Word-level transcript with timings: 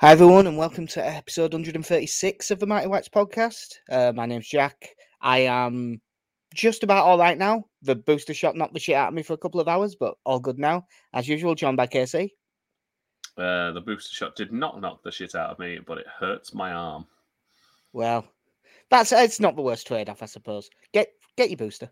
Hi, 0.00 0.12
everyone, 0.12 0.46
and 0.46 0.56
welcome 0.56 0.86
to 0.86 1.06
episode 1.06 1.52
136 1.52 2.50
of 2.50 2.58
the 2.58 2.66
Mighty 2.66 2.86
Whites 2.86 3.10
podcast. 3.10 3.74
Uh, 3.90 4.14
my 4.14 4.24
name's 4.24 4.48
Jack. 4.48 4.96
I 5.20 5.40
am 5.40 6.00
just 6.54 6.82
about 6.82 7.04
all 7.04 7.18
right 7.18 7.36
now. 7.36 7.66
The 7.82 7.96
booster 7.96 8.32
shot 8.32 8.56
knocked 8.56 8.72
the 8.72 8.80
shit 8.80 8.96
out 8.96 9.08
of 9.08 9.14
me 9.14 9.22
for 9.22 9.34
a 9.34 9.36
couple 9.36 9.60
of 9.60 9.68
hours, 9.68 9.96
but 9.96 10.14
all 10.24 10.40
good 10.40 10.58
now. 10.58 10.86
As 11.12 11.28
usual, 11.28 11.54
John 11.54 11.76
by 11.76 11.86
KC. 11.86 12.30
Uh, 13.36 13.72
the 13.72 13.82
booster 13.82 14.14
shot 14.14 14.36
did 14.36 14.54
not 14.54 14.80
knock 14.80 15.02
the 15.02 15.12
shit 15.12 15.34
out 15.34 15.50
of 15.50 15.58
me, 15.58 15.80
but 15.86 15.98
it 15.98 16.06
hurts 16.18 16.54
my 16.54 16.72
arm. 16.72 17.06
Well, 17.92 18.24
that's 18.88 19.12
it's 19.12 19.38
not 19.38 19.54
the 19.54 19.60
worst 19.60 19.86
trade 19.86 20.08
off, 20.08 20.22
I 20.22 20.26
suppose. 20.26 20.70
Get 20.94 21.08
get 21.36 21.50
your 21.50 21.58
booster, 21.58 21.90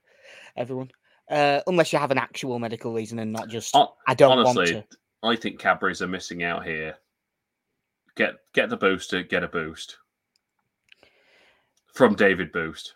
everyone. 0.57 0.91
Uh, 1.31 1.61
unless 1.67 1.93
you 1.93 1.99
have 1.99 2.11
an 2.11 2.17
actual 2.17 2.59
medical 2.59 2.95
reason 2.95 3.19
and 3.19 3.35
not 3.35 3.51
just 3.51 3.75
Hon- 3.75 3.89
I 4.07 4.15
don't 4.15 4.39
Honestly, 4.39 4.77
want 4.77 4.91
to. 4.93 4.97
I 5.25 5.37
think 5.37 5.61
Cadbury's 5.61 6.01
are 6.01 6.09
missing 6.09 6.43
out 6.43 6.65
here. 6.65 6.97
Get 8.19 8.35
get 8.53 8.69
the 8.69 8.77
booster, 8.77 9.23
get 9.23 9.45
a 9.45 9.49
boost 9.49 9.97
from 11.95 12.17
David 12.17 12.51
Boost. 12.51 12.95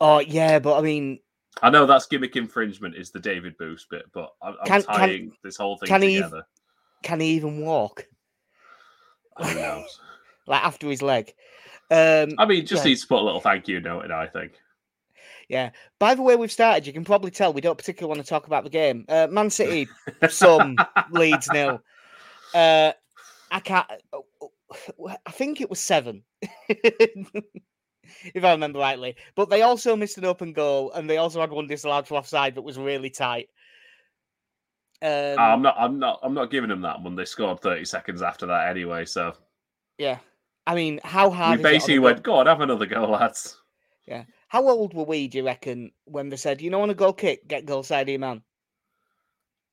Oh 0.00 0.20
yeah, 0.20 0.60
but 0.60 0.78
I 0.78 0.82
mean, 0.82 1.18
I 1.62 1.68
know 1.68 1.84
that's 1.84 2.06
gimmick 2.06 2.36
infringement 2.36 2.94
is 2.94 3.10
the 3.10 3.18
David 3.18 3.58
Boost 3.58 3.90
bit, 3.90 4.04
but 4.12 4.30
I'm, 4.40 4.54
I'm 4.60 4.66
Can- 4.66 4.82
can- 4.84 4.94
tying 4.96 5.32
this 5.42 5.56
whole 5.56 5.76
thing 5.78 5.88
can 5.88 6.00
he- 6.02 6.14
together. 6.14 6.46
can 7.02 7.18
he 7.18 7.30
even 7.32 7.60
walk? 7.60 8.06
Who 9.38 9.52
knows? 9.54 10.00
Like 10.44 10.64
after 10.64 10.88
his 10.88 11.02
leg. 11.02 11.32
Um, 11.88 12.34
I 12.36 12.46
mean, 12.46 12.66
just 12.66 12.84
Yeah. 12.84 12.88
needs 12.90 13.02
to 13.02 13.06
put 13.06 13.20
a 13.20 13.24
little 13.24 13.40
thank 13.40 13.68
you 13.68 13.80
note 13.80 14.04
in. 14.04 14.10
I 14.10 14.26
think. 14.26 14.54
Yeah. 15.48 15.70
By 16.00 16.16
the 16.16 16.22
way, 16.22 16.34
we've 16.34 16.50
started. 16.50 16.84
You 16.84 16.92
can 16.92 17.04
probably 17.04 17.30
tell 17.30 17.52
we 17.52 17.60
don't 17.60 17.78
particularly 17.78 18.08
want 18.16 18.26
to 18.26 18.28
talk 18.28 18.48
about 18.48 18.64
the 18.64 18.70
game. 18.70 19.04
Uh, 19.08 19.28
Man 19.30 19.50
City, 19.50 19.86
some 20.28 20.76
leads 21.12 21.48
nil. 21.52 21.80
Uh, 22.52 22.90
I 23.52 23.60
can't. 23.60 23.86
I 25.26 25.30
think 25.30 25.60
it 25.60 25.68
was 25.68 25.78
seven, 25.78 26.24
if 26.68 27.26
I 28.42 28.50
remember 28.52 28.78
rightly. 28.78 29.16
But 29.34 29.50
they 29.50 29.60
also 29.60 29.94
missed 29.94 30.16
an 30.16 30.24
open 30.24 30.54
goal, 30.54 30.90
and 30.92 31.08
they 31.08 31.18
also 31.18 31.40
had 31.40 31.50
one 31.50 31.66
disallowed 31.66 32.08
for 32.08 32.16
offside 32.16 32.54
that 32.54 32.62
was 32.62 32.78
really 32.78 33.10
tight. 33.10 33.50
Um, 35.02 35.36
I'm 35.38 35.62
not. 35.62 35.76
I'm 35.78 35.98
not. 35.98 36.20
I'm 36.22 36.32
not 36.32 36.50
giving 36.50 36.70
them 36.70 36.80
that 36.80 37.02
one. 37.02 37.14
They 37.14 37.26
scored 37.26 37.60
30 37.60 37.84
seconds 37.84 38.22
after 38.22 38.46
that 38.46 38.68
anyway. 38.68 39.04
So 39.04 39.34
yeah. 39.98 40.18
I 40.66 40.74
mean, 40.74 41.00
how 41.04 41.28
hard? 41.28 41.58
we 41.58 41.64
is 41.64 41.64
it 41.64 41.66
on 41.66 41.72
basically 41.74 41.98
went, 41.98 42.22
"Go 42.22 42.34
on, 42.36 42.46
have 42.46 42.60
another 42.60 42.86
go, 42.86 43.04
lads." 43.04 43.60
Yeah. 44.06 44.24
How 44.48 44.66
old 44.66 44.94
were 44.94 45.04
we? 45.04 45.28
Do 45.28 45.38
you 45.38 45.44
reckon 45.44 45.92
when 46.04 46.30
they 46.30 46.36
said, 46.36 46.62
"You 46.62 46.70
know, 46.70 46.82
on 46.82 46.90
a 46.90 46.94
goal 46.94 47.12
kick, 47.12 47.46
get 47.48 47.66
goal 47.66 47.82
side 47.82 48.08
man"? 48.18 48.42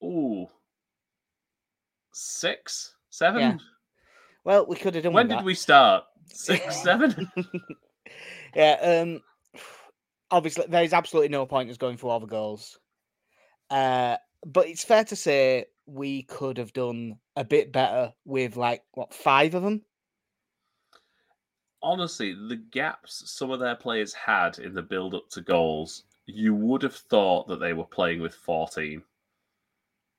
Ooh, 0.04 0.48
six, 2.11 2.95
seven. 3.10 3.42
Yeah. 3.42 3.58
Well, 4.44 4.66
we 4.68 4.76
could 4.76 4.96
have 4.96 5.04
done. 5.04 5.14
When 5.14 5.28
did 5.28 5.40
that. 5.40 5.46
we 5.46 5.54
start? 5.54 6.06
Six, 6.28 6.82
seven. 6.82 7.30
yeah. 8.56 9.04
Um. 9.04 9.22
Obviously, 10.32 10.66
there 10.70 10.84
is 10.84 10.94
absolutely 10.94 11.30
no 11.30 11.46
point 11.46 11.68
in 11.68 11.72
us 11.72 11.78
going 11.78 11.98
for 11.98 12.12
all 12.12 12.20
the 12.20 12.28
goals. 12.28 12.80
Uh, 13.70 14.18
but 14.46 14.68
it's 14.68 14.84
fair 14.84 15.04
to 15.06 15.16
say 15.16 15.66
we 15.86 16.24
could 16.24 16.58
have 16.58 16.74
done 16.74 17.18
a 17.36 17.44
bit 17.44 17.72
better 17.72 18.14
with 18.26 18.58
like 18.58 18.84
what 18.94 19.14
five 19.14 19.56
of 19.56 19.64
them. 19.64 19.82
Honestly, 21.82 22.34
the 22.34 22.58
gaps 22.72 23.23
some 23.26 23.52
of 23.52 23.60
their 23.60 23.76
players 23.76 24.14
had 24.14 24.60
in 24.60 24.73
the 24.73 24.82
build-up 24.82 25.30
to 25.30 25.42
goals, 25.42 26.04
you 26.26 26.54
would 26.54 26.84
have 26.84 26.96
thought 26.96 27.48
that 27.48 27.60
they 27.60 27.73
were 27.73 27.86
playing 27.86 28.22
with 28.22 28.36
fourteen. 28.36 29.02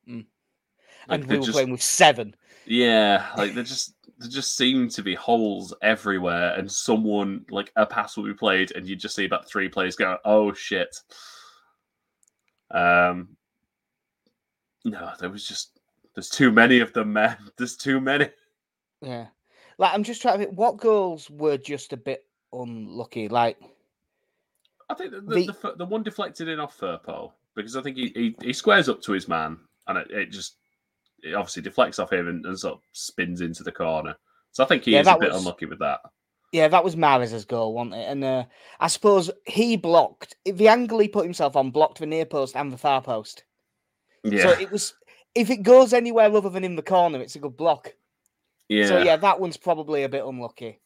Mm. 0.08 0.26
Like, 1.08 1.20
and 1.20 1.28
they 1.28 1.34
we 1.34 1.38
were 1.40 1.44
just- 1.46 1.54
playing 1.56 1.70
with 1.72 1.82
seven. 1.82 2.34
Yeah, 2.66 3.26
like 3.36 3.54
there 3.54 3.64
just 3.64 3.94
there 4.18 4.28
just 4.28 4.56
seem 4.56 4.88
to 4.90 5.02
be 5.02 5.14
holes 5.14 5.74
everywhere, 5.82 6.54
and 6.56 6.70
someone 6.70 7.44
like 7.50 7.72
a 7.74 7.84
pass 7.86 8.16
will 8.16 8.24
be 8.24 8.34
played, 8.34 8.70
and 8.76 8.86
you 8.86 8.94
just 8.94 9.16
see 9.16 9.24
about 9.24 9.48
three 9.48 9.68
players 9.68 9.96
go, 9.96 10.18
"Oh 10.24 10.52
shit." 10.52 10.94
Um, 12.70 13.36
no, 14.84 15.12
there 15.18 15.30
was 15.30 15.46
just 15.46 15.80
there's 16.14 16.28
too 16.30 16.52
many 16.52 16.80
of 16.80 16.92
them, 16.92 17.12
man. 17.12 17.36
There's 17.56 17.76
too 17.76 18.00
many. 18.00 18.28
Yeah. 19.00 19.26
Like 19.78 19.92
I'm 19.94 20.04
just 20.04 20.22
trying 20.22 20.38
to 20.38 20.44
think 20.44 20.58
what 20.58 20.76
goals 20.76 21.28
were 21.30 21.56
just 21.56 21.92
a 21.92 21.96
bit 21.96 22.24
unlucky. 22.52 23.28
Like 23.28 23.58
I 24.88 24.94
think 24.94 25.12
the 25.12 25.20
the, 25.22 25.34
The- 25.46 25.56
the, 25.62 25.74
the 25.78 25.84
one 25.86 26.02
deflected 26.02 26.48
in 26.48 26.60
off 26.60 26.78
Firpo 26.78 27.32
because 27.56 27.76
I 27.76 27.82
think 27.82 27.96
he, 27.96 28.12
he, 28.14 28.36
he 28.42 28.52
squares 28.52 28.88
up 28.88 29.00
to 29.02 29.12
his 29.12 29.26
man, 29.28 29.58
and 29.88 29.98
it, 29.98 30.10
it 30.10 30.26
just 30.30 30.56
it 31.22 31.34
obviously 31.34 31.62
deflects 31.62 31.98
off 31.98 32.12
him 32.12 32.28
and, 32.28 32.44
and 32.46 32.58
sort 32.58 32.74
of 32.74 32.80
spins 32.92 33.40
into 33.40 33.62
the 33.62 33.72
corner. 33.72 34.16
So 34.52 34.64
I 34.64 34.66
think 34.66 34.84
he 34.84 34.92
Yeah, 34.92 35.00
is 35.00 35.06
a 35.06 35.16
bit 35.18 35.32
was- 35.32 35.40
unlucky 35.42 35.66
with 35.66 35.78
that. 35.80 36.00
Yeah, 36.52 36.66
that 36.66 36.82
was 36.82 36.96
Mahrez's 36.96 37.44
goal, 37.44 37.74
wasn't 37.74 37.94
it? 37.94 38.08
And 38.08 38.24
uh, 38.24 38.44
I 38.80 38.88
suppose 38.88 39.30
he 39.46 39.76
blocked 39.76 40.34
the 40.44 40.66
angle 40.66 40.98
he 40.98 41.06
put 41.06 41.24
himself 41.24 41.54
on, 41.54 41.70
blocked 41.70 42.00
the 42.00 42.06
near 42.06 42.24
post 42.26 42.56
and 42.56 42.72
the 42.72 42.76
far 42.76 43.00
post. 43.00 43.44
Yeah, 44.24 44.42
So 44.42 44.50
it 44.60 44.68
was 44.72 44.94
if 45.36 45.48
it 45.48 45.58
goes 45.62 45.92
anywhere 45.92 46.34
other 46.34 46.50
than 46.50 46.64
in 46.64 46.74
the 46.74 46.82
corner, 46.82 47.20
it's 47.20 47.36
a 47.36 47.38
good 47.38 47.56
block. 47.56 47.94
yeah. 48.68 48.86
So 48.86 48.98
yeah, 49.00 49.14
that 49.16 49.38
one's 49.38 49.56
probably 49.56 50.02
a 50.02 50.08
bit 50.08 50.24
unlucky. 50.24 50.80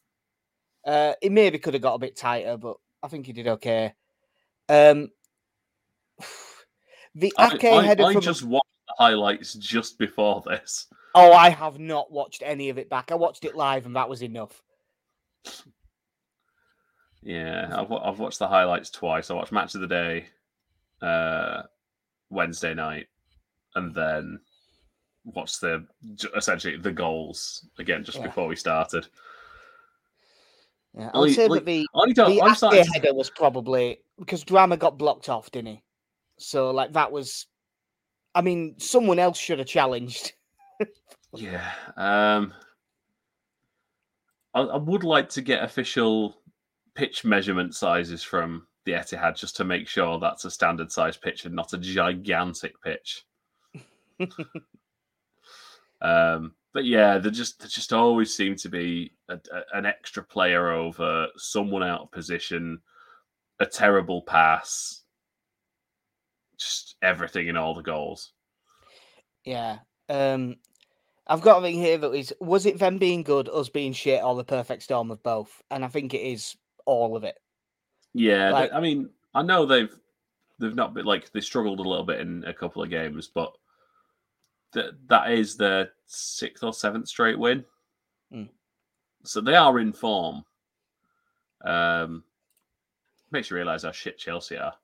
Uh, 0.85 1.13
it 1.19 1.31
maybe 1.31 1.57
could 1.57 1.73
have 1.73 1.81
got 1.81 1.95
a 1.95 1.99
bit 1.99 2.15
tighter, 2.15 2.57
but 2.57 2.77
I 3.01 3.07
think 3.07 3.25
he 3.25 3.33
did 3.33 3.47
okay. 3.47 3.95
Um, 4.69 5.09
the 7.15 7.33
Ake 7.39 7.63
I- 7.63 7.83
header 7.83 8.03
I 8.05 8.13
from 8.13 8.21
just 8.21 8.41
the 8.41 8.47
highlights 8.97 9.53
just 9.55 9.97
before 9.97 10.41
this. 10.45 10.87
oh, 11.15 11.31
I 11.33 11.49
have 11.49 11.79
not 11.79 12.11
watched 12.11 12.43
any 12.45 12.69
of 12.69 12.77
it 12.77 12.89
back. 12.89 13.11
I 13.11 13.15
watched 13.15 13.45
it 13.45 13.55
live, 13.55 13.85
and 13.85 13.95
that 13.95 14.09
was 14.09 14.21
enough. 14.23 14.61
Yeah, 17.23 17.69
I've, 17.75 17.91
I've 17.91 18.19
watched 18.19 18.39
the 18.39 18.47
highlights 18.47 18.89
twice. 18.91 19.29
I 19.31 19.33
watched 19.33 19.51
Match 19.51 19.73
of 19.75 19.81
the 19.81 19.87
Day 19.87 20.25
uh, 21.01 21.63
Wednesday 22.29 22.73
night, 22.73 23.07
and 23.75 23.93
then 23.93 24.39
watched 25.23 25.59
the 25.61 25.85
essentially 26.35 26.77
the 26.77 26.91
goals 26.91 27.67
again 27.79 28.03
just 28.03 28.19
Yeah. 28.19 28.27
before 28.27 28.47
we 28.47 28.55
started. 28.55 29.07
Yeah, 30.97 31.09
I 31.13 31.19
would 31.19 31.33
say 31.33 31.47
like, 31.47 31.61
that 31.61 31.65
the 31.65 31.87
I 31.95 32.11
don't. 32.11 32.29
the 32.35 32.41
I'm 32.43 32.51
Ake 32.95 33.01
to- 33.03 33.13
was 33.13 33.29
probably 33.31 33.99
because 34.19 34.43
Drameh 34.45 34.79
got 34.79 34.97
blocked 34.97 35.27
off, 35.27 35.49
didn't 35.51 35.67
he? 35.67 35.83
So 36.37 36.71
like 36.71 36.93
that 36.93 37.11
was, 37.11 37.47
I 38.35 38.41
mean, 38.41 38.75
someone 38.77 39.17
else 39.17 39.37
should 39.39 39.59
have 39.59 39.67
challenged. 39.67 40.33
Yeah. 41.37 41.69
Um, 41.97 42.53
I, 44.53 44.61
I 44.61 44.77
would 44.77 45.03
like 45.03 45.27
to 45.31 45.41
get 45.41 45.63
official 45.65 46.37
pitch 46.93 47.25
measurement 47.25 47.75
sizes 47.75 48.23
from 48.23 48.67
the 48.85 48.93
Etihad 48.93 49.35
just 49.37 49.57
to 49.57 49.65
make 49.65 49.85
sure 49.89 50.17
that's 50.17 50.45
a 50.45 50.51
standard 50.51 50.93
size 50.93 51.17
pitch 51.17 51.43
and 51.43 51.53
not 51.53 51.73
a 51.73 51.77
gigantic 51.77 52.81
pitch. 52.81 53.25
um, 56.01 56.53
but 56.73 56.85
yeah, 56.85 57.17
there 57.17 57.31
just 57.31 57.59
there 57.59 57.67
just 57.67 57.91
always 57.93 58.33
seem 58.33 58.55
to 58.57 58.69
be 58.69 59.11
a, 59.29 59.35
a- 59.35 59.77
an 59.77 59.85
extra 59.85 60.23
player 60.23 60.69
over, 60.71 61.27
someone 61.35 61.83
out 61.83 62.01
of 62.03 62.11
position, 62.11 62.79
a 63.59 63.65
terrible 63.65 64.21
pass, 64.21 65.01
just 66.57 66.95
everything 67.01 67.47
in 67.47 67.57
all 67.57 67.73
the 67.73 67.81
goals. 67.81 68.31
Yeah. 69.43 69.79
Um 70.09 70.57
I've 71.27 71.41
got 71.41 71.59
a 71.59 71.61
thing 71.61 71.75
here 71.75 71.97
that 71.97 72.11
is 72.11 72.33
was 72.39 72.65
it 72.65 72.77
them 72.79 72.97
being 72.97 73.23
good, 73.23 73.49
us 73.49 73.69
being 73.69 73.93
shit, 73.93 74.23
or 74.23 74.35
the 74.35 74.43
perfect 74.43 74.83
storm 74.83 75.09
of 75.11 75.23
both? 75.23 75.61
And 75.71 75.83
I 75.83 75.87
think 75.87 76.13
it 76.13 76.21
is 76.21 76.55
all 76.85 77.15
of 77.15 77.23
it. 77.23 77.37
Yeah, 78.13 78.51
they- 78.51 78.71
I 78.71 78.79
mean, 78.79 79.09
I 79.33 79.41
know 79.41 79.65
they've 79.65 79.93
they've 80.59 80.75
not 80.75 80.93
been 80.93 81.05
like 81.05 81.31
they 81.31 81.41
struggled 81.41 81.79
a 81.79 81.83
little 81.83 82.05
bit 82.05 82.19
in 82.21 82.43
a 82.45 82.53
couple 82.53 82.81
of 82.81 82.89
games, 82.89 83.27
but 83.33 83.53
that 84.73 84.93
that 85.07 85.31
is 85.31 85.57
their 85.57 85.91
sixth 86.05 86.63
or 86.63 86.73
seventh 86.73 87.07
straight 87.07 87.39
win. 87.39 87.65
Mm. 88.31 88.49
So 89.23 89.41
they 89.41 89.55
are 89.55 89.79
in 89.79 89.93
form. 89.93 90.45
Um, 91.63 92.23
makes 93.31 93.49
you 93.49 93.55
realise 93.55 93.83
how 93.83 93.91
shit 93.91 94.17
Chelsea 94.19 94.57
are. 94.57 94.75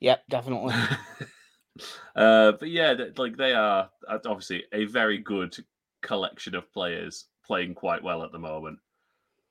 Yep, 0.00 0.24
definitely. 0.30 0.74
uh, 2.16 2.52
but 2.52 2.70
yeah, 2.70 2.94
like 3.16 3.36
they 3.36 3.52
are 3.52 3.90
uh, 4.08 4.18
obviously 4.26 4.64
a 4.72 4.84
very 4.86 5.18
good 5.18 5.56
collection 6.02 6.54
of 6.54 6.72
players 6.72 7.26
playing 7.46 7.74
quite 7.74 8.02
well 8.02 8.22
at 8.22 8.32
the 8.32 8.38
moment, 8.38 8.78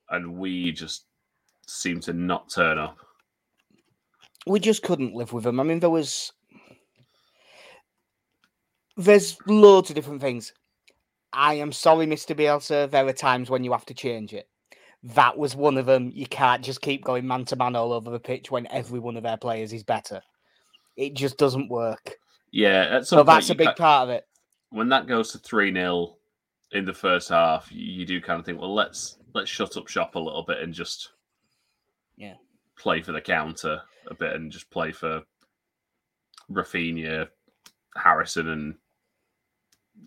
and 0.10 0.38
we 0.38 0.72
just 0.72 1.06
seem 1.68 2.00
to 2.02 2.14
not 2.14 2.50
turn 2.50 2.78
up. 2.78 2.98
we 4.48 4.60
just 4.60 4.84
couldn't 4.84 5.14
live 5.14 5.34
with 5.34 5.44
them. 5.44 5.60
I 5.60 5.64
mean, 5.64 5.80
there 5.80 5.90
was 5.90 6.32
there's 8.96 9.38
loads 9.46 9.90
of 9.90 9.96
different 9.96 10.22
things. 10.22 10.54
I 11.34 11.56
am 11.56 11.72
sorry, 11.72 12.08
Mr. 12.08 12.36
Bielsa. 12.36 12.90
There 12.90 13.08
are 13.08 13.14
times 13.14 13.50
when 13.50 13.64
you 13.64 13.72
have 13.74 13.86
to 13.88 13.94
change 13.94 14.34
it. 14.34 14.48
That 15.04 15.38
was 15.38 15.56
one 15.56 15.78
of 15.78 15.86
them. 15.86 16.12
You 16.14 16.26
can't 16.26 16.64
just 16.64 16.82
keep 16.82 17.04
going 17.04 17.28
man 17.28 17.46
to 17.46 17.56
man 17.56 17.76
all 17.76 17.94
over 17.94 18.10
the 18.10 18.20
pitch 18.20 18.50
when 18.50 18.68
every 18.72 19.00
one 19.00 19.18
of 19.18 19.24
their 19.24 19.38
players 19.38 19.74
is 19.74 19.84
better. 19.84 20.22
It 20.98 21.14
just 21.14 21.38
doesn't 21.38 21.70
work. 21.70 22.18
Yeah, 22.52 23.02
So 23.02 23.24
that's 23.24 23.50
a 23.50 23.56
big 23.56 23.68
ca- 23.68 23.74
part 23.76 24.10
of 24.10 24.16
it. 24.16 24.28
when 24.70 24.90
that 24.90 25.08
goes 25.08 25.32
to 25.32 25.38
3 25.38 25.72
0, 25.74 26.18
in 26.74 26.84
the 26.86 26.94
first 26.94 27.30
half, 27.30 27.70
you, 27.72 28.06
do 28.06 28.20
kind 28.20 28.40
of 28.40 28.46
think, 28.46 28.60
well, 28.60 28.74
let's 28.74 29.18
let's 29.34 29.50
shut 29.50 29.78
up 29.78 29.88
shop 29.88 30.16
a 30.16 30.20
little 30.20 30.44
bit 30.44 30.60
and 30.62 30.74
just 30.74 31.12
Yeah. 32.18 32.34
play 32.78 33.02
for 33.02 33.12
the 33.14 33.22
counter 33.22 33.82
a 34.08 34.14
bit 34.16 34.34
and 34.34 34.52
just 34.52 34.70
play 34.72 34.92
for 34.92 35.22
Raphinha, 36.52 37.28
Harrison, 37.96 38.48
and 38.50 38.76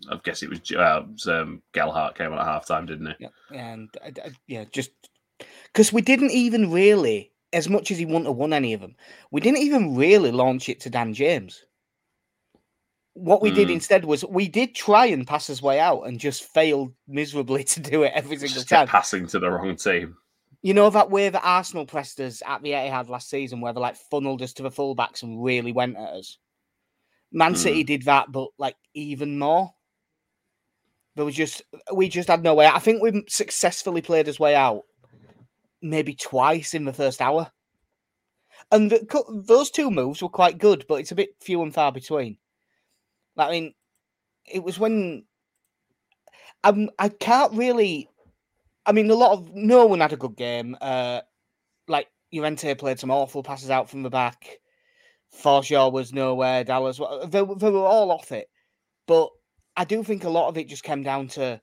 I 0.09 0.19
guess 0.23 0.43
it 0.43 0.49
was, 0.49 0.59
uh, 0.71 1.01
it 1.03 1.11
was, 1.11 1.27
um, 1.27 1.61
Gelhardt 1.73 2.15
came 2.17 2.31
on 2.31 2.39
at 2.39 2.45
half 2.45 2.65
time, 2.67 2.85
didn't 2.85 3.07
he? 3.07 3.13
Yeah, 3.19 3.29
and 3.51 3.89
I, 4.03 4.07
I- 4.25 4.31
yeah, 4.47 4.65
just 4.71 4.91
because 5.67 5.93
we 5.93 6.01
didn't 6.01 6.31
even 6.31 6.71
really, 6.71 7.30
as 7.53 7.67
much 7.69 7.91
as 7.91 7.97
he 7.97 8.05
wouldn't 8.05 8.27
have 8.27 8.35
won 8.35 8.53
any 8.53 8.73
of 8.73 8.81
them, 8.81 8.95
we 9.31 9.41
didn't 9.41 9.59
even 9.61 9.95
really 9.95 10.31
launch 10.31 10.69
it 10.69 10.79
to 10.81 10.89
Dan 10.89 11.13
James. 11.13 11.63
What 13.13 13.41
we 13.41 13.51
did 13.51 13.67
Mm. 13.67 13.73
instead 13.73 14.05
was 14.05 14.23
we 14.23 14.47
did 14.47 14.73
try 14.73 15.07
and 15.07 15.27
pass 15.27 15.45
his 15.47 15.61
way 15.61 15.79
out 15.79 16.03
and 16.03 16.17
just 16.19 16.43
failed 16.45 16.93
miserably 17.07 17.63
to 17.65 17.79
do 17.81 18.03
it 18.03 18.13
every 18.15 18.37
single 18.37 18.55
Just 18.55 18.69
time. 18.69 18.87
passing 18.87 19.27
to 19.27 19.39
the 19.39 19.49
wrong 19.51 19.75
team. 19.75 20.15
You 20.61 20.73
know 20.73 20.89
that 20.91 21.09
way 21.09 21.27
that 21.27 21.43
Arsenal 21.43 21.85
pressed 21.85 22.19
us 22.21 22.41
at 22.45 22.61
the 22.61 22.71
Etihad 22.71 23.09
last 23.09 23.29
season, 23.29 23.59
where 23.61 23.73
they 23.73 23.79
like 23.81 23.95
funneled 23.97 24.41
us 24.43 24.53
to 24.53 24.63
the 24.63 24.69
fullbacks 24.71 25.23
and 25.23 25.43
really 25.43 25.71
went 25.73 25.97
at 25.97 26.09
us. 26.13 26.37
Man 27.33 27.55
City 27.55 27.83
did 27.83 28.03
that, 28.03 28.31
but 28.31 28.49
like 28.57 28.75
even 28.93 29.39
more. 29.39 29.73
There 31.15 31.25
was 31.25 31.35
just 31.35 31.63
we 31.93 32.07
just 32.07 32.29
had 32.29 32.43
no 32.43 32.53
way. 32.53 32.67
I 32.67 32.79
think 32.79 33.01
we 33.01 33.23
successfully 33.27 34.01
played 34.01 34.27
his 34.27 34.39
way 34.39 34.55
out, 34.55 34.83
maybe 35.81 36.13
twice 36.13 36.73
in 36.73 36.85
the 36.85 36.93
first 36.93 37.21
hour, 37.21 37.51
and 38.71 38.91
the, 38.91 39.43
those 39.47 39.71
two 39.71 39.89
moves 39.89 40.21
were 40.21 40.29
quite 40.29 40.57
good, 40.57 40.85
but 40.87 40.95
it's 40.95 41.11
a 41.11 41.15
bit 41.15 41.35
few 41.39 41.61
and 41.61 41.73
far 41.73 41.91
between. 41.91 42.37
I 43.37 43.49
mean, 43.49 43.73
it 44.45 44.63
was 44.63 44.77
when 44.77 45.25
I'm, 46.63 46.89
I 46.99 47.09
can't 47.09 47.53
really. 47.53 48.09
I 48.85 48.93
mean, 48.93 49.09
a 49.09 49.15
lot 49.15 49.33
of 49.33 49.53
no 49.53 49.85
one 49.85 49.99
had 49.99 50.13
a 50.13 50.17
good 50.17 50.35
game. 50.35 50.75
Uh, 50.81 51.21
like 51.87 52.07
Llorente 52.33 52.73
played 52.75 52.99
some 52.99 53.11
awful 53.11 53.43
passes 53.43 53.69
out 53.69 53.89
from 53.89 54.03
the 54.03 54.09
back. 54.09 54.57
Forshaw 55.43 55.91
was 55.91 56.13
nowhere. 56.13 56.63
Dallas, 56.63 56.99
they, 57.27 57.43
they 57.43 57.69
were 57.69 57.85
all 57.85 58.11
off 58.11 58.31
it. 58.31 58.49
But 59.07 59.29
I 59.77 59.85
do 59.85 60.03
think 60.03 60.23
a 60.23 60.29
lot 60.29 60.49
of 60.49 60.57
it 60.57 60.67
just 60.67 60.83
came 60.83 61.03
down 61.03 61.27
to 61.29 61.61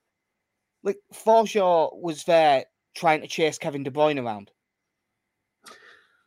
like 0.83 0.97
Forshaw 1.13 1.99
was 1.99 2.23
there 2.23 2.65
trying 2.95 3.21
to 3.21 3.27
chase 3.27 3.57
Kevin 3.57 3.83
De 3.83 3.91
Bruyne 3.91 4.23
around, 4.23 4.51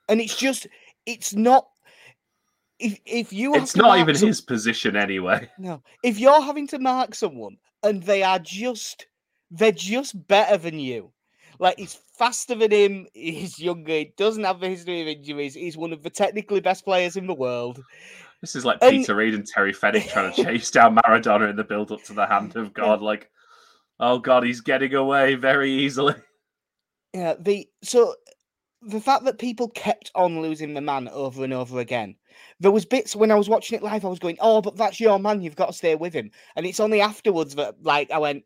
and 0.09 0.21
it's 0.21 0.37
just 0.37 0.67
it's 1.07 1.35
not. 1.35 1.69
If 2.79 2.99
if 3.07 3.33
you 3.33 3.55
it's 3.55 3.77
not 3.77 3.99
even 3.99 4.15
some- 4.17 4.29
his 4.29 4.41
position 4.41 4.97
anyway. 4.97 5.49
no, 5.59 5.83
if 6.03 6.19
you're 6.19 6.43
having 6.43 6.67
to 6.69 6.79
mark 6.79 7.15
someone 7.15 7.57
and 7.85 8.03
they 8.03 8.23
are 8.23 8.39
just 8.41 9.07
they're 9.51 9.71
just 9.71 10.27
better 10.27 10.57
than 10.57 10.81
you, 10.81 11.13
like 11.61 11.79
he's 11.79 11.95
faster 12.19 12.57
than 12.57 12.73
him, 12.73 13.07
he's 13.15 13.61
younger, 13.61 13.93
he 13.93 14.13
doesn't 14.17 14.43
have 14.43 14.63
a 14.63 14.69
history 14.69 15.01
of 15.01 15.07
injuries, 15.07 15.55
he's 15.55 15.77
one 15.77 15.93
of 15.93 16.03
the 16.03 16.11
technically 16.11 16.61
best 16.61 16.85
players 16.85 17.17
in 17.17 17.27
the 17.29 17.35
world. 17.35 17.81
This 18.41 18.57
is 18.57 18.65
like 18.65 18.79
And- 18.83 18.91
Peter 18.91 19.15
Reid 19.15 19.35
and 19.35 19.47
Terry 19.47 19.73
Fennick 19.73 20.09
trying 20.09 20.33
to 20.33 20.43
chase 20.43 20.71
down 20.73 20.97
Maradona 21.07 21.51
in 21.51 21.55
the 21.57 21.63
build 21.63 21.93
up 21.93 22.03
to 22.05 22.13
the 22.15 22.27
hand 22.27 22.57
of 22.57 22.73
God. 22.75 23.01
Like, 23.01 23.31
oh 24.01 24.19
God, 24.19 24.43
he's 24.43 24.61
getting 24.61 24.95
away 24.95 25.37
very 25.37 25.71
easily. 25.71 26.15
Yeah, 27.15 27.35
the 27.39 27.69
so 27.83 28.15
the 28.83 29.01
fact 29.01 29.25
that 29.25 29.39
people 29.39 29.69
kept 29.71 30.11
on 30.15 30.43
losing 30.43 30.75
the 30.75 30.81
man 30.81 31.09
over 31.09 31.45
and 31.45 31.53
over 31.55 31.81
again. 31.81 32.17
There 32.61 32.71
was 32.71 32.85
bits 32.87 33.17
when 33.17 33.31
I 33.31 33.37
was 33.37 33.49
watching 33.49 33.77
it 33.79 33.83
live, 33.85 34.05
I 34.05 34.09
was 34.09 34.19
going, 34.19 34.39
"Oh, 34.41 34.63
but 34.63 34.77
that's 34.77 35.01
your 35.01 35.19
man. 35.19 35.43
You've 35.43 35.57
got 35.57 35.67
to 35.69 35.73
stay 35.73 35.95
with 35.97 36.15
him." 36.15 36.31
And 36.57 36.67
it's 36.67 36.81
only 36.81 37.01
afterwards 37.01 37.55
that, 37.57 37.77
like, 37.83 38.11
I 38.11 38.19
went, 38.19 38.45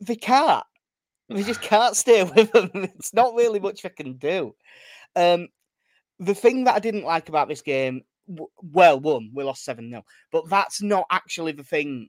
"They 0.00 0.16
can't. 0.16 0.64
They 1.30 1.42
just 1.44 1.62
can't 1.62 1.96
stay 1.96 2.24
with 2.36 2.54
him. 2.54 2.70
It's 2.74 3.14
not 3.14 3.34
really 3.36 3.60
much 3.60 3.82
they 3.82 3.90
can 3.90 4.14
do." 4.18 4.54
Um, 5.16 5.48
the 6.20 6.34
thing 6.34 6.64
that 6.64 6.76
I 6.76 6.80
didn't 6.80 7.04
like 7.04 7.28
about 7.28 7.48
this 7.48 7.62
game, 7.62 8.02
well, 8.62 9.00
one, 9.00 9.30
we 9.34 9.44
lost 9.44 9.64
seven 9.64 9.90
0 9.90 10.04
but 10.32 10.48
that's 10.50 10.82
not 10.82 11.06
actually 11.10 11.52
the 11.52 11.64
thing 11.64 12.08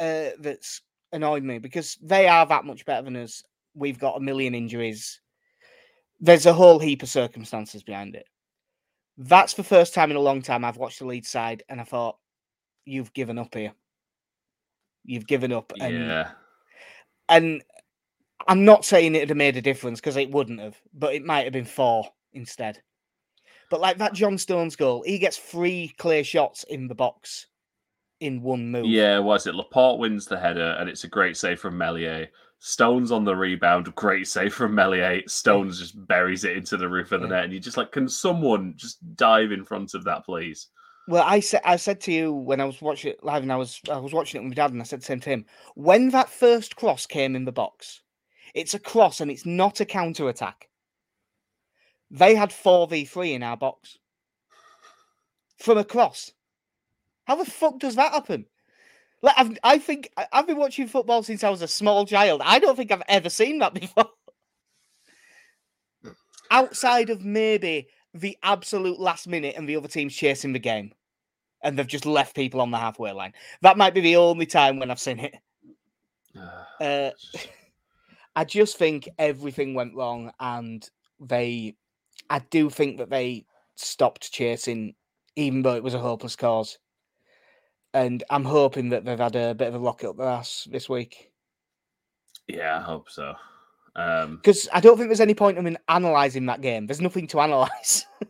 uh, 0.00 0.30
that's 0.40 0.82
annoyed 1.12 1.44
me 1.44 1.58
because 1.58 1.98
they 2.02 2.28
are 2.28 2.46
that 2.46 2.64
much 2.66 2.84
better 2.86 3.02
than 3.04 3.16
us. 3.16 3.42
We've 3.76 3.98
got 3.98 4.16
a 4.16 4.20
million 4.20 4.54
injuries. 4.54 5.20
There's 6.18 6.46
a 6.46 6.52
whole 6.52 6.78
heap 6.78 7.02
of 7.02 7.10
circumstances 7.10 7.82
behind 7.82 8.16
it. 8.16 8.26
That's 9.18 9.54
the 9.54 9.64
first 9.64 9.94
time 9.94 10.10
in 10.10 10.16
a 10.16 10.20
long 10.20 10.42
time 10.42 10.64
I've 10.64 10.78
watched 10.78 10.98
the 10.98 11.06
lead 11.06 11.26
side 11.26 11.62
and 11.68 11.80
I 11.80 11.84
thought, 11.84 12.16
you've 12.84 13.12
given 13.12 13.38
up 13.38 13.54
here. 13.54 13.72
You've 15.04 15.26
given 15.26 15.52
up. 15.52 15.72
And, 15.78 15.94
Yeah. 15.94 16.30
and 17.28 17.62
I'm 18.48 18.64
not 18.64 18.84
saying 18.84 19.14
it'd 19.14 19.28
have 19.28 19.36
made 19.36 19.56
a 19.56 19.62
difference 19.62 20.00
because 20.00 20.16
it 20.16 20.30
wouldn't 20.30 20.60
have, 20.60 20.80
but 20.94 21.14
it 21.14 21.24
might 21.24 21.44
have 21.44 21.52
been 21.52 21.64
four 21.64 22.08
instead. 22.32 22.82
But 23.70 23.80
like 23.80 23.98
that 23.98 24.14
John 24.14 24.38
Stones 24.38 24.76
goal, 24.76 25.02
he 25.04 25.18
gets 25.18 25.36
three 25.36 25.94
clear 25.98 26.22
shots 26.22 26.64
in 26.64 26.86
the 26.86 26.94
box 26.94 27.46
in 28.20 28.42
one 28.42 28.70
move. 28.70 28.86
Yeah, 28.86 29.18
was 29.18 29.46
it? 29.46 29.54
Laporte 29.54 29.98
wins 29.98 30.26
the 30.26 30.38
header, 30.38 30.76
and 30.78 30.88
it's 30.88 31.04
a 31.04 31.08
great 31.08 31.36
save 31.36 31.60
from 31.60 31.76
Meslier. 31.76 32.28
Stones 32.58 33.12
on 33.12 33.24
the 33.24 33.36
rebound, 33.36 33.94
great 33.94 34.26
save 34.26 34.54
from 34.54 34.74
Meslier. 34.74 35.22
Stones 35.28 35.78
just 35.78 36.06
buries 36.06 36.44
it 36.44 36.56
into 36.56 36.76
the 36.76 36.88
roof 36.88 37.12
of 37.12 37.20
the 37.20 37.28
net, 37.28 37.44
and 37.44 37.52
you're 37.52 37.60
just 37.60 37.76
like, 37.76 37.92
can 37.92 38.08
someone 38.08 38.74
just 38.76 38.98
dive 39.16 39.52
in 39.52 39.64
front 39.64 39.94
of 39.94 40.04
that, 40.04 40.24
please? 40.24 40.68
Well, 41.08 41.24
I 41.24 41.40
said 41.40 41.60
I 41.64 41.76
said 41.76 42.00
to 42.02 42.12
you 42.12 42.32
when 42.32 42.60
I 42.60 42.64
was 42.64 42.82
watching 42.82 43.12
it 43.12 43.22
live, 43.22 43.42
and 43.42 43.52
I 43.52 43.56
was 43.56 43.80
I 43.90 43.98
was 43.98 44.12
watching 44.12 44.40
it 44.40 44.44
with 44.44 44.50
my 44.50 44.62
dad, 44.62 44.72
and 44.72 44.80
I 44.80 44.84
said 44.84 45.00
the 45.00 45.04
same 45.04 45.20
to 45.20 45.30
him. 45.30 45.46
When 45.74 46.08
that 46.10 46.28
first 46.28 46.76
cross 46.76 47.06
came 47.06 47.36
in 47.36 47.44
the 47.44 47.52
box, 47.52 48.02
it's 48.54 48.74
a 48.74 48.78
cross 48.78 49.20
and 49.20 49.30
it's 49.30 49.46
not 49.46 49.80
a 49.80 49.84
counter 49.84 50.28
attack. 50.28 50.68
They 52.10 52.34
had 52.34 52.52
four 52.52 52.88
v 52.88 53.04
three 53.04 53.34
in 53.34 53.42
our 53.42 53.56
box 53.56 53.98
from 55.58 55.78
a 55.78 55.84
cross. 55.84 56.32
How 57.24 57.36
the 57.36 57.44
fuck 57.44 57.78
does 57.78 57.96
that 57.96 58.12
happen? 58.12 58.46
Like 59.22 59.34
I've, 59.36 59.58
I 59.64 59.78
think 59.78 60.10
I've 60.32 60.46
been 60.46 60.58
watching 60.58 60.88
football 60.88 61.22
since 61.22 61.42
I 61.42 61.50
was 61.50 61.62
a 61.62 61.68
small 61.68 62.06
child. 62.06 62.42
I 62.44 62.58
don't 62.58 62.76
think 62.76 62.92
I've 62.92 63.02
ever 63.08 63.30
seen 63.30 63.58
that 63.58 63.74
before. 63.80 64.10
Outside 66.50 67.10
of 67.10 67.24
maybe 67.24 67.88
the 68.14 68.38
absolute 68.42 69.00
last 69.00 69.26
minute 69.26 69.56
and 69.56 69.68
the 69.68 69.76
other 69.76 69.88
team's 69.88 70.14
chasing 70.14 70.52
the 70.52 70.58
game 70.58 70.92
and 71.62 71.78
they've 71.78 71.86
just 71.86 72.06
left 72.06 72.36
people 72.36 72.60
on 72.60 72.70
the 72.70 72.78
halfway 72.78 73.12
line. 73.12 73.32
That 73.62 73.76
might 73.76 73.94
be 73.94 74.00
the 74.00 74.16
only 74.16 74.46
time 74.46 74.78
when 74.78 74.90
I've 74.90 75.00
seen 75.00 75.20
it. 75.20 75.34
Uh, 76.78 77.10
I 78.36 78.44
just 78.44 78.76
think 78.76 79.08
everything 79.18 79.72
went 79.72 79.94
wrong, 79.94 80.30
and 80.38 80.86
they, 81.18 81.74
I 82.28 82.40
do 82.50 82.68
think 82.68 82.98
that 82.98 83.08
they 83.08 83.46
stopped 83.76 84.30
chasing, 84.30 84.94
even 85.36 85.62
though 85.62 85.74
it 85.76 85.82
was 85.82 85.94
a 85.94 85.98
hopeless 85.98 86.36
cause. 86.36 86.78
And 87.96 88.22
I'm 88.28 88.44
hoping 88.44 88.90
that 88.90 89.04
they've 89.04 89.18
had 89.18 89.36
a 89.36 89.54
bit 89.54 89.68
of 89.68 89.74
a 89.74 89.78
rocket 89.78 90.10
up 90.10 90.16
their 90.16 90.28
ass 90.28 90.68
this 90.70 90.88
week 90.88 91.30
yeah, 92.48 92.78
I 92.78 92.82
hope 92.82 93.10
so. 93.10 93.34
Um, 93.94 94.36
because 94.36 94.68
I 94.72 94.80
don't 94.80 94.96
think 94.96 95.08
there's 95.08 95.20
any 95.20 95.34
point 95.34 95.58
in 95.58 95.78
analysing 95.88 96.46
that 96.46 96.60
game. 96.60 96.86
There's 96.86 97.00
nothing 97.00 97.26
to 97.28 97.40
analyse. 97.40 98.04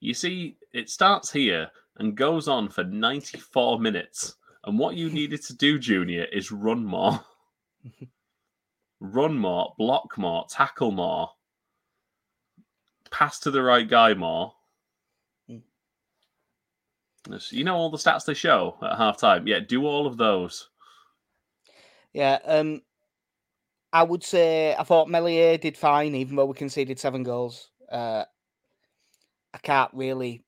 you 0.00 0.14
see, 0.14 0.56
it 0.72 0.90
starts 0.90 1.30
here 1.30 1.70
and 1.98 2.16
goes 2.16 2.48
on 2.48 2.68
for 2.68 2.84
94 2.84 3.80
minutes. 3.80 4.34
And 4.64 4.78
what 4.78 4.96
you 4.96 5.10
needed 5.10 5.42
to 5.44 5.54
do, 5.54 5.78
Junior, 5.78 6.24
is 6.24 6.52
run 6.52 6.84
more. 6.84 7.20
run 9.00 9.38
more, 9.38 9.74
block 9.78 10.18
more, 10.18 10.44
tackle 10.50 10.90
more, 10.90 11.30
pass 13.10 13.38
to 13.40 13.50
the 13.50 13.62
right 13.62 13.88
guy 13.88 14.14
more. 14.14 14.52
You 17.50 17.64
know 17.64 17.76
all 17.76 17.90
the 17.90 17.96
stats 17.96 18.24
they 18.24 18.34
show 18.34 18.76
at 18.82 18.98
halftime. 18.98 19.46
Yeah, 19.46 19.60
do 19.60 19.84
all 19.86 20.06
of 20.06 20.16
those. 20.16 20.68
Yeah, 22.12 22.38
um, 22.44 22.82
I 23.92 24.02
would 24.02 24.24
say 24.24 24.74
I 24.74 24.82
thought 24.84 25.10
Meslier 25.10 25.58
did 25.58 25.76
fine, 25.76 26.14
even 26.14 26.36
though 26.36 26.46
we 26.46 26.54
conceded 26.54 26.98
seven 26.98 27.22
goals. 27.22 27.70
Uh, 27.90 28.24
I 29.52 29.58
can't 29.58 29.90
really 29.92 30.44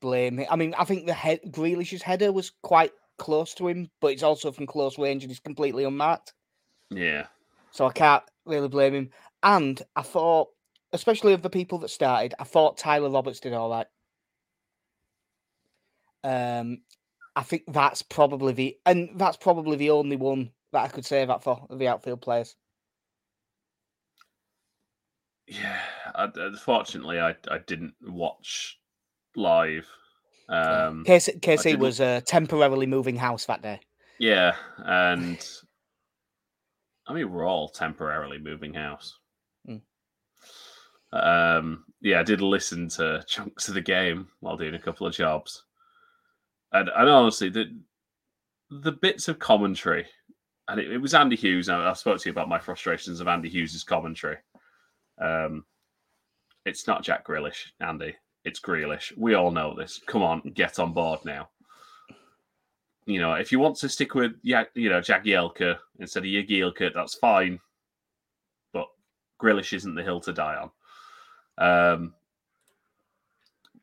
blame 0.00 0.38
him. 0.38 0.46
I 0.50 0.56
mean, 0.56 0.74
I 0.78 0.84
think 0.84 1.06
the 1.06 1.14
head 1.14 1.40
Grealish's 1.50 2.02
header 2.02 2.32
was 2.32 2.52
quite 2.62 2.92
close 3.18 3.54
to 3.54 3.68
him, 3.68 3.90
but 4.00 4.12
it's 4.12 4.22
also 4.22 4.52
from 4.52 4.66
close 4.66 4.98
range 4.98 5.22
and 5.22 5.30
he's 5.30 5.40
completely 5.40 5.84
unmarked. 5.84 6.32
Yeah. 6.90 7.26
So 7.70 7.86
I 7.86 7.92
can't 7.92 8.24
really 8.44 8.68
blame 8.68 8.94
him. 8.94 9.10
And 9.42 9.80
I 9.96 10.02
thought, 10.02 10.48
especially 10.92 11.32
of 11.32 11.42
the 11.42 11.50
people 11.50 11.78
that 11.78 11.90
started, 11.90 12.34
I 12.38 12.44
thought 12.44 12.78
Tyler 12.78 13.10
Roberts 13.10 13.40
did 13.40 13.52
all 13.52 13.70
right. 13.70 13.86
Um, 16.24 16.82
I 17.36 17.42
think 17.42 17.62
that's 17.68 18.02
probably 18.02 18.52
the 18.52 18.76
and 18.84 19.10
that's 19.14 19.36
probably 19.36 19.76
the 19.76 19.90
only 19.90 20.16
one 20.16 20.50
that 20.72 20.84
I 20.84 20.88
could 20.88 21.06
say 21.06 21.24
that 21.24 21.42
for 21.42 21.66
the 21.70 21.88
outfield 21.88 22.20
players. 22.20 22.56
Yeah. 25.46 25.80
I, 26.14 26.28
unfortunately, 26.34 27.20
I, 27.20 27.34
I 27.50 27.58
didn't 27.66 27.94
watch 28.02 28.78
live. 29.36 29.86
Um, 30.48 31.04
KC 31.06 31.40
didn't- 31.62 31.80
was 31.80 32.00
uh, 32.00 32.20
temporarily 32.26 32.86
moving 32.86 33.16
house 33.16 33.46
that 33.46 33.62
day. 33.62 33.80
Yeah, 34.18 34.54
and 34.78 35.38
I 37.06 37.14
mean 37.14 37.30
we're 37.32 37.46
all 37.46 37.68
temporarily 37.68 38.38
moving 38.38 38.74
house. 38.74 39.18
Mm. 39.68 39.80
Um, 41.12 41.84
yeah, 42.00 42.20
I 42.20 42.22
did 42.22 42.40
listen 42.40 42.88
to 42.90 43.24
chunks 43.28 43.68
of 43.68 43.74
the 43.74 43.80
game 43.80 44.28
while 44.40 44.56
doing 44.56 44.74
a 44.74 44.78
couple 44.80 45.06
of 45.06 45.14
jobs, 45.14 45.64
and 46.72 46.88
and 46.88 47.08
honestly, 47.08 47.48
the 47.48 47.74
the 48.70 48.92
bits 48.92 49.28
of 49.28 49.38
commentary, 49.38 50.06
and 50.68 50.80
it, 50.80 50.92
it 50.92 50.98
was 50.98 51.14
Andy 51.14 51.36
Hughes. 51.36 51.68
I, 51.68 51.90
I 51.90 51.92
spoke 51.94 52.20
to 52.20 52.28
you 52.28 52.32
about 52.32 52.48
my 52.48 52.58
frustrations 52.58 53.20
of 53.20 53.28
Andy 53.28 53.48
Hughes's 53.48 53.84
commentary. 53.84 54.36
Um, 55.20 55.64
it's 56.64 56.86
not 56.86 57.02
Jack 57.02 57.26
Grealish, 57.26 57.66
Andy. 57.80 58.14
It's 58.44 58.60
Grealish. 58.60 59.12
We 59.16 59.34
all 59.34 59.50
know 59.50 59.74
this. 59.74 60.00
Come 60.06 60.22
on, 60.22 60.40
get 60.54 60.78
on 60.78 60.92
board 60.92 61.20
now. 61.24 61.48
You 63.06 63.20
know, 63.20 63.34
if 63.34 63.50
you 63.50 63.58
want 63.58 63.76
to 63.78 63.88
stick 63.88 64.14
with 64.14 64.32
yeah, 64.42 64.64
you 64.74 64.88
know, 64.88 65.00
Jagielka 65.00 65.78
instead 65.98 66.24
of 66.24 66.30
Jagielka, 66.30 66.94
that's 66.94 67.14
fine. 67.14 67.58
But 68.72 68.86
Grealish 69.42 69.72
isn't 69.72 69.94
the 69.94 70.02
hill 70.02 70.20
to 70.20 70.32
die 70.32 70.56
on. 70.56 70.70
Um, 71.58 72.14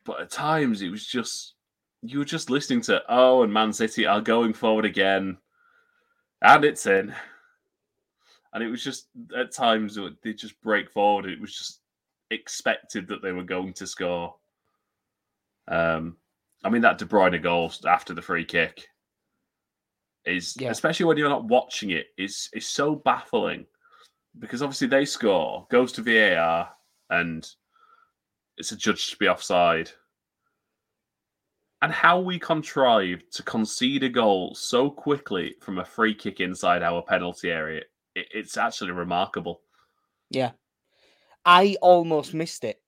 but 0.04 0.20
at 0.20 0.30
times 0.30 0.80
it 0.80 0.88
was 0.88 1.06
just 1.06 1.54
you 2.02 2.18
were 2.18 2.24
just 2.24 2.50
listening 2.50 2.80
to 2.82 3.02
oh, 3.08 3.42
and 3.42 3.52
Man 3.52 3.72
City 3.72 4.06
are 4.06 4.20
going 4.20 4.52
forward 4.52 4.84
again, 4.84 5.36
and 6.42 6.64
it's 6.64 6.86
in. 6.86 7.14
And 8.54 8.62
it 8.64 8.68
was 8.68 8.82
just 8.82 9.08
at 9.36 9.52
times 9.52 9.98
they 10.22 10.32
just 10.32 10.60
break 10.62 10.90
forward. 10.90 11.26
It 11.26 11.40
was 11.40 11.54
just 11.56 11.80
expected 12.30 13.06
that 13.08 13.22
they 13.22 13.32
were 13.32 13.42
going 13.42 13.72
to 13.74 13.86
score. 13.86 14.34
Um, 15.68 16.16
I 16.64 16.70
mean 16.70 16.82
that 16.82 16.98
De 16.98 17.04
Bruyne 17.04 17.42
goal 17.42 17.70
after 17.86 18.14
the 18.14 18.22
free 18.22 18.44
kick 18.44 18.88
is, 20.24 20.56
Yeah. 20.58 20.70
especially 20.70 21.06
when 21.06 21.18
you're 21.18 21.28
not 21.28 21.44
watching 21.44 21.90
it, 21.90 22.06
is 22.16 22.48
is 22.54 22.66
so 22.66 22.94
baffling 22.94 23.66
because 24.38 24.62
obviously 24.62 24.86
they 24.88 25.04
score, 25.04 25.66
goes 25.70 25.92
to 25.92 26.02
VAR, 26.02 26.70
and 27.10 27.48
it's 28.56 28.72
adjudged 28.72 29.10
to 29.10 29.16
be 29.18 29.28
offside. 29.28 29.90
And 31.80 31.92
how 31.92 32.18
we 32.20 32.38
contrived 32.38 33.32
to 33.34 33.42
concede 33.42 34.02
a 34.02 34.08
goal 34.08 34.54
so 34.54 34.90
quickly 34.90 35.54
from 35.60 35.78
a 35.78 35.84
free 35.84 36.14
kick 36.14 36.40
inside 36.40 36.82
our 36.82 37.02
penalty 37.02 37.50
area, 37.50 37.82
it, 38.14 38.28
it's 38.34 38.56
actually 38.56 38.90
remarkable. 38.90 39.60
Yeah. 40.30 40.52
I 41.44 41.76
almost 41.80 42.34
missed 42.34 42.64
it 42.64 42.82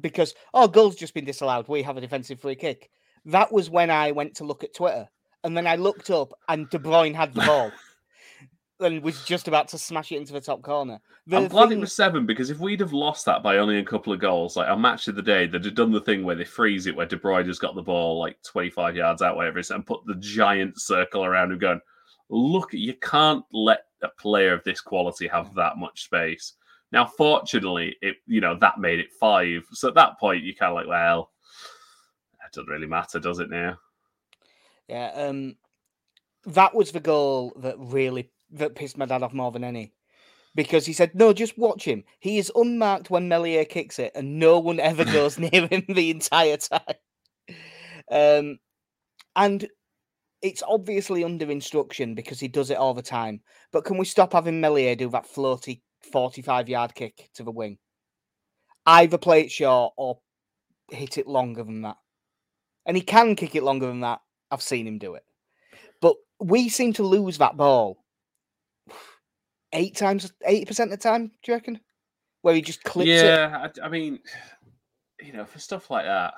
because, 0.00 0.34
oh, 0.54 0.68
goal's 0.68 0.94
just 0.94 1.14
been 1.14 1.24
disallowed. 1.24 1.68
We 1.68 1.82
have 1.82 1.96
a 1.96 2.00
defensive 2.00 2.40
free 2.40 2.54
kick. 2.54 2.90
That 3.24 3.52
was 3.52 3.70
when 3.70 3.90
I 3.90 4.12
went 4.12 4.36
to 4.36 4.44
look 4.44 4.62
at 4.62 4.74
Twitter. 4.74 5.08
And 5.44 5.56
then 5.56 5.66
I 5.66 5.76
looked 5.76 6.10
up 6.10 6.32
and 6.48 6.70
De 6.70 6.78
Bruyne 6.78 7.14
had 7.14 7.34
the 7.34 7.42
ball 7.42 7.72
and 8.80 9.02
was 9.02 9.24
just 9.24 9.48
about 9.48 9.68
to 9.68 9.78
smash 9.78 10.12
it 10.12 10.16
into 10.16 10.32
the 10.32 10.40
top 10.40 10.62
corner. 10.62 11.00
The 11.26 11.36
I'm 11.36 11.48
glad 11.48 11.72
it 11.72 11.78
was 11.78 11.94
seven 11.94 12.26
because 12.26 12.50
if 12.50 12.60
we'd 12.60 12.80
have 12.80 12.92
lost 12.92 13.24
that 13.26 13.42
by 13.42 13.58
only 13.58 13.78
a 13.78 13.84
couple 13.84 14.12
of 14.12 14.20
goals, 14.20 14.56
like 14.56 14.68
our 14.68 14.76
match 14.76 15.08
of 15.08 15.16
the 15.16 15.22
day, 15.22 15.46
they'd 15.46 15.64
have 15.64 15.74
done 15.74 15.92
the 15.92 16.00
thing 16.00 16.24
where 16.24 16.36
they 16.36 16.44
freeze 16.44 16.86
it, 16.86 16.94
where 16.94 17.06
De 17.06 17.16
Bruyne 17.16 17.46
has 17.46 17.58
got 17.58 17.74
the 17.74 17.82
ball 17.82 18.18
like 18.18 18.40
25 18.42 18.96
yards 18.96 19.22
out, 19.22 19.36
whatever 19.36 19.58
it 19.58 19.62
is, 19.62 19.70
and 19.70 19.86
put 19.86 20.04
the 20.06 20.14
giant 20.16 20.80
circle 20.80 21.24
around 21.24 21.52
him, 21.52 21.58
going, 21.58 21.80
"Look, 22.28 22.72
you 22.72 22.94
can't 22.94 23.44
let 23.52 23.86
a 24.02 24.08
player 24.08 24.52
of 24.52 24.64
this 24.64 24.80
quality 24.80 25.26
have 25.26 25.54
that 25.54 25.76
much 25.76 26.04
space." 26.04 26.54
Now, 26.92 27.04
fortunately, 27.04 27.96
it 28.00 28.16
you 28.26 28.40
know 28.40 28.56
that 28.60 28.78
made 28.78 29.00
it 29.00 29.12
five, 29.12 29.66
so 29.72 29.88
at 29.88 29.94
that 29.94 30.18
point 30.18 30.44
you're 30.44 30.54
kind 30.54 30.70
of 30.70 30.76
like, 30.76 30.86
well, 30.86 31.32
it 32.44 32.54
doesn't 32.54 32.70
really 32.70 32.86
matter, 32.86 33.18
does 33.18 33.40
it 33.40 33.50
now? 33.50 33.78
Yeah, 34.88 35.10
um, 35.14 35.56
that 36.46 36.74
was 36.74 36.92
the 36.92 37.00
goal 37.00 37.52
that 37.56 37.74
really 37.78 38.30
that 38.52 38.74
pissed 38.74 38.98
my 38.98 39.06
dad 39.06 39.22
off 39.22 39.32
more 39.32 39.52
than 39.52 39.64
any, 39.64 39.92
because 40.54 40.86
he 40.86 40.92
said, 40.92 41.14
"No, 41.14 41.32
just 41.32 41.58
watch 41.58 41.84
him. 41.84 42.04
He 42.20 42.38
is 42.38 42.52
unmarked 42.54 43.10
when 43.10 43.28
Meslier 43.28 43.64
kicks 43.64 43.98
it, 43.98 44.12
and 44.14 44.38
no 44.38 44.58
one 44.58 44.80
ever 44.80 45.04
goes 45.16 45.38
near 45.38 45.66
him 45.66 45.84
the 45.88 46.10
entire 46.10 46.56
time." 46.56 46.80
Um, 48.10 48.58
and 49.36 49.68
it's 50.42 50.62
obviously 50.66 51.24
under 51.24 51.50
instruction 51.50 52.14
because 52.14 52.40
he 52.40 52.48
does 52.48 52.70
it 52.70 52.78
all 52.78 52.94
the 52.94 53.02
time. 53.02 53.40
But 53.72 53.84
can 53.84 53.98
we 53.98 54.04
stop 54.04 54.32
having 54.32 54.60
Meslier 54.60 54.94
do 54.94 55.10
that 55.10 55.26
floaty 55.28 55.80
forty-five 56.12 56.68
yard 56.68 56.94
kick 56.94 57.28
to 57.34 57.44
the 57.44 57.50
wing? 57.50 57.78
Either 58.86 59.18
play 59.18 59.42
it 59.42 59.50
short 59.50 59.92
or 59.96 60.20
hit 60.90 61.18
it 61.18 61.26
longer 61.26 61.62
than 61.62 61.82
that. 61.82 61.96
And 62.86 62.96
he 62.96 63.02
can 63.02 63.36
kick 63.36 63.54
it 63.54 63.62
longer 63.62 63.86
than 63.86 64.00
that. 64.00 64.20
I've 64.50 64.62
seen 64.62 64.86
him 64.86 64.98
do 64.98 65.14
it. 65.14 65.24
But 66.00 66.16
we 66.40 66.68
seem 66.68 66.94
to 66.94 67.02
lose 67.02 67.38
that 67.38 67.56
ball 67.56 67.98
eight 69.72 69.96
times, 69.96 70.32
80% 70.46 70.84
of 70.84 70.90
the 70.90 70.96
time, 70.96 71.28
do 71.42 71.52
you 71.52 71.54
reckon? 71.54 71.80
Where 72.42 72.54
he 72.54 72.62
just 72.62 72.84
clips 72.84 73.08
it. 73.08 73.24
yeah, 73.24 73.68
I, 73.82 73.86
I 73.86 73.88
mean, 73.88 74.20
you 75.20 75.32
know, 75.32 75.44
for 75.44 75.58
stuff 75.58 75.90
like 75.90 76.04
that, 76.04 76.34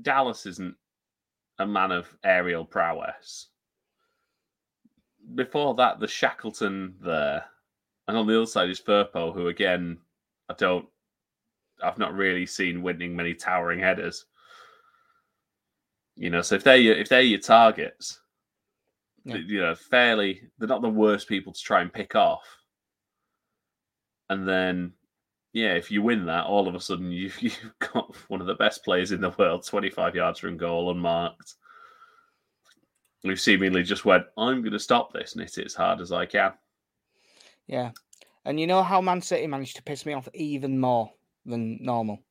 Dallas 0.00 0.46
isn't 0.46 0.74
a 1.58 1.66
man 1.66 1.92
of 1.92 2.08
aerial 2.24 2.64
prowess. 2.64 3.48
Before 5.34 5.74
that, 5.74 6.00
the 6.00 6.08
Shackleton 6.08 6.94
there, 7.00 7.44
and 8.08 8.16
on 8.16 8.26
the 8.26 8.36
other 8.36 8.46
side 8.46 8.70
is 8.70 8.80
Firpo, 8.80 9.34
who 9.34 9.48
again, 9.48 9.98
I 10.48 10.54
don't, 10.54 10.86
I've 11.82 11.98
not 11.98 12.14
really 12.14 12.46
seen 12.46 12.82
winning 12.82 13.14
many 13.14 13.34
towering 13.34 13.78
headers. 13.78 14.24
You 16.16 16.30
know, 16.30 16.42
so 16.42 16.54
if 16.54 16.64
they're 16.64 16.76
if 16.76 17.08
they're 17.08 17.20
your 17.20 17.38
targets, 17.38 18.20
Yeah. 19.24 19.36
you 19.36 19.60
know, 19.60 19.74
fairly, 19.74 20.42
they're 20.58 20.68
not 20.68 20.82
the 20.82 20.88
worst 20.88 21.28
people 21.28 21.52
to 21.52 21.60
try 21.60 21.82
and 21.82 21.92
pick 21.92 22.14
off. 22.14 22.44
And 24.28 24.48
then 24.48 24.92
yeah, 25.52 25.74
if 25.74 25.90
you 25.90 26.02
win 26.02 26.26
that, 26.26 26.46
all 26.46 26.68
of 26.68 26.74
a 26.74 26.80
sudden 26.80 27.10
you've, 27.10 27.40
you've 27.42 27.74
got 27.78 28.14
one 28.28 28.40
of 28.40 28.46
the 28.46 28.54
best 28.54 28.84
players 28.84 29.12
in 29.12 29.20
the 29.20 29.34
world, 29.38 29.66
25 29.66 30.14
yards 30.14 30.40
from 30.40 30.56
goal, 30.56 30.90
unmarked. 30.90 31.54
Who 33.22 33.36
seemingly 33.36 33.82
just 33.82 34.06
went, 34.06 34.24
I'm 34.38 34.62
going 34.62 34.72
to 34.72 34.78
stop 34.78 35.12
this 35.12 35.34
and 35.34 35.42
hit 35.42 35.58
it 35.58 35.66
as 35.66 35.74
hard 35.74 36.00
as 36.00 36.10
I 36.10 36.24
can. 36.24 36.52
Yeah. 37.66 37.90
And 38.46 38.58
you 38.58 38.66
know 38.66 38.82
how 38.82 39.02
Man 39.02 39.20
City 39.20 39.46
managed 39.46 39.76
to 39.76 39.82
piss 39.82 40.06
me 40.06 40.14
off 40.14 40.26
even 40.32 40.80
more 40.80 41.12
than 41.44 41.78
normal? 41.82 42.22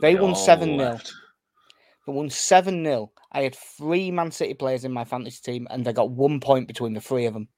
They 0.00 0.14
won 0.14 0.32
7-0. 0.32 1.12
Won 2.06 2.28
7 2.28 2.84
0. 2.84 3.12
I 3.32 3.42
had 3.42 3.54
three 3.56 4.10
Man 4.10 4.30
City 4.30 4.54
players 4.54 4.84
in 4.84 4.92
my 4.92 5.04
fantasy 5.04 5.40
team, 5.42 5.66
and 5.70 5.86
I 5.88 5.92
got 5.92 6.10
one 6.10 6.38
point 6.40 6.68
between 6.68 6.92
the 6.92 7.00
three 7.00 7.26
of 7.26 7.34
them. 7.34 7.48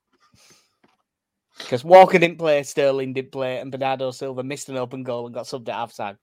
Because 1.58 1.84
Walker 1.84 2.18
didn't 2.18 2.38
play, 2.38 2.62
Sterling 2.62 3.12
didn't 3.12 3.32
play, 3.32 3.58
and 3.58 3.72
Bernardo 3.72 4.10
Silva 4.10 4.42
missed 4.44 4.68
an 4.68 4.76
open 4.76 5.02
goal 5.02 5.26
and 5.26 5.34
got 5.34 5.46
subbed 5.46 5.68
at 5.68 5.74
half 5.74 5.96
time. 5.96 6.18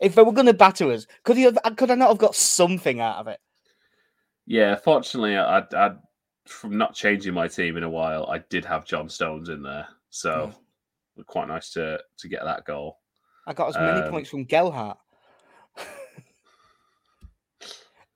If 0.00 0.14
they 0.16 0.22
were 0.22 0.32
going 0.32 0.46
to 0.46 0.54
batter 0.54 0.90
us, 0.90 1.06
could 1.22 1.36
he 1.36 1.44
have, 1.44 1.58
could 1.76 1.90
I 1.90 1.94
not 1.94 2.08
have 2.08 2.18
got 2.18 2.34
something 2.34 2.98
out 3.00 3.18
of 3.18 3.28
it? 3.28 3.38
Yeah, 4.46 4.74
fortunately, 4.74 5.36
I, 5.36 5.58
I, 5.58 5.92
from 6.46 6.76
not 6.76 6.94
changing 6.94 7.34
my 7.34 7.46
team 7.46 7.76
in 7.76 7.84
a 7.84 7.90
while, 7.90 8.26
I 8.28 8.38
did 8.50 8.64
have 8.64 8.84
John 8.84 9.08
Stones 9.08 9.48
in 9.48 9.62
there. 9.62 9.86
So 10.10 10.52
Mm. 11.16 11.26
quite 11.26 11.46
nice 11.48 11.70
to, 11.74 12.00
to 12.18 12.28
get 12.28 12.42
that 12.42 12.64
goal. 12.64 12.98
I 13.46 13.52
got 13.52 13.68
as 13.68 13.76
many 13.76 14.00
Um, 14.00 14.10
points 14.10 14.30
from 14.30 14.44
Gelhardt. 14.44 14.98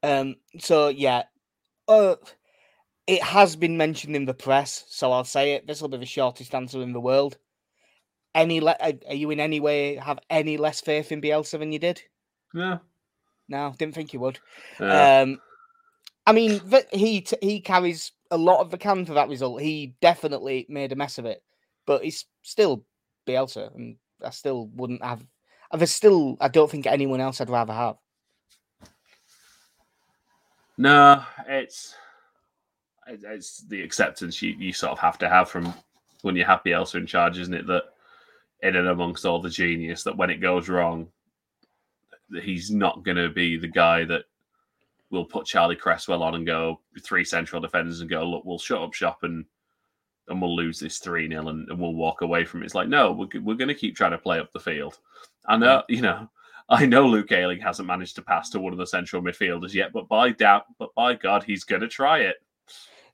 Um. 0.06 0.36
So 0.58 0.88
yeah, 0.88 1.24
uh, 1.88 2.16
it 3.06 3.22
has 3.22 3.56
been 3.56 3.76
mentioned 3.76 4.16
in 4.16 4.24
the 4.24 4.34
press, 4.34 4.84
so 4.88 5.12
I'll 5.12 5.24
say 5.24 5.52
it. 5.54 5.66
This 5.66 5.80
will 5.80 5.88
be 5.88 5.98
the 5.98 6.06
shortest 6.06 6.54
answer 6.54 6.82
in 6.82 6.92
the 6.92 7.00
world. 7.00 7.38
Any, 8.34 8.60
le- 8.60 8.76
are 8.80 8.92
are 9.08 9.14
you 9.14 9.30
in 9.30 9.40
any 9.40 9.60
way 9.60 9.96
have 9.96 10.18
any 10.28 10.56
less 10.56 10.80
faith 10.80 11.10
in 11.12 11.20
Bielsa 11.22 11.58
than 11.58 11.72
you 11.72 11.78
did? 11.78 12.02
No, 12.52 12.80
No, 13.48 13.74
didn't 13.78 13.94
think 13.94 14.12
you 14.12 14.20
would. 14.20 14.38
Uh, 14.80 15.22
Um, 15.22 15.40
I 16.26 16.32
mean, 16.32 16.60
th- 16.60 16.86
he 16.92 17.20
t- 17.22 17.36
he 17.40 17.60
carries 17.60 18.12
a 18.30 18.36
lot 18.36 18.60
of 18.60 18.70
the 18.70 18.78
can 18.78 19.06
for 19.06 19.14
that 19.14 19.28
result. 19.28 19.62
He 19.62 19.94
definitely 20.00 20.66
made 20.68 20.92
a 20.92 20.96
mess 20.96 21.18
of 21.18 21.24
it, 21.26 21.42
but 21.86 22.02
he's 22.02 22.26
still 22.42 22.84
Bielsa, 23.26 23.74
and 23.74 23.96
I 24.22 24.30
still 24.30 24.66
wouldn't 24.74 25.04
have. 25.04 25.24
There's 25.72 25.92
still, 25.92 26.36
I 26.40 26.48
don't 26.48 26.70
think 26.70 26.86
anyone 26.86 27.20
else 27.20 27.40
I'd 27.40 27.50
rather 27.50 27.72
have. 27.72 27.96
No, 30.78 31.22
it's 31.48 31.94
it's 33.06 33.58
the 33.68 33.82
acceptance 33.82 34.42
you, 34.42 34.50
you 34.58 34.72
sort 34.72 34.92
of 34.92 34.98
have 34.98 35.16
to 35.18 35.28
have 35.28 35.48
from 35.48 35.72
when 36.22 36.34
you're 36.34 36.46
happy 36.46 36.70
Bielsa 36.70 36.96
in 36.96 37.06
charge, 37.06 37.38
isn't 37.38 37.54
it? 37.54 37.66
That 37.66 37.84
in 38.62 38.76
and 38.76 38.88
amongst 38.88 39.24
all 39.24 39.40
the 39.40 39.48
genius, 39.48 40.02
that 40.02 40.16
when 40.16 40.30
it 40.30 40.40
goes 40.40 40.68
wrong, 40.68 41.08
that 42.30 42.42
he's 42.42 42.70
not 42.70 43.04
going 43.04 43.16
to 43.16 43.28
be 43.28 43.56
the 43.56 43.68
guy 43.68 44.04
that 44.04 44.24
will 45.10 45.24
put 45.24 45.46
Charlie 45.46 45.76
Cresswell 45.76 46.22
on 46.22 46.34
and 46.34 46.46
go 46.46 46.80
three 47.02 47.24
central 47.24 47.60
defenders 47.60 48.00
and 48.00 48.10
go, 48.10 48.24
look, 48.24 48.44
we'll 48.44 48.58
shut 48.58 48.82
up 48.82 48.92
shop 48.92 49.22
and 49.22 49.44
and 50.28 50.42
we'll 50.42 50.56
lose 50.56 50.80
this 50.80 50.98
3 50.98 51.28
0 51.28 51.48
and, 51.48 51.68
and 51.68 51.78
we'll 51.78 51.94
walk 51.94 52.22
away 52.22 52.44
from 52.44 52.62
it. 52.62 52.64
It's 52.64 52.74
like, 52.74 52.88
no, 52.88 53.12
we're, 53.12 53.40
we're 53.42 53.54
going 53.54 53.68
to 53.68 53.74
keep 53.74 53.94
trying 53.94 54.10
to 54.10 54.18
play 54.18 54.40
up 54.40 54.52
the 54.52 54.58
field. 54.58 54.98
I 55.46 55.56
know, 55.56 55.68
uh, 55.68 55.82
you 55.88 56.00
know, 56.00 56.28
I 56.68 56.86
know 56.86 57.06
Luke 57.06 57.30
Ayling 57.30 57.60
hasn't 57.60 57.86
managed 57.86 58.16
to 58.16 58.22
pass 58.22 58.50
to 58.50 58.60
one 58.60 58.72
of 58.72 58.78
the 58.78 58.86
central 58.86 59.22
midfielders 59.22 59.72
yet, 59.72 59.92
but 59.92 60.08
by 60.08 60.30
doubt, 60.30 60.64
but 60.78 60.94
by 60.94 61.14
God, 61.14 61.44
he's 61.44 61.64
going 61.64 61.82
to 61.82 61.88
try 61.88 62.20
it. 62.20 62.36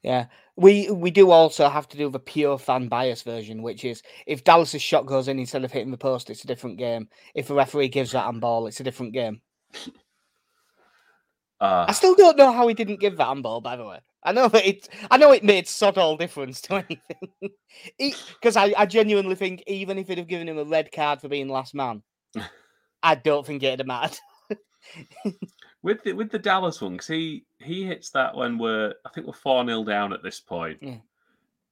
Yeah, 0.03 0.27
we 0.57 0.91
we 0.91 1.11
do 1.11 1.31
also 1.31 1.69
have 1.69 1.89
to 1.89 1.97
do 1.97 2.09
the 2.09 2.19
pure 2.19 2.59
fan 2.59 2.89
bias 2.89 3.23
version, 3.23 3.63
which 3.63 3.85
is 3.85 4.03
if 4.27 4.43
Dallas's 4.43 4.83
shot 4.83 5.07
goes 5.07 5.29
in 5.29 5.39
instead 5.39 5.65
of 5.65 5.71
hitting 5.71 5.93
the 5.93 5.99
post, 5.99 6.29
it's 6.29 6.45
a 6.45 6.49
different 6.49 6.79
game. 6.79 7.09
If 7.35 7.51
a 7.51 7.55
referee 7.55 7.89
gives 7.89 8.13
that 8.13 8.25
on 8.25 8.41
ball, 8.41 8.67
it's 8.67 8.81
a 8.81 8.85
different 8.85 9.13
game. 9.13 9.41
Uh, 11.61 11.87
I 11.87 11.93
still 11.93 12.17
don't 12.17 12.37
know 12.37 12.51
how 12.51 12.67
he 12.67 12.75
didn't 12.75 12.99
give 12.99 13.17
that 13.19 13.29
on 13.29 13.41
ball. 13.41 13.61
By 13.61 13.77
the 13.77 13.85
way, 13.85 14.01
I 14.25 14.33
know 14.33 14.49
that 14.49 14.67
it. 14.67 14.89
I 15.13 15.17
know 15.17 15.31
it 15.31 15.45
made 15.45 15.69
sod 15.69 15.97
all 15.97 16.17
difference 16.17 16.61
to 16.63 16.75
anything. 16.89 17.55
Because 17.97 18.57
I, 18.57 18.75
I 18.77 18.85
genuinely 18.85 19.37
think 19.37 19.63
even 19.69 19.97
if 19.97 20.09
he'd 20.09 20.19
have 20.19 20.27
given 20.27 20.49
him 20.49 20.59
a 20.59 20.65
red 20.65 20.91
card 20.91 21.21
for 21.21 21.29
being 21.29 21.49
last 21.49 21.73
man, 21.73 22.03
I 23.03 23.15
don't 23.17 23.47
think 23.47 23.63
it'd 23.63 23.81
have 23.81 23.87
mattered. 23.87 24.19
with 25.83 26.03
the 26.03 26.13
with 26.13 26.31
the 26.31 26.39
Dallas 26.39 26.81
one, 26.81 26.97
'cause 26.99 27.07
he 27.09 27.45
he 27.61 27.85
hits 27.85 28.11
that 28.11 28.35
when 28.37 28.59
we're 28.59 28.95
I 29.05 29.09
think 29.11 29.27
we're 29.27 29.33
four 29.33 29.65
0 29.65 29.85
down 29.85 30.13
at 30.13 30.23
this 30.23 30.41
point. 30.41 30.79
Yeah. 30.81 30.97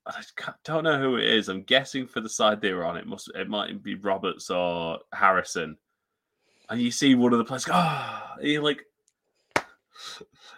I 0.07 0.13
just 0.17 0.33
don't 0.65 0.85
know 0.85 0.99
who 0.99 1.17
it 1.17 1.25
is. 1.25 1.49
I'm 1.49 1.63
guessing 1.63 2.07
for 2.07 2.21
the 2.21 2.29
side 2.29 2.61
they 2.61 2.73
were 2.73 2.85
on, 2.85 2.97
it 2.97 3.07
must 3.07 3.31
it 3.35 3.49
might 3.49 3.83
be 3.83 3.95
Roberts 3.95 4.51
or 4.51 4.99
Harrison. 5.13 5.77
And 6.69 6.81
you 6.81 6.91
see 6.91 7.15
one 7.15 7.33
of 7.33 7.39
the 7.39 7.45
players 7.45 7.65
go, 7.65 7.73
oh, 7.75 8.23
you're 8.41 8.63
like, 8.63 8.85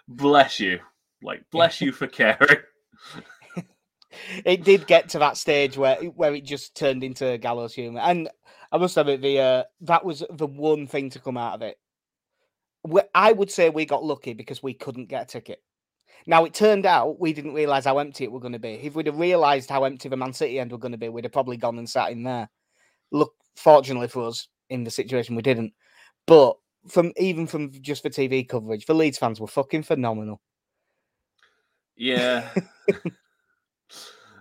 bless 0.09 0.61
you, 0.61 0.79
like 1.23 1.45
bless 1.51 1.81
you 1.81 1.91
for 1.93 2.07
caring. 2.07 2.59
it 4.45 4.65
did 4.65 4.87
get 4.87 5.09
to 5.11 5.19
that 5.19 5.37
stage 5.37 5.77
where 5.77 5.97
where 5.97 6.35
it 6.35 6.45
just 6.45 6.75
turned 6.77 7.05
into 7.05 7.39
gallows 7.39 7.75
humor, 7.75 8.01
and 8.01 8.29
I 8.71 8.79
must 8.79 8.97
admit 8.97 9.23
the 9.23 9.39
uh, 9.39 9.65
that 9.83 10.05
was 10.05 10.25
the 10.31 10.47
one 10.47 10.87
thing 10.87 11.11
to 11.11 11.21
come 11.21 11.37
out 11.37 11.55
of 11.55 11.63
it. 11.63 11.79
We- 12.85 13.03
I 13.15 13.33
would 13.33 13.51
say 13.51 13.71
we 13.71 13.85
got 13.85 14.05
lucky 14.05 14.33
because 14.33 14.63
we 14.63 14.75
couldn't 14.75 15.09
get 15.09 15.23
a 15.23 15.27
ticket. 15.27 15.63
Now 16.27 16.45
it 16.45 16.55
turned 16.55 16.87
out 16.87 17.21
we 17.21 17.33
didn't 17.33 17.55
realize 17.55 17.85
how 17.85 17.99
empty 17.99 18.25
it 18.25 18.33
were 18.33 18.41
going 18.41 18.53
to 18.53 18.59
be. 18.59 18.75
If 18.75 18.95
we'd 18.95 19.07
have 19.07 19.19
realized 19.19 19.71
how 19.71 19.85
empty 19.85 20.09
the 20.09 20.17
Man 20.17 20.33
City 20.33 20.59
end 20.59 20.71
were 20.73 20.79
going 20.79 20.93
to 20.93 20.99
be, 20.99 21.09
we'd 21.09 21.25
have 21.25 21.33
probably 21.33 21.57
gone 21.57 21.79
and 21.79 21.89
sat 21.89 22.13
in 22.13 22.23
there. 22.23 22.49
Look, 23.11 23.35
fortunately 23.57 24.09
for 24.09 24.29
us, 24.29 24.49
in 24.71 24.85
the 24.85 24.91
situation 24.91 25.37
we 25.37 25.43
didn't. 25.43 25.73
But 26.27 26.57
from 26.89 27.13
even 27.17 27.47
from 27.47 27.73
just 27.83 28.03
the 28.03 28.11
TV 28.11 28.49
coverage, 28.49 28.87
the 28.87 28.95
Leeds 28.95 29.19
fans 29.19 29.41
were 29.41 29.47
fucking 29.47 29.83
phenomenal. 29.83 30.41
Yeah. 31.97 32.49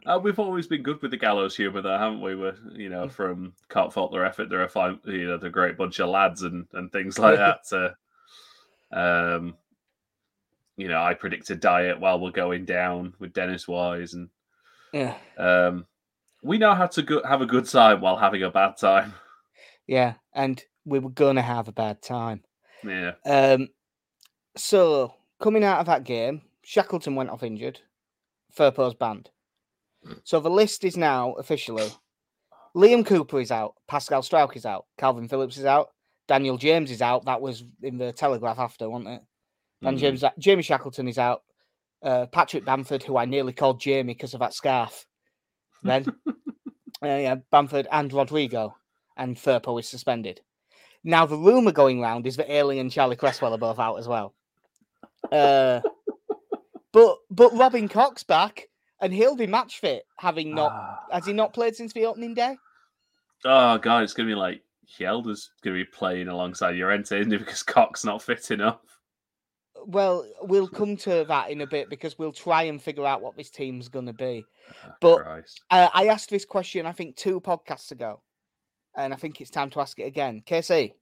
Uh, 0.06 0.20
we've 0.22 0.40
always 0.40 0.66
been 0.68 0.82
good 0.82 1.02
with 1.02 1.12
the 1.12 1.18
gallows 1.18 1.56
humour, 1.56 1.82
though, 1.82 1.98
haven't 1.98 2.22
we? 2.22 2.36
We're, 2.36 2.56
you 2.74 2.90
know, 2.90 3.08
from 3.08 3.54
can't 3.70 3.94
fault 3.94 4.12
their 4.12 4.26
effort. 4.26 4.50
They're 4.50 4.64
a 4.64 4.70
fine, 4.70 5.00
you 5.06 5.28
know, 5.28 5.38
they're 5.38 5.50
a 5.50 5.52
great 5.52 5.78
bunch 5.78 6.00
of 6.00 6.10
lads 6.10 6.42
and 6.42 6.66
and 6.74 6.92
things 6.92 7.20
like 7.20 7.38
that. 7.38 7.68
So, 7.68 7.94
um, 8.92 9.56
you 10.78 10.88
know, 10.88 11.02
I 11.02 11.14
predicted 11.14 11.60
diet 11.60 12.00
while 12.00 12.20
we're 12.20 12.32
going 12.32 12.66
down 12.66 13.14
with 13.20 13.34
Dennis 13.34 13.68
Wise, 13.68 14.14
and 14.16 14.30
Yeah, 14.92 15.16
um, 15.38 15.86
we 16.42 16.58
know 16.58 16.74
how 16.74 16.88
to 16.88 17.02
go- 17.04 17.24
have 17.24 17.42
a 17.42 17.46
good 17.46 17.66
time 17.66 18.02
while 18.02 18.18
having 18.18 18.42
a 18.44 18.50
bad 18.50 18.78
time. 18.78 19.14
yeah, 19.86 20.16
and 20.34 20.64
we 20.86 20.98
were 20.98 21.12
gonna 21.12 21.42
have 21.44 21.68
a 21.68 21.72
bad 21.74 22.02
time. 22.02 22.44
Yeah, 22.84 23.12
Um, 23.26 23.68
so 24.58 25.14
coming 25.40 25.64
out 25.64 25.80
of 25.80 25.86
that 25.86 26.04
game, 26.04 26.42
Shackleton 26.64 27.14
went 27.14 27.30
off 27.30 27.44
injured. 27.44 27.80
Firpo's 28.58 28.96
banned. 28.96 29.30
So 30.24 30.40
the 30.40 30.50
list 30.50 30.84
is 30.84 30.98
now 30.98 31.34
officially 31.34 31.90
Liam 32.76 33.06
Cooper 33.06 33.40
is 33.40 33.52
out, 33.52 33.76
Pascal 33.88 34.22
Struijk 34.22 34.56
is 34.56 34.66
out, 34.66 34.86
Kalvin 35.00 35.30
Phillips 35.30 35.58
is 35.58 35.66
out, 35.66 35.90
Daniel 36.28 36.58
James 36.58 36.90
is 36.92 37.02
out. 37.02 37.26
That 37.26 37.42
was 37.42 37.64
in 37.84 37.98
the 37.98 38.14
Telegraph 38.14 38.60
after, 38.60 38.90
wasn't 38.90 39.10
it? 39.10 39.22
And 39.84 39.98
Mhm. 39.98 40.02
James, 40.02 40.24
Jamie 40.40 40.64
Shackleton 40.64 41.08
is 41.08 41.18
out. 41.18 41.44
Uh, 42.02 42.26
Patrick 42.28 42.66
Bamford, 42.66 43.04
who 43.04 43.18
I 43.18 43.26
nearly 43.26 43.54
called 43.54 43.80
Jamie 43.80 44.14
because 44.14 44.34
of 44.34 44.40
that 44.40 44.54
scarf. 44.54 45.06
Then, 45.84 46.06
uh, 47.04 47.08
yeah, 47.08 47.36
Bamford 47.52 47.88
and 47.92 48.12
Rodrigo, 48.14 48.76
and 49.18 49.36
Firpo 49.36 49.80
is 49.80 49.90
suspended. 49.90 50.42
Now 51.04 51.26
the 51.26 51.38
rumor 51.38 51.72
going 51.72 52.00
round 52.00 52.26
is 52.28 52.38
that 52.38 52.52
Ayling 52.52 52.80
and 52.80 52.92
Charlie 52.92 53.16
Cresswell 53.16 53.54
are 53.54 53.58
both 53.58 53.80
out 53.80 53.98
as 53.98 54.08
well. 54.08 54.34
Uh, 55.32 55.82
but 56.92 57.18
but 57.30 57.54
Robin 57.58 57.90
Koch's 57.90 58.24
back, 58.24 58.70
and 59.02 59.14
he'll 59.14 59.36
be 59.36 59.48
match 59.48 59.80
fit, 59.80 60.04
having 60.18 60.54
not 60.56 60.72
Ah. 60.72 61.06
has 61.12 61.26
he 61.26 61.34
not 61.34 61.54
played 61.54 61.76
since 61.76 61.94
the 61.94 62.06
opening 62.06 62.34
day? 62.34 62.58
Oh 63.44 63.78
god, 63.78 64.04
it's 64.04 64.14
gonna 64.14 64.30
be 64.30 64.36
like 64.36 64.64
Hjelde's 64.88 65.52
gonna 65.64 65.76
be 65.78 65.86
playing 65.86 66.28
alongside 66.28 66.76
Llorente, 66.76 67.20
isn't 67.20 67.34
it? 67.34 67.40
Because 67.40 67.64
Koch's 67.64 68.06
not 68.06 68.22
fit 68.22 68.52
enough. 68.52 68.80
Well, 69.88 70.28
we'll 70.42 70.68
come 70.68 70.96
to 70.98 71.26
that 71.28 71.50
in 71.50 71.62
a 71.62 71.68
bit 71.68 71.90
because 71.90 72.20
we'll 72.20 72.34
try 72.34 72.64
and 72.64 72.80
figure 72.80 73.06
out 73.06 73.22
what 73.22 73.36
this 73.36 73.50
team's 73.50 73.88
going 73.88 74.06
to 74.06 74.14
be. 74.14 74.46
Oh, 74.86 74.94
But- 75.02 75.22
Uh, 75.72 75.90
I 75.92 76.08
asked 76.08 76.30
this 76.30 76.46
question, 76.46 76.86
I 76.86 76.92
think, 76.92 77.16
two 77.16 77.42
podcasts 77.42 77.90
ago, 77.92 78.22
and 78.96 79.12
I 79.12 79.18
think 79.18 79.42
it's 79.42 79.50
time 79.50 79.72
to 79.72 79.80
ask 79.80 79.98
it 79.98 80.04
again. 80.04 80.44
KC, 80.46 80.94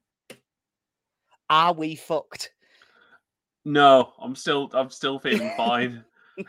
are 1.50 1.74
we 1.74 1.96
fucked? 1.96 2.52
No, 3.66 4.14
I'm 4.22 4.36
still 4.36 4.70
I'm 4.74 4.90
still 4.92 5.20
feeling 5.20 5.52
fine. 5.58 6.06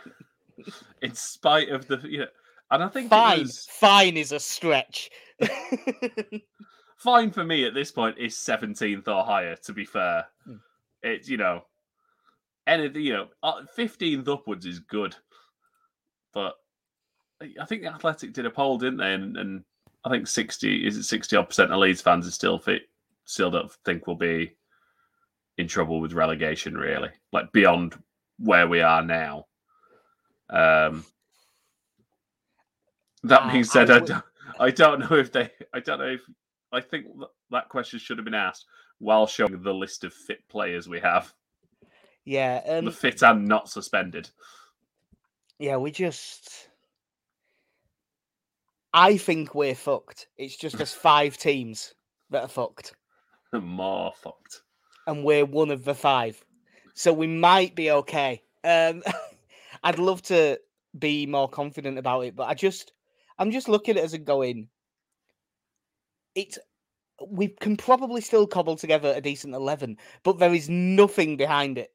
in 1.03 1.15
spite 1.15 1.69
of 1.71 1.87
the 1.87 1.99
you 2.05 2.19
know, 2.21 2.27
and 2.71 2.83
I 2.83 2.89
think 2.89 3.11
Fine, 3.11 3.41
was- 3.41 3.67
fine 3.71 4.17
is 4.17 4.33
a 4.33 4.41
stretch. 4.41 5.11
fine 6.97 7.31
for 7.31 7.45
me 7.45 7.65
at 7.65 7.75
this 7.75 7.91
point 7.91 8.19
is 8.19 8.35
17th 8.37 9.09
or 9.09 9.25
higher. 9.25 9.57
To 9.57 9.73
be 9.73 9.85
fair, 9.85 10.27
Hmm. 10.45 10.57
it's 11.03 11.29
you 11.29 11.37
know, 11.37 11.65
anything 12.67 13.03
you 13.03 13.13
know, 13.15 13.29
uh, 13.43 13.63
15th 13.77 14.29
upwards 14.29 14.67
is 14.67 14.79
good. 14.81 15.17
But 16.35 16.55
I- 17.43 17.55
I 17.61 17.65
think 17.65 17.83
the 17.83 17.93
Athletic 17.93 18.33
did 18.33 18.47
a 18.47 18.51
poll, 18.51 18.79
didn't 18.79 18.99
they? 18.99 19.15
And, 19.15 19.37
and 19.37 19.65
I 20.05 20.11
think 20.11 20.27
60 20.27 20.87
is 20.87 20.97
it 20.97 21.05
60 21.05 21.37
odd 21.37 21.49
percent 21.49 21.73
of 21.73 21.79
Leeds 21.79 22.03
fans 22.03 22.27
are 22.27 22.31
still 22.33 22.59
fit, 22.59 22.83
still 23.25 23.51
don't 23.51 23.73
think 23.85 24.07
we'll 24.07 24.17
be 24.17 24.57
in 25.59 25.67
trouble 25.69 26.01
with 26.01 26.13
relegation. 26.13 26.77
Really, 26.77 27.11
like 27.33 27.51
beyond 27.53 28.01
where 28.39 28.69
we 28.69 28.81
are 28.81 29.03
now. 29.03 29.47
Um. 30.51 31.05
That 33.23 33.43
Uh, 33.43 33.47
being 33.53 33.59
I 33.59 33.63
said, 33.63 33.91
I, 33.91 33.99
would- 33.99 34.07
don't, 34.07 34.25
I 34.59 34.71
don't 34.71 35.01
know 35.01 35.17
if 35.17 35.31
they. 35.33 35.51
I 35.75 35.81
don't 35.81 35.99
know 35.99 36.07
if. 36.09 36.23
I 36.73 36.81
think 36.81 37.07
that 37.51 37.69
question 37.69 37.99
should 37.99 38.19
have 38.19 38.25
been 38.25 38.35
asked 38.35 38.65
while 38.99 39.27
showing 39.27 39.63
the 39.63 39.75
list 39.75 40.05
of 40.05 40.13
fit 40.15 40.47
players 40.49 40.89
we 40.89 41.01
have, 41.01 41.33
yeah, 42.25 42.61
um, 42.67 42.85
the 42.85 42.93
fit 42.93 43.23
and 43.23 43.47
not 43.49 43.69
suspended. 43.69 44.31
yeah, 45.59 45.77
we 45.77 45.91
just. 45.91 46.69
I 48.93 49.17
think 49.19 49.55
we're 49.55 49.75
fucked. 49.75 50.27
It's 50.37 50.57
just 50.57 50.77
there's 50.77 50.93
five 51.11 51.37
teams 51.37 51.95
that 52.31 52.43
are 52.43 52.49
fucked, 52.49 52.95
More 53.53 54.13
fucked. 54.23 54.63
and 55.07 55.25
we're 55.25 55.45
one 55.45 55.71
of 55.71 55.85
the 55.85 55.95
five, 55.95 56.43
so 56.95 57.13
we 57.13 57.27
might 57.27 57.75
be 57.75 57.91
okay. 57.91 58.43
Um, 58.65 59.03
I'd 59.83 59.99
love 59.99 60.23
to 60.23 60.59
be 60.99 61.27
more 61.27 61.49
confident 61.49 61.99
about 61.99 62.23
it, 62.23 62.37
but 62.37 62.49
I 62.49 62.55
just, 62.55 62.93
I'm 63.39 63.51
just 63.51 63.69
looking 63.69 63.97
at 63.97 64.03
it 64.03 64.05
as 64.05 64.15
a 64.15 64.19
going. 64.19 64.69
It's 66.35 66.59
we 67.29 67.49
can 67.49 67.77
probably 67.77 68.21
still 68.21 68.47
cobble 68.47 68.77
together 68.77 69.13
a 69.15 69.21
decent 69.21 69.55
eleven, 69.55 69.97
but 70.23 70.39
there 70.39 70.55
is 70.55 70.69
nothing 70.69 71.37
behind 71.37 71.79
it, 71.79 71.93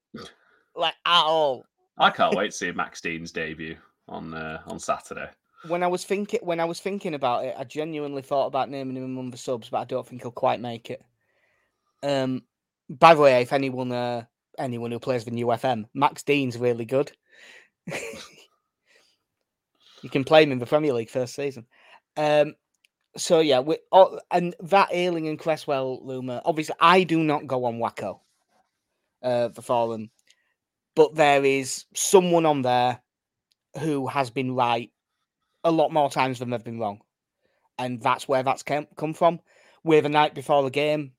like 0.75 0.93
at 1.05 1.23
all. 1.23 1.65
I 1.97 2.09
can't 2.09 2.35
wait 2.37 2.51
to 2.51 2.57
see 2.57 2.71
Max 2.71 3.01
Dean's 3.01 3.31
debut 3.31 3.77
on 4.07 4.33
uh, 4.33 4.61
on 4.67 4.79
Saturday. 4.79 5.29
when 5.67 5.83
I 5.83 5.87
was 5.87 6.03
thinking 6.03 6.39
when 6.43 6.59
I 6.59 6.65
was 6.65 6.79
thinking 6.79 7.13
about 7.13 7.45
it, 7.45 7.55
I 7.57 7.63
genuinely 7.63 8.21
thought 8.21 8.47
about 8.47 8.69
naming 8.69 8.97
him 8.97 9.03
among 9.03 9.31
the 9.31 9.37
subs, 9.37 9.69
but 9.69 9.79
I 9.79 9.85
don't 9.85 10.07
think 10.07 10.21
he'll 10.21 10.31
quite 10.31 10.59
make 10.59 10.89
it. 10.89 11.03
Um, 12.03 12.43
by 12.89 13.15
the 13.15 13.21
way, 13.21 13.41
if 13.41 13.53
anyone 13.53 13.91
uh, 13.91 14.25
anyone 14.57 14.91
who 14.91 14.99
plays 14.99 15.25
the 15.25 15.31
new 15.31 15.47
FM, 15.47 15.85
Max 15.93 16.23
Dean's 16.23 16.57
really 16.57 16.85
good. 16.85 17.11
you 20.01 20.09
can 20.09 20.23
play 20.23 20.43
him 20.43 20.51
in 20.51 20.59
the 20.59 20.65
Premier 20.65 20.93
League 20.93 21.09
first 21.09 21.35
season. 21.35 21.65
Um, 22.17 22.55
so 23.17 23.39
yeah, 23.39 23.59
we 23.59 23.77
oh, 23.91 24.19
and 24.31 24.55
that 24.61 24.89
Ayling 24.91 25.27
and 25.27 25.39
Cresswell 25.39 26.05
Luma. 26.05 26.41
Obviously, 26.45 26.75
I 26.79 27.03
do 27.03 27.23
not 27.23 27.47
go 27.47 27.65
on 27.65 27.79
WACCOE, 27.79 28.19
uh, 29.23 29.47
the 29.49 29.61
forum, 29.61 30.09
but 30.95 31.15
there 31.15 31.43
is 31.45 31.85
someone 31.93 32.45
on 32.45 32.61
there 32.61 33.01
who 33.79 34.07
has 34.07 34.29
been 34.29 34.55
right 34.55 34.91
a 35.63 35.71
lot 35.71 35.91
more 35.91 36.09
times 36.09 36.39
than 36.39 36.49
they've 36.49 36.63
been 36.63 36.79
wrong. 36.79 37.01
And 37.77 38.01
that's 38.01 38.27
where 38.27 38.43
that's 38.43 38.63
come, 38.63 38.87
come 38.95 39.13
from. 39.13 39.39
We're 39.83 40.01
the 40.01 40.09
night 40.09 40.33
before 40.33 40.63
the 40.63 40.69
game. 40.69 41.11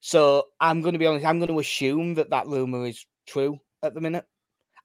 So 0.00 0.48
I'm 0.60 0.82
going 0.82 0.92
to 0.92 0.98
be 0.98 1.06
honest, 1.06 1.24
I'm 1.24 1.38
going 1.38 1.48
to 1.48 1.58
assume 1.58 2.14
that 2.14 2.30
that 2.30 2.46
rumour 2.46 2.86
is 2.86 3.06
true 3.26 3.58
at 3.82 3.94
the 3.94 4.00
minute. 4.00 4.26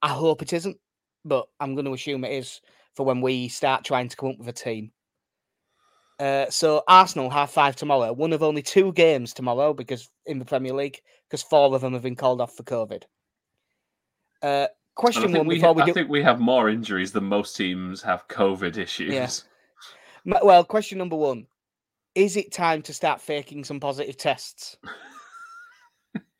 I 0.02 0.08
hope 0.08 0.42
it 0.42 0.52
isn't, 0.52 0.78
but 1.24 1.48
I'm 1.58 1.74
going 1.74 1.84
to 1.86 1.92
assume 1.92 2.24
it 2.24 2.32
is 2.32 2.60
for 2.94 3.04
when 3.04 3.20
we 3.20 3.48
start 3.48 3.84
trying 3.84 4.08
to 4.08 4.16
come 4.16 4.30
up 4.30 4.38
with 4.38 4.48
a 4.48 4.52
team. 4.52 4.92
Uh, 6.18 6.50
so 6.50 6.82
Arsenal 6.86 7.30
have 7.30 7.50
five 7.50 7.76
tomorrow. 7.76 8.12
One 8.12 8.32
of 8.32 8.42
only 8.42 8.62
two 8.62 8.92
games 8.92 9.32
tomorrow 9.32 9.72
because 9.72 10.10
in 10.26 10.38
the 10.38 10.44
Premier 10.44 10.74
League, 10.74 11.00
because 11.26 11.42
four 11.42 11.74
of 11.74 11.80
them 11.80 11.94
have 11.94 12.02
been 12.02 12.16
called 12.16 12.42
off 12.42 12.54
for 12.54 12.62
COVID. 12.62 13.04
Uh, 14.42 14.66
question 14.94 15.32
one 15.32 15.46
we, 15.46 15.54
before 15.54 15.72
we 15.72 15.82
I 15.82 15.92
think 15.92 16.10
we 16.10 16.22
have 16.22 16.38
more 16.40 16.68
injuries 16.68 17.12
than 17.12 17.24
most 17.24 17.56
teams 17.56 18.02
have 18.02 18.28
COVID 18.28 18.76
issues. 18.76 19.44
M- 20.26 20.34
Well, 20.42 20.62
question 20.62 20.98
number 20.98 21.16
one: 21.16 21.46
Is 22.14 22.36
it 22.36 22.52
time 22.52 22.82
to 22.82 22.92
start 22.92 23.22
faking 23.22 23.64
some 23.64 23.80
positive 23.80 24.18
tests? 24.18 24.76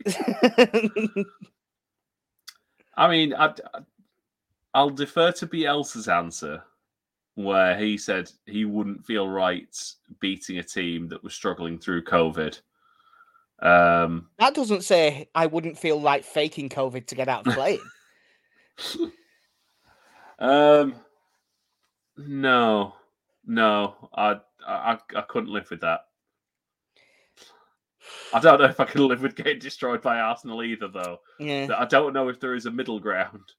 I 2.97 3.09
mean, 3.09 3.33
I, 3.33 3.55
I'll 4.75 4.91
defer 4.91 5.33
to 5.33 5.47
Bielsa's 5.47 6.09
answer, 6.09 6.63
where 7.35 7.77
he 7.77 7.97
said 7.97 8.31
he 8.47 8.65
wouldn't 8.65 9.05
feel 9.05 9.29
right 9.29 9.77
beating 10.21 10.59
a 10.59 10.63
team 10.63 11.09
that 11.09 11.23
was 11.23 11.35
struggling 11.35 11.79
through 11.79 12.05
COVID. 12.05 12.61
Um, 13.61 14.29
that 14.39 14.55
doesn't 14.55 14.85
say 14.85 15.29
I 15.35 15.47
wouldn't 15.47 15.79
feel 15.79 16.01
like 16.01 16.25
faking 16.25 16.69
COVID 16.69 17.07
to 17.07 17.15
get 17.15 17.29
out 17.29 17.47
of 17.47 17.55
playing. 17.55 17.81
um, 20.39 20.95
no, 22.17 22.95
no, 23.47 24.11
I, 24.15 24.41
I, 24.67 24.99
I 25.15 25.21
couldn't 25.23 25.53
live 25.53 25.71
with 25.71 25.81
that. 25.81 26.01
I 28.33 28.41
don't 28.41 28.59
know 28.59 28.67
if 28.67 28.81
I 28.81 28.85
can 28.85 29.07
live 29.07 29.23
with 29.23 29.37
getting 29.37 29.59
destroyed 29.59 30.01
by 30.01 30.21
Arsenal 30.21 30.63
either, 30.63 30.89
though. 30.89 31.19
yeah. 31.39 31.69
I 31.77 31.85
don't 31.85 32.15
know 32.15 32.29
if 32.29 32.41
there 32.41 32.55
is 32.55 32.67
a 32.67 32.71
middle 32.71 32.99
ground. 32.99 33.53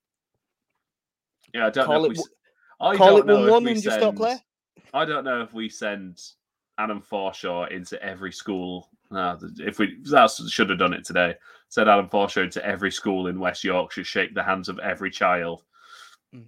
Yeah, 1.53 1.67
I 1.67 1.69
don't 1.69 1.85
Call 1.85 1.99
know. 1.99 2.05
it 2.05 2.11
If 2.13 2.17
we, 2.17 2.23
I 2.79 2.95
Call 2.95 3.07
don't 3.17 3.19
it 3.19 3.25
know 3.27 3.51
one 3.51 3.63
if 3.63 3.65
we 3.65 3.71
and 3.73 3.83
just 3.83 3.99
send- 3.99 4.17
play. 4.17 4.37
I 4.93 5.05
don't 5.05 5.23
know 5.23 5.41
if 5.41 5.53
we 5.53 5.69
send 5.69 6.21
Adam 6.77 7.01
Forshaw 7.01 7.69
into 7.71 8.01
every 8.03 8.31
school. 8.31 8.89
Uh, 9.11 9.37
if 9.59 9.77
we 9.79 9.97
that 10.09 10.31
should 10.49 10.69
have 10.69 10.79
done 10.79 10.93
it 10.93 11.03
today. 11.05 11.35
Send 11.69 11.89
Adam 11.89 12.07
Forshaw 12.09 12.43
into 12.43 12.65
every 12.65 12.91
school 12.91 13.27
in 13.27 13.39
West 13.39 13.63
Yorkshire, 13.63 14.03
shake 14.03 14.33
the 14.35 14.43
hands 14.43 14.67
of 14.69 14.79
every 14.79 15.09
child, 15.11 15.63
Mm. 16.35 16.45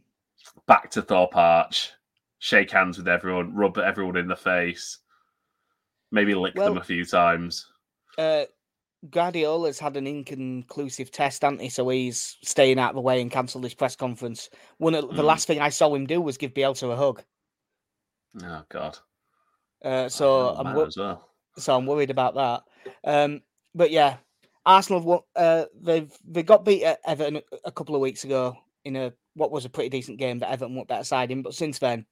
back 0.68 0.90
to 0.92 1.02
Thorpe 1.02 1.36
Arch, 1.36 1.92
shake 2.40 2.72
hands 2.72 2.98
with 2.98 3.08
everyone, 3.08 3.54
rub 3.56 3.78
everyone 3.78 4.18
in 4.18 4.28
the 4.28 4.36
face, 4.36 5.00
maybe 6.12 6.36
lick 6.36 6.56
them 6.56 6.78
a 6.78 6.84
few 6.84 7.06
times. 7.06 7.68
Uh, 8.18 8.44
Guardiola's 9.10 9.80
had 9.80 9.98
an 9.98 10.08
inconclusive 10.08 11.12
test, 11.12 11.42
hasn't 11.42 11.62
he? 11.62 11.70
So 11.70 11.90
he's 11.90 12.38
staying 12.44 12.80
out 12.80 12.92
of 12.92 12.96
the 12.96 13.02
way 13.02 13.22
and 13.22 13.30
cancelled 13.32 13.64
his 13.66 13.74
press 13.74 13.96
conference. 13.96 14.50
One 14.78 14.96
of 14.96 15.08
the 15.16 15.22
Mm. 15.22 15.26
last 15.26 15.46
thing 15.48 15.60
I 15.60 15.70
saw 15.70 15.94
him 15.94 16.06
do 16.06 16.22
was 16.22 16.38
give 16.38 16.54
Bielsa 16.54 16.92
a 16.92 16.96
hug. 16.96 17.24
Oh 18.44 18.64
God! 18.70 18.98
Uh, 19.84 20.10
so 20.10 20.50
I'm 20.56 20.74
wo- 20.74 20.90
well. 20.96 21.30
so 21.58 21.76
I'm 21.76 21.86
worried 21.86 22.10
about 22.10 22.36
that. 22.36 22.64
Um, 23.04 23.42
but 23.76 23.92
yeah, 23.92 24.18
Arsenal 24.66 25.00
have 25.02 25.06
won, 25.06 25.20
uh, 25.36 25.66
they've 25.80 26.12
they 26.28 26.42
got 26.44 26.66
beat 26.66 26.84
at 26.84 27.00
Everton 27.06 27.42
a- 27.66 27.72
couple 27.72 27.96
of 27.96 28.02
weeks 28.02 28.24
ago 28.24 28.58
in 28.86 28.96
a 28.96 29.14
what 29.36 29.52
was 29.52 29.66
a 29.66 29.70
pretty 29.70 29.90
decent 29.90 30.18
game 30.18 30.40
that 30.40 30.52
Everton 30.52 30.76
were 30.76 30.86
better 30.86 31.04
side 31.04 31.30
in. 31.32 31.42
But 31.44 31.54
since 31.54 31.78
then, 31.80 32.06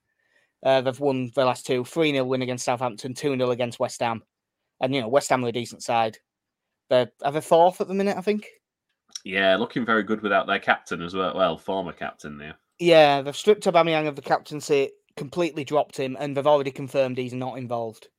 uh, 0.63 0.81
they've 0.81 0.99
won 0.99 1.31
the 1.33 1.45
last 1.45 1.65
two: 1.65 1.83
three 1.85 2.11
0 2.11 2.25
win 2.25 2.41
against 2.41 2.65
Southampton, 2.65 3.13
two 3.13 3.35
0 3.35 3.49
against 3.51 3.79
West 3.79 4.01
Ham, 4.01 4.23
and 4.81 4.93
you 4.93 5.01
know 5.01 5.07
West 5.07 5.29
Ham 5.29 5.43
are 5.45 5.49
a 5.49 5.51
decent 5.53 5.81
side. 5.83 6.17
They're 6.91 7.09
have 7.23 7.37
a 7.37 7.41
fourth 7.41 7.79
at 7.79 7.87
the 7.87 7.93
minute, 7.93 8.17
I 8.17 8.21
think. 8.21 8.47
Yeah, 9.23 9.55
looking 9.55 9.85
very 9.85 10.03
good 10.03 10.21
without 10.21 10.45
their 10.45 10.59
captain 10.59 11.01
as 11.01 11.15
well. 11.15 11.33
Well, 11.35 11.57
former 11.57 11.93
captain 11.93 12.37
there. 12.37 12.55
Yeah, 12.79 13.21
they've 13.21 13.35
stripped 13.35 13.63
Aubameyang 13.63 14.07
of 14.09 14.17
the 14.17 14.21
captaincy, 14.21 14.89
completely 15.15 15.63
dropped 15.63 15.95
him, 15.95 16.17
and 16.19 16.35
they've 16.35 16.45
already 16.45 16.71
confirmed 16.71 17.17
he's 17.17 17.33
not 17.33 17.57
involved. 17.57 18.09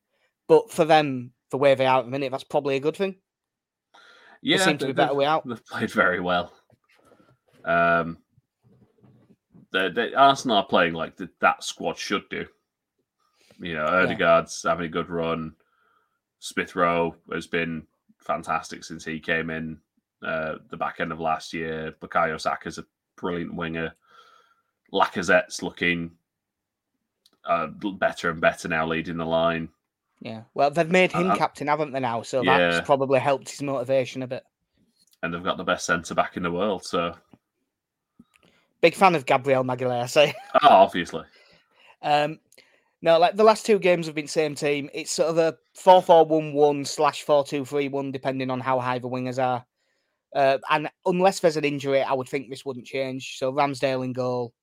But 0.47 0.71
for 0.71 0.85
them, 0.85 1.33
the 1.51 1.57
way 1.57 1.75
they 1.75 1.85
are 1.85 1.99
at 1.99 2.05
the 2.05 2.11
minute, 2.11 2.31
that's 2.31 2.43
probably 2.43 2.75
a 2.75 2.79
good 2.79 2.95
thing. 2.97 3.17
Yeah, 4.41 4.57
they 4.57 4.63
seem 4.63 4.77
to 4.79 4.85
be 4.87 4.91
they- 4.91 4.95
better 4.95 5.09
they've- 5.09 5.17
way 5.17 5.25
out. 5.25 5.47
They've 5.47 5.65
played 5.67 5.91
very 5.91 6.19
well. 6.19 6.51
Um, 7.63 8.17
the, 9.71 9.89
the 9.93 10.15
Arsenal 10.17 10.57
are 10.57 10.65
playing 10.65 10.93
like 10.93 11.15
the, 11.15 11.29
that 11.41 11.63
squad 11.63 11.97
should 11.97 12.27
do. 12.29 12.47
You 13.59 13.75
know, 13.75 13.85
Odegaard's 13.85 14.63
having 14.63 14.85
a 14.87 14.89
good 14.89 15.09
run. 15.09 15.53
Smith 16.39 16.75
Rowe 16.75 17.15
has 17.31 17.45
been 17.47 17.85
fantastic 18.23 18.83
since 18.83 19.03
he 19.05 19.19
came 19.19 19.49
in 19.49 19.79
uh, 20.25 20.55
the 20.69 20.77
back 20.77 20.99
end 20.99 21.11
of 21.11 21.19
last 21.19 21.53
year. 21.53 21.93
Bukayo 22.01 22.39
Saka's 22.39 22.77
a 22.77 22.85
brilliant 23.17 23.53
winger. 23.55 23.93
Lacazette's 24.93 25.61
looking 25.63 26.11
uh, 27.45 27.67
better 27.67 28.29
and 28.29 28.39
better 28.39 28.67
now, 28.67 28.85
leading 28.87 29.17
the 29.17 29.25
line. 29.25 29.69
Yeah. 30.21 30.43
Well, 30.53 30.71
they've 30.71 30.89
made 30.89 31.11
him 31.11 31.31
Uh, 31.31 31.35
captain, 31.35 31.67
haven't 31.67 31.91
they 31.91 31.99
now? 31.99 32.21
So 32.21 32.41
yeah. 32.41 32.57
that's 32.57 32.85
probably 32.85 33.19
helped 33.19 33.49
his 33.49 33.61
motivation 33.61 34.21
a 34.23 34.27
bit. 34.27 34.43
and 35.21 35.33
they've 35.33 35.43
got 35.43 35.57
the 35.57 35.63
best 35.63 35.85
centre 35.85 36.13
back 36.15 36.37
in 36.37 36.43
the 36.43 36.51
world. 36.51 36.83
So, 36.85 37.13
Big 38.81 38.95
fan 38.95 39.15
of 39.15 39.25
Gabriel 39.25 39.63
Magalhaes. 39.63 40.33
Oh, 40.61 40.67
obviously, 40.67 41.23
Um, 42.01 42.39
no, 43.03 43.19
like 43.19 43.35
the 43.35 43.43
last 43.43 43.65
two 43.65 43.79
games 43.79 44.05
have 44.05 44.15
been 44.15 44.27
same 44.27 44.55
team. 44.55 44.89
It's 44.93 45.11
sort 45.11 45.29
of 45.29 45.37
a 45.37 45.57
4 45.75 46.01
4 46.01 46.25
1 46.25 46.53
1 46.53 46.85
slash 46.85 47.23
4 47.23 47.43
2 47.43 47.65
3 47.65 47.89
1, 47.89 48.11
depending 48.13 48.49
on 48.49 48.61
how 48.61 48.79
high 48.79 48.97
the 48.97 49.09
wingers 49.09 49.43
are. 49.43 49.65
Uh, 50.33 50.57
and 50.71 50.89
unless 51.05 51.41
there's 51.41 51.57
an 51.57 51.65
injury, 51.65 52.01
I 52.01 52.13
would 52.13 52.29
think 52.29 52.49
this 52.49 52.63
wouldn't 52.63 52.85
change. 52.85 53.37
So 53.37 53.51
Ramsdale 53.51 54.05
in 54.05 54.13
goal, 54.13 54.53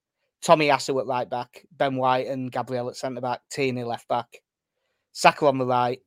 Tomiyasu 0.42 0.98
at 0.98 1.06
right 1.06 1.28
back, 1.28 1.66
Ben 1.72 1.96
White 1.96 2.28
and 2.28 2.50
Gabriel 2.50 2.88
at 2.88 2.96
centre 2.96 3.20
back, 3.20 3.42
Tierney 3.50 3.84
left 3.84 4.08
back, 4.08 4.40
Saka 5.12 5.46
on 5.46 5.58
the 5.58 5.66
right, 5.66 6.00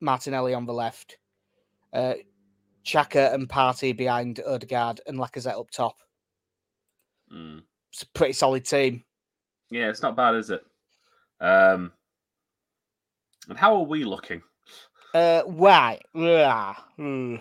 Martinelli 0.00 0.54
on 0.54 0.66
the 0.66 0.74
left, 0.74 1.18
uh, 1.92 2.14
Xhaka 2.84 3.32
and 3.32 3.48
Partey 3.48 3.96
behind 3.96 4.40
Odegaard 4.44 5.00
and 5.06 5.18
Lacazette 5.18 5.58
up 5.58 5.70
top. 5.70 5.98
Mm. 7.32 7.62
It's 7.92 8.02
a 8.02 8.08
pretty 8.08 8.32
solid 8.32 8.64
team. 8.64 9.04
yeah, 9.70 9.88
it's 9.88 10.02
not 10.02 10.16
bad, 10.16 10.34
is 10.34 10.50
it? 10.50 10.64
Um, 11.40 11.92
and 13.48 13.58
how 13.58 13.76
are 13.76 13.84
we 13.84 14.04
looking? 14.04 14.42
Uh, 15.14 15.42
why? 15.42 16.00
Mm. 16.14 17.40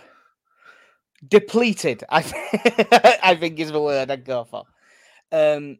Depleted. 1.28 2.04
I 2.10 2.22
th- 2.22 2.88
I 3.24 3.36
think 3.36 3.60
is 3.60 3.72
the 3.72 3.82
word 3.82 4.12
I'd 4.12 4.26
go 4.26 4.44
for. 4.44 4.64
Um, 5.32 5.80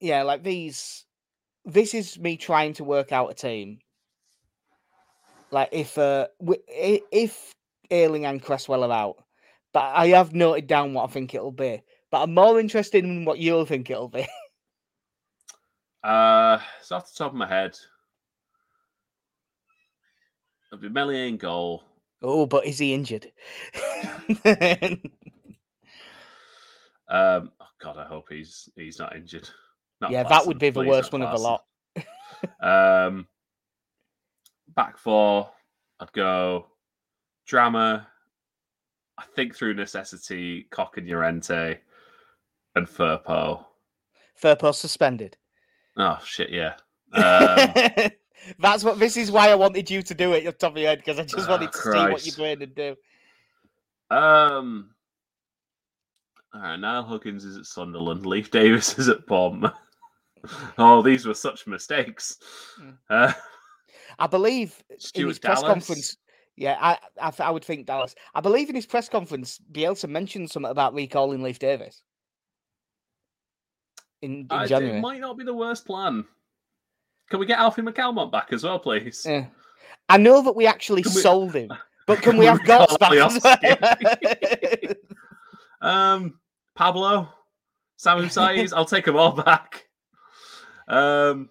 yeah, 0.00 0.22
like 0.22 0.42
these. 0.42 1.04
This 1.64 1.94
is 1.94 2.18
me 2.18 2.36
trying 2.36 2.74
to 2.74 2.84
work 2.84 3.12
out 3.12 3.30
a 3.30 3.34
team. 3.34 3.78
Like 5.50 5.68
if 5.72 5.96
uh, 5.96 6.26
if 6.40 7.52
Ayling 7.90 8.26
and 8.26 8.42
Cresswell 8.42 8.84
are 8.84 8.92
out, 8.92 9.24
but 9.72 9.84
I 9.94 10.08
have 10.08 10.34
noted 10.34 10.66
down 10.66 10.94
what 10.94 11.08
I 11.08 11.12
think 11.12 11.34
it'll 11.34 11.52
be. 11.52 11.82
But 12.10 12.22
I'm 12.22 12.34
more 12.34 12.58
interested 12.60 13.04
in 13.04 13.24
what 13.24 13.38
you'll 13.38 13.64
think 13.64 13.90
it'll 13.90 14.08
be. 14.08 14.26
Uh, 16.06 16.60
it's 16.80 16.92
off 16.92 17.10
the 17.10 17.18
top 17.18 17.32
of 17.32 17.36
my 17.36 17.48
head. 17.48 17.76
It'll 20.72 20.80
be 20.80 20.88
Meslier 20.88 21.26
in 21.26 21.36
goal. 21.36 21.82
oh, 22.22 22.46
but 22.46 22.64
is 22.64 22.78
he 22.78 22.94
injured? 22.94 23.32
Um, 27.08 27.52
oh 27.60 27.68
God, 27.80 27.98
I 27.98 28.04
hope 28.04 28.26
he's 28.30 28.68
he's 28.74 28.98
not 28.98 29.14
injured. 29.14 29.48
Not 30.00 30.10
yeah, 30.10 30.24
that 30.24 30.44
would 30.44 30.58
be 30.58 30.70
the 30.70 30.82
worst 30.82 31.12
one 31.12 31.22
of 31.22 31.30
the 31.30 31.38
lot. 31.40 31.64
Um, 32.60 33.28
back 34.74 34.98
four, 34.98 35.48
I'd 36.00 36.12
go 36.12 36.66
Drameh. 37.48 38.04
I 39.18 39.24
think 39.36 39.54
through 39.54 39.74
necessity, 39.74 40.66
Koch 40.70 40.98
and 40.98 41.08
Llorente 41.08 41.78
and 42.74 42.86
Firpo. 42.86 43.64
Firpo 44.42 44.74
suspended. 44.74 45.36
Oh 45.96 46.18
shit, 46.24 46.50
yeah. 46.50 46.74
Um, 47.12 48.10
That's 48.58 48.84
what. 48.84 48.98
This 48.98 49.16
is 49.16 49.30
why 49.30 49.48
I 49.50 49.54
wanted 49.54 49.90
you 49.90 50.02
to 50.02 50.14
do 50.14 50.32
it, 50.32 50.44
the 50.44 50.52
top 50.52 50.72
of 50.72 50.78
your 50.78 50.88
head, 50.88 50.98
because 50.98 51.18
I 51.18 51.24
just 51.24 51.48
Oh, 51.48 51.52
wanted 51.52 51.72
to 51.72 51.78
see 51.78 51.88
what 51.88 52.08
Christ. 52.10 52.26
you're 52.26 52.36
going 52.36 52.58
to 52.60 52.66
do. 52.66 52.96
um. 54.10 54.90
All 56.54 56.60
right, 56.62 56.76
Niall 56.78 57.02
Huggins 57.04 57.44
is 57.44 57.56
at 57.58 57.66
Sunderland. 57.66 58.24
Leif 58.24 58.50
Davis 58.50 58.98
is 58.98 59.08
at 59.08 59.26
Bournemouth. 59.26 59.72
oh, 60.78 61.02
these 61.02 61.26
were 61.26 61.34
such 61.34 61.66
mistakes. 61.66 62.38
Mm. 62.80 62.96
Uh, 63.10 63.32
I 64.18 64.26
believe 64.26 64.82
in 64.90 64.98
Stuart 65.00 65.28
his 65.28 65.38
press 65.38 65.62
conference. 65.62 66.16
Yeah, 66.56 66.76
I, 66.80 66.98
I 67.20 67.32
I 67.40 67.50
would 67.50 67.64
think 67.64 67.86
Dallas. 67.86 68.14
I 68.34 68.40
believe 68.40 68.68
in 68.70 68.74
his 68.74 68.86
press 68.86 69.08
conference, 69.08 69.60
Bielsa 69.72 70.08
mentioned 70.08 70.50
something 70.50 70.70
about 70.70 70.94
recalling 70.94 71.42
Leif 71.42 71.58
Davis 71.58 72.02
in, 74.22 74.32
in 74.40 74.46
I- 74.50 74.66
January. 74.66 74.98
It 74.98 75.00
might 75.00 75.20
not 75.20 75.36
be 75.38 75.44
the 75.44 75.54
worst 75.54 75.84
plan. 75.86 76.24
Can 77.30 77.40
we 77.40 77.46
get 77.46 77.58
Alfie 77.58 77.82
McCalmont 77.82 78.30
back 78.30 78.52
as 78.52 78.62
well, 78.64 78.78
please? 78.78 79.24
Yeah. 79.28 79.46
I 80.08 80.16
know 80.16 80.42
that 80.42 80.54
we 80.54 80.66
actually 80.66 81.02
Can 81.02 81.14
we- 81.14 81.20
sold 81.20 81.54
him, 81.54 81.70
but 82.06 82.22
can 82.22 82.32
Can 82.32 82.38
we 82.38 82.46
have 82.46 82.60
Gotts 82.64 82.96
back 82.98 83.12
as 83.12 83.38
Lioski? 83.38 84.96
well? 85.82 85.90
Um, 85.90 86.38
Pablo, 86.74 87.28
Samu 87.98 88.22
Saiz, 88.26 88.72
I'll 88.74 88.84
take 88.84 89.04
them 89.04 89.16
all 89.16 89.32
back. 89.32 89.88
Um, 90.88 91.50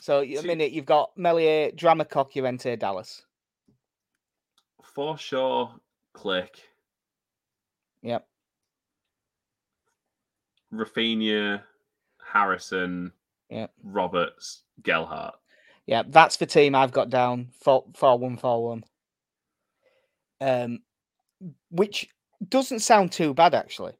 so 0.00 0.20
a 0.20 0.42
minute, 0.42 0.72
you've 0.72 0.84
got 0.84 1.16
Meslier, 1.16 1.70
Dramacock, 1.72 2.36
Llorente, 2.36 2.76
Dallas. 2.76 3.22
for 4.82 5.16
sure, 5.16 5.72
Klich. 6.14 6.60
Yep. 8.02 8.26
Raphinha, 10.72 11.62
Harrison, 12.34 13.12
Yeah. 13.48 13.68
Roberts, 13.82 14.62
Gelhardt. 14.82 15.36
Yeah, 15.86 16.02
that's 16.06 16.36
the 16.36 16.46
team 16.46 16.74
I've 16.74 16.92
got 16.92 17.10
down 17.10 17.48
four 17.62 17.84
four 17.94 18.18
one 18.18 18.36
four 18.36 18.64
one. 18.68 18.84
Um, 20.40 20.80
which 21.70 22.08
doesn't 22.48 22.80
sound 22.80 23.12
too 23.12 23.32
bad 23.34 23.54
actually. 23.54 23.92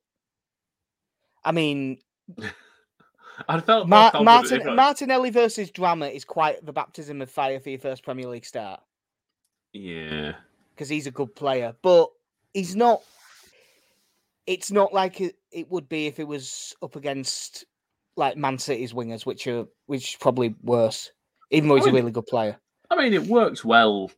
I 1.45 1.53
mean, 1.53 1.99
I 3.49 3.61
felt 3.61 3.87
Mar- 3.89 4.11
confident 4.13 4.25
Martin 4.65 4.69
I- 4.71 4.75
Martinelli 4.75 5.31
versus 5.31 5.71
Drameh 5.71 6.13
is 6.15 6.25
quite 6.25 6.65
the 6.65 6.73
baptism 6.73 7.21
of 7.23 7.31
fire 7.31 7.61
for 7.61 7.71
your 7.71 7.79
first 7.79 8.03
Premier 8.03 8.29
League 8.29 8.47
start 8.47 8.81
Yeah. 9.73 10.33
because 10.75 10.89
he's 10.89 11.07
a 11.07 11.11
good 11.11 11.35
player, 11.37 11.75
but 11.83 12.09
he's 12.55 12.75
not. 12.75 13.03
It's 14.47 14.71
not 14.71 14.93
like 14.93 15.21
it, 15.23 15.37
it 15.53 15.71
would 15.71 15.89
be 15.89 16.07
if 16.07 16.19
it 16.19 16.29
was 16.29 16.75
up 16.83 16.97
against 16.97 17.65
like 18.17 18.37
Man 18.37 18.59
City's 18.59 18.93
wingers, 18.93 19.27
which 19.27 19.47
are 19.47 19.67
which 19.87 20.11
is 20.11 20.17
probably 20.17 20.55
worse. 20.63 21.11
Even 21.51 21.69
though 21.69 21.77
he's 21.77 21.85
a 21.85 21.89
mean- 21.89 21.97
really 21.97 22.13
good 22.13 22.27
player. 22.27 22.57
I 22.91 22.97
mean, 22.97 23.13
it 23.15 23.23
worked 23.27 23.65
well. 23.65 24.11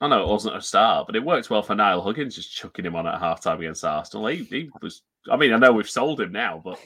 I 0.00 0.08
know 0.08 0.22
it 0.24 0.28
wasn't 0.28 0.56
a 0.56 0.60
star, 0.62 1.04
but 1.06 1.14
it 1.16 1.24
worked 1.24 1.48
well 1.50 1.62
for 1.62 1.74
Niall 1.74 2.02
Huggins 2.02 2.34
just 2.34 2.52
chucking 2.54 2.84
him 2.84 2.96
on 2.96 3.06
at 3.06 3.20
half 3.20 3.40
time 3.40 3.58
against 3.60 3.84
Arsenal. 3.84 4.26
He, 4.26 4.42
he 4.44 4.70
was. 4.82 5.02
I 5.30 5.36
mean, 5.36 5.52
I 5.52 5.56
know 5.58 5.72
we've 5.72 5.88
sold 5.88 6.20
him 6.20 6.32
now, 6.32 6.60
but 6.62 6.78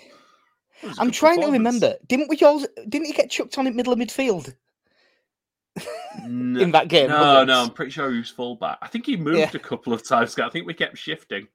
a 0.84 0.94
I'm 0.98 1.10
trying 1.10 1.40
to 1.40 1.48
remember. 1.50 1.94
Didn't 2.06 2.28
we 2.28 2.38
all? 2.42 2.62
Didn't 2.88 3.06
he 3.06 3.12
get 3.12 3.30
chucked 3.30 3.56
on 3.58 3.66
in 3.66 3.74
middle 3.74 3.92
of 3.92 3.98
midfield 3.98 4.54
in 6.24 6.70
that 6.72 6.88
game? 6.88 7.08
No, 7.08 7.16
Huggins? 7.16 7.48
no, 7.48 7.62
I'm 7.62 7.70
pretty 7.70 7.90
sure 7.90 8.10
he 8.12 8.18
was 8.18 8.30
fullback. 8.30 8.78
I 8.82 8.88
think 8.88 9.06
he 9.06 9.16
moved 9.16 9.38
Yeah. 9.38 9.50
a 9.54 9.58
couple 9.58 9.92
of 9.92 10.06
times. 10.06 10.38
I 10.38 10.48
think 10.50 10.66
we 10.66 10.74
kept 10.74 10.98
shifting. 10.98 11.48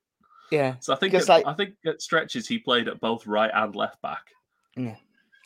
Yeah, 0.52 0.76
So 0.82 0.94
I 0.94 0.98
think 0.98 1.14
at, 1.16 1.28
like- 1.28 1.48
I 1.48 1.54
think 1.54 1.76
at 1.86 2.02
stretches 2.02 2.48
he 2.48 2.60
played 2.60 2.88
at 2.88 3.00
both 3.00 3.26
right 3.26 3.50
and 3.54 3.76
left 3.76 4.02
back. 4.02 4.22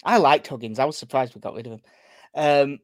I 0.04 0.18
liked 0.18 0.48
Huggins. 0.48 0.80
I 0.80 0.86
was 0.86 0.98
surprised 0.98 1.36
we 1.36 1.42
got 1.42 1.56
rid 1.56 1.68
of 1.68 1.74
him. 1.74 1.82
Um, 2.36 2.80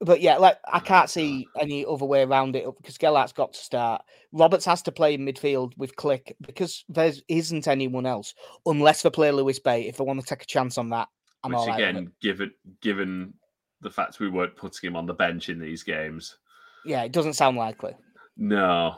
but 0.00 0.20
yeah, 0.20 0.36
like 0.36 0.58
I 0.66 0.80
can't 0.80 1.08
see 1.08 1.46
any 1.60 1.84
other 1.86 2.04
way 2.04 2.22
around 2.22 2.56
it 2.56 2.64
because 2.76 2.98
Gelhardt's 2.98 3.32
got 3.32 3.52
to 3.54 3.58
start. 3.60 4.02
Roberts 4.32 4.64
has 4.64 4.82
to 4.82 4.92
play 4.92 5.14
in 5.14 5.24
midfield 5.24 5.76
with 5.76 5.94
Klich 5.96 6.32
because 6.40 6.84
there 6.88 7.12
isn't 7.28 7.68
anyone 7.68 8.04
else 8.06 8.34
unless 8.66 9.02
they 9.02 9.10
play 9.10 9.30
Lewis 9.30 9.58
Bate. 9.60 9.86
If 9.86 9.96
they 9.96 10.04
want 10.04 10.20
to 10.20 10.26
take 10.26 10.42
a 10.42 10.46
chance 10.46 10.76
on 10.78 10.90
that, 10.90 11.08
I'm 11.44 11.52
which 11.52 11.58
all 11.58 11.66
right 11.68 11.74
again, 11.80 12.12
given 12.20 12.50
given 12.80 13.34
the 13.80 13.90
fact 13.90 14.18
we 14.20 14.28
weren't 14.28 14.56
putting 14.56 14.88
him 14.88 14.96
on 14.96 15.06
the 15.06 15.14
bench 15.14 15.48
in 15.48 15.58
these 15.60 15.82
games, 15.82 16.36
Yeah, 16.84 17.02
it 17.04 17.12
doesn't 17.12 17.34
sound 17.34 17.56
likely. 17.56 17.94
no. 18.36 18.96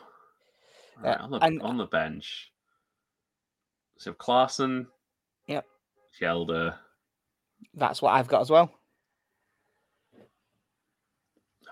Right, 1.03 1.19
Uh, 1.19 1.23
on, 1.25 1.31
the, 1.31 1.39
and- 1.45 1.63
on 1.63 1.77
the 1.77 1.87
bench. 1.87 2.51
So 3.99 4.13
Klaesson, 4.13 4.87
Yep. 6.21 6.37
Hjelde, 6.37 6.75
That's 7.75 8.03
what 8.03 8.13
I've 8.15 8.29
got 8.29 8.43
as 8.43 8.51
well. 8.51 8.73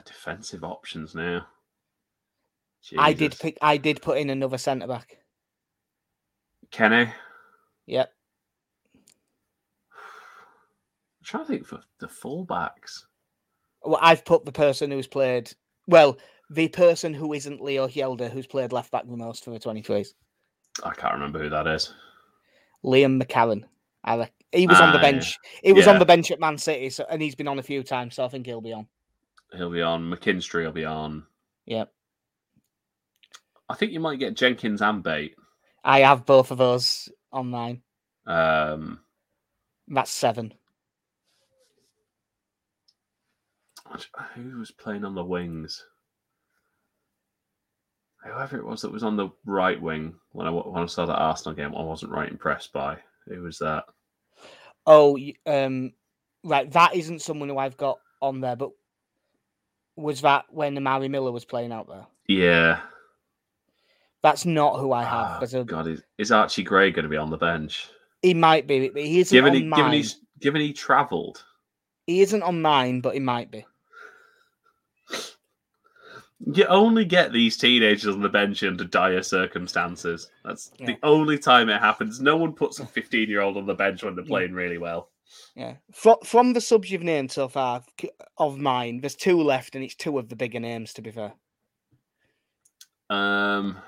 defensive 0.05 0.65
options 0.65 1.15
now. 1.15 1.47
I 2.99 3.13
did 3.13 3.39
pick. 3.39 3.57
I 3.63 3.77
did 3.77 4.03
put 4.03 4.19
in 4.19 4.31
another 4.31 4.59
centre 4.59 4.89
back. 4.89 5.19
Kenneh. 6.73 7.07
I'm 7.09 7.13
Yep. 7.87 8.13
trying 11.25 11.45
to 11.45 11.49
think 11.49 11.67
for 11.67 11.83
the 12.01 12.09
fullbacks. 12.09 13.05
Well, 13.85 13.99
I've 14.03 14.25
put 14.25 14.45
the 14.45 14.53
person 14.53 14.91
who's 14.91 15.07
played. 15.07 15.53
Well, 15.87 16.19
the 16.51 16.69
person 16.69 17.15
who 17.15 17.33
isn't 17.33 17.63
Leo 17.63 17.87
Hjelde, 17.87 18.31
who's 18.31 18.47
played 18.47 18.73
left 18.73 18.91
back 18.91 19.07
the 19.07 19.17
most 19.17 19.45
for 19.45 19.51
the 19.51 19.59
23s. 19.61 20.15
I 20.85 20.95
can't 20.95 21.15
remember 21.15 21.39
who 21.39 21.51
that 21.51 21.67
is. 21.67 21.93
Liam 22.85 23.23
McCarron. 23.23 23.65
I 24.05 24.17
rec- 24.17 24.33
he 24.53 24.67
was 24.67 24.81
on 24.81 24.93
the 24.93 24.99
Ah, 24.99 25.03
bench. 25.03 25.39
He 25.63 25.73
was 25.73 25.87
on 25.87 25.99
the 25.99 26.05
bench 26.05 26.31
at 26.31 26.41
Man 26.41 26.59
City, 26.59 26.91
so, 26.91 27.05
and 27.09 27.23
he's 27.23 27.35
been 27.35 27.49
on 27.49 27.59
a 27.59 27.63
few 27.63 27.83
times, 27.83 28.15
so 28.17 28.25
I 28.25 28.29
think 28.29 28.47
he'll 28.47 28.61
be 28.61 28.73
on. 28.73 28.87
He'll 29.57 29.71
be 29.71 29.83
on. 29.83 30.11
McKinstry 30.11 30.65
will 30.65 30.73
be 30.73 30.85
on. 30.85 31.25
Yep. 31.67 31.93
I 33.69 33.75
think 33.75 33.93
you 33.93 34.01
might 34.01 34.19
get 34.19 34.35
Jenkins 34.35 34.83
and 34.83 35.03
Bate. 35.03 35.37
I 35.85 36.01
have 36.01 36.27
both 36.27 36.51
of 36.51 36.59
those 36.59 37.09
on 37.33 37.49
mine. 37.49 37.83
Um, 38.27 39.01
That's 39.89 40.11
seven. 40.11 40.53
who 44.35 44.59
was 44.59 44.71
playing 44.71 45.05
on 45.05 45.15
the 45.15 45.25
wings? 45.25 45.85
Whoever 48.25 48.57
it 48.57 48.65
was 48.65 48.83
that 48.83 48.93
was 48.93 49.03
on 49.03 49.17
the 49.17 49.31
right 49.45 49.81
wing 49.81 50.15
when 50.31 50.47
I 50.47 50.51
when 50.51 50.83
I 50.83 50.87
saw 50.87 51.07
that 51.07 51.19
Arsenal 51.19 51.55
game, 51.57 51.75
I 51.75 51.83
wasn't 51.83 52.13
right 52.13 52.31
impressed 52.31 52.73
by. 52.73 52.99
Who 53.27 53.43
was 53.43 53.59
that? 53.59 53.85
Oh, 54.87 55.19
um, 55.47 55.93
right. 56.45 56.71
That 56.73 56.95
isn't 56.95 57.23
someone 57.23 57.49
who 57.49 57.59
I've 57.59 57.77
got 57.77 57.99
on 58.21 58.41
there, 58.41 58.57
but 58.57 58.71
was 59.97 60.23
that 60.23 60.47
when 60.51 60.77
Amari 60.77 61.09
Miller 61.09 61.33
was 61.33 61.45
playing 61.45 61.73
out 61.73 61.89
there? 61.89 62.07
Yeah. 62.29 62.81
That's 64.23 64.47
not 64.47 64.79
who 64.79 64.93
I 64.93 65.03
have. 65.03 65.43
Oh, 65.55 65.61
a, 65.61 65.65
God, 65.65 65.89
is, 65.89 66.03
is 66.19 66.31
Archie 66.31 66.63
Gray 66.63 66.91
going 66.93 67.03
to 67.03 67.09
be 67.09 67.17
on 67.17 67.31
the 67.31 67.37
bench? 67.37 67.89
he 68.23 68.35
might 68.35 68.67
be, 68.69 68.89
but 68.89 69.03
he 69.03 69.21
isn't 69.21 69.35
Given 69.35 69.51
on 69.51 69.57
he, 69.57 69.65
mine. 69.65 69.79
given 69.79 69.93
he's 69.93 70.21
given 70.41 70.61
he 70.61 70.73
travelled, 70.73 71.45
He 72.07 72.21
isn't 72.21 72.43
on 72.43 72.63
mine, 72.63 73.01
but 73.01 73.15
he 73.15 73.21
might 73.21 73.51
be. 73.51 73.67
You 76.45 76.65
only 76.67 77.05
get 77.05 77.33
these 77.33 77.57
teenagers 77.57 78.15
on 78.15 78.21
the 78.21 78.29
bench 78.29 78.63
under 78.63 78.85
dire 78.85 79.23
circumstances. 79.23 80.31
That's 80.45 80.73
Yeah. 80.79 80.87
the 80.87 80.99
only 81.03 81.39
time 81.39 81.69
it 81.69 81.81
happens. 81.81 82.21
No 82.21 82.37
one 82.37 82.53
puts 82.53 82.81
a 82.81 82.87
fifteen-year-old 82.87 83.57
on 83.57 83.67
the 83.67 83.75
bench 83.75 84.03
when 84.03 84.15
they're 84.17 84.25
playing 84.25 84.53
really 84.53 84.79
well. 84.79 85.11
Yeah. 85.55 85.77
From 85.93 86.17
from 86.25 86.53
the 86.53 86.61
subs 86.61 86.91
you've 86.91 87.03
named 87.03 87.31
so 87.31 87.49
far 87.49 87.85
of 88.39 88.59
mine, 88.59 89.01
there's 89.01 89.15
two 89.17 89.41
left, 89.41 89.75
and 89.75 89.85
it's 89.85 89.95
two 89.95 90.19
of 90.19 90.29
the 90.29 90.37
bigger 90.37 90.61
names. 90.61 90.93
To 90.95 91.03
be 91.03 91.11
fair, 91.11 91.35
Um, 93.09 93.79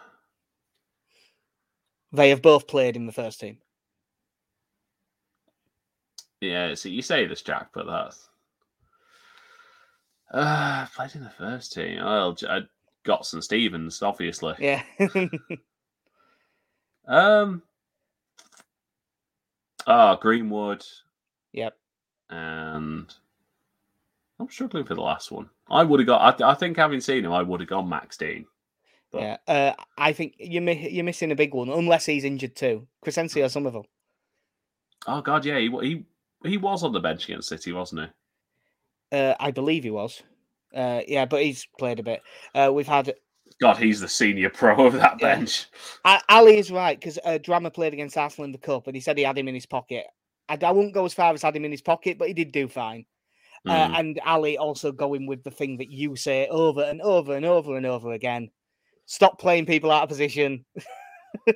they 2.12 2.28
have 2.30 2.42
both 2.42 2.66
played 2.68 2.94
in 2.96 3.06
the 3.06 3.12
first 3.12 3.40
team. 3.40 3.58
yeah. 6.40 6.74
So 6.74 6.88
you 6.88 7.02
say 7.02 7.26
this, 7.26 7.42
Jack, 7.42 7.70
but 7.74 7.86
that's 7.86 8.28
uh, 10.34 10.86
played 10.94 11.14
in 11.14 11.24
the 11.24 11.30
first 11.30 11.72
team. 11.72 12.04
Well, 12.04 12.32
J- 12.34 12.46
uh, 12.46 12.60
Gotson 13.06 13.42
Stevens, 13.42 14.02
obviously. 14.02 14.54
Yeah. 14.58 14.82
Um. 17.06 17.62
Ah, 19.86 20.16
Greenwood, 20.16 20.82
yep. 21.52 21.76
and 22.30 23.12
I'm 24.40 24.48
struggling 24.48 24.84
for 24.86 24.94
the 24.94 25.02
last 25.02 25.30
one. 25.30 25.50
I 25.68 25.82
would 25.84 26.00
have 26.00 26.06
got. 26.06 26.40
I, 26.42 26.52
I 26.52 26.54
think 26.54 26.78
having 26.78 27.02
seen 27.02 27.24
him, 27.26 27.32
I 27.32 27.42
would 27.42 27.60
have 27.60 27.68
gone 27.68 27.88
Max 27.90 28.16
Dean. 28.16 28.46
But- 29.12 29.20
Yeah. 29.20 29.36
Uh, 29.46 29.72
I 29.98 30.14
think 30.14 30.36
you're 30.38 30.62
mi- 30.62 30.88
you're 30.90 31.04
missing 31.04 31.30
a 31.30 31.36
big 31.36 31.52
one, 31.52 31.68
unless 31.68 32.06
he's 32.06 32.24
injured 32.24 32.56
too. 32.56 32.86
Crysencio 33.04 33.50
Summerville. 33.50 33.86
Oh 35.06 35.20
God, 35.20 35.44
yeah, 35.44 35.58
he 35.58 35.68
he 35.82 36.06
he 36.48 36.56
was 36.56 36.82
on 36.82 36.92
the 36.92 37.00
bench 37.00 37.24
against 37.28 37.50
City, 37.50 37.72
wasn't 37.72 38.00
he? 38.00 38.06
Uh, 39.14 39.34
I 39.38 39.50
believe 39.52 39.84
he 39.84 39.90
was. 39.90 40.22
Uh, 40.74 41.02
yeah, 41.06 41.24
but 41.24 41.42
he's 41.42 41.66
played 41.78 42.00
a 42.00 42.02
bit. 42.02 42.20
Uh, 42.54 42.70
we've 42.72 42.88
had 42.88 43.14
God, 43.60 43.76
he's 43.76 44.00
the 44.00 44.08
senior 44.08 44.50
pro 44.50 44.86
of 44.86 44.94
that 44.94 45.18
Yeah. 45.20 45.36
bench. 45.36 45.66
Ali 46.28 46.58
is 46.58 46.72
right 46.72 46.98
because 46.98 47.18
uh, 47.24 47.38
Drameh 47.40 47.72
played 47.72 47.92
against 47.92 48.16
Arsenal 48.16 48.46
in 48.46 48.52
the 48.52 48.58
cup, 48.58 48.88
and 48.88 48.96
he 48.96 49.00
said 49.00 49.16
he 49.16 49.22
had 49.24 49.38
him 49.38 49.46
in 49.46 49.54
his 49.54 49.66
pocket. 49.66 50.04
I, 50.48 50.58
I 50.60 50.72
wouldn't 50.72 50.94
go 50.94 51.04
as 51.04 51.14
far 51.14 51.32
as 51.32 51.42
had 51.42 51.54
him 51.54 51.64
in 51.64 51.70
his 51.70 51.80
pocket, 51.82 52.18
but 52.18 52.26
he 52.28 52.34
did 52.34 52.50
do 52.52 52.66
fine. 52.68 53.06
Uh, 53.66 53.86
Mm. 53.88 53.98
and 54.00 54.20
Ali 54.26 54.58
also 54.58 54.92
going 54.92 55.26
with 55.26 55.42
the 55.44 55.50
thing 55.50 55.78
that 55.78 55.90
you 55.90 56.16
say 56.16 56.48
over 56.48 56.82
and 56.82 57.00
over 57.00 57.36
and 57.36 57.46
over 57.46 57.76
and 57.78 57.86
over 57.86 58.12
again. 58.12 58.50
Stop 59.06 59.38
playing 59.38 59.64
people 59.66 59.90
out 59.90 60.02
of 60.02 60.08
position. 60.10 60.64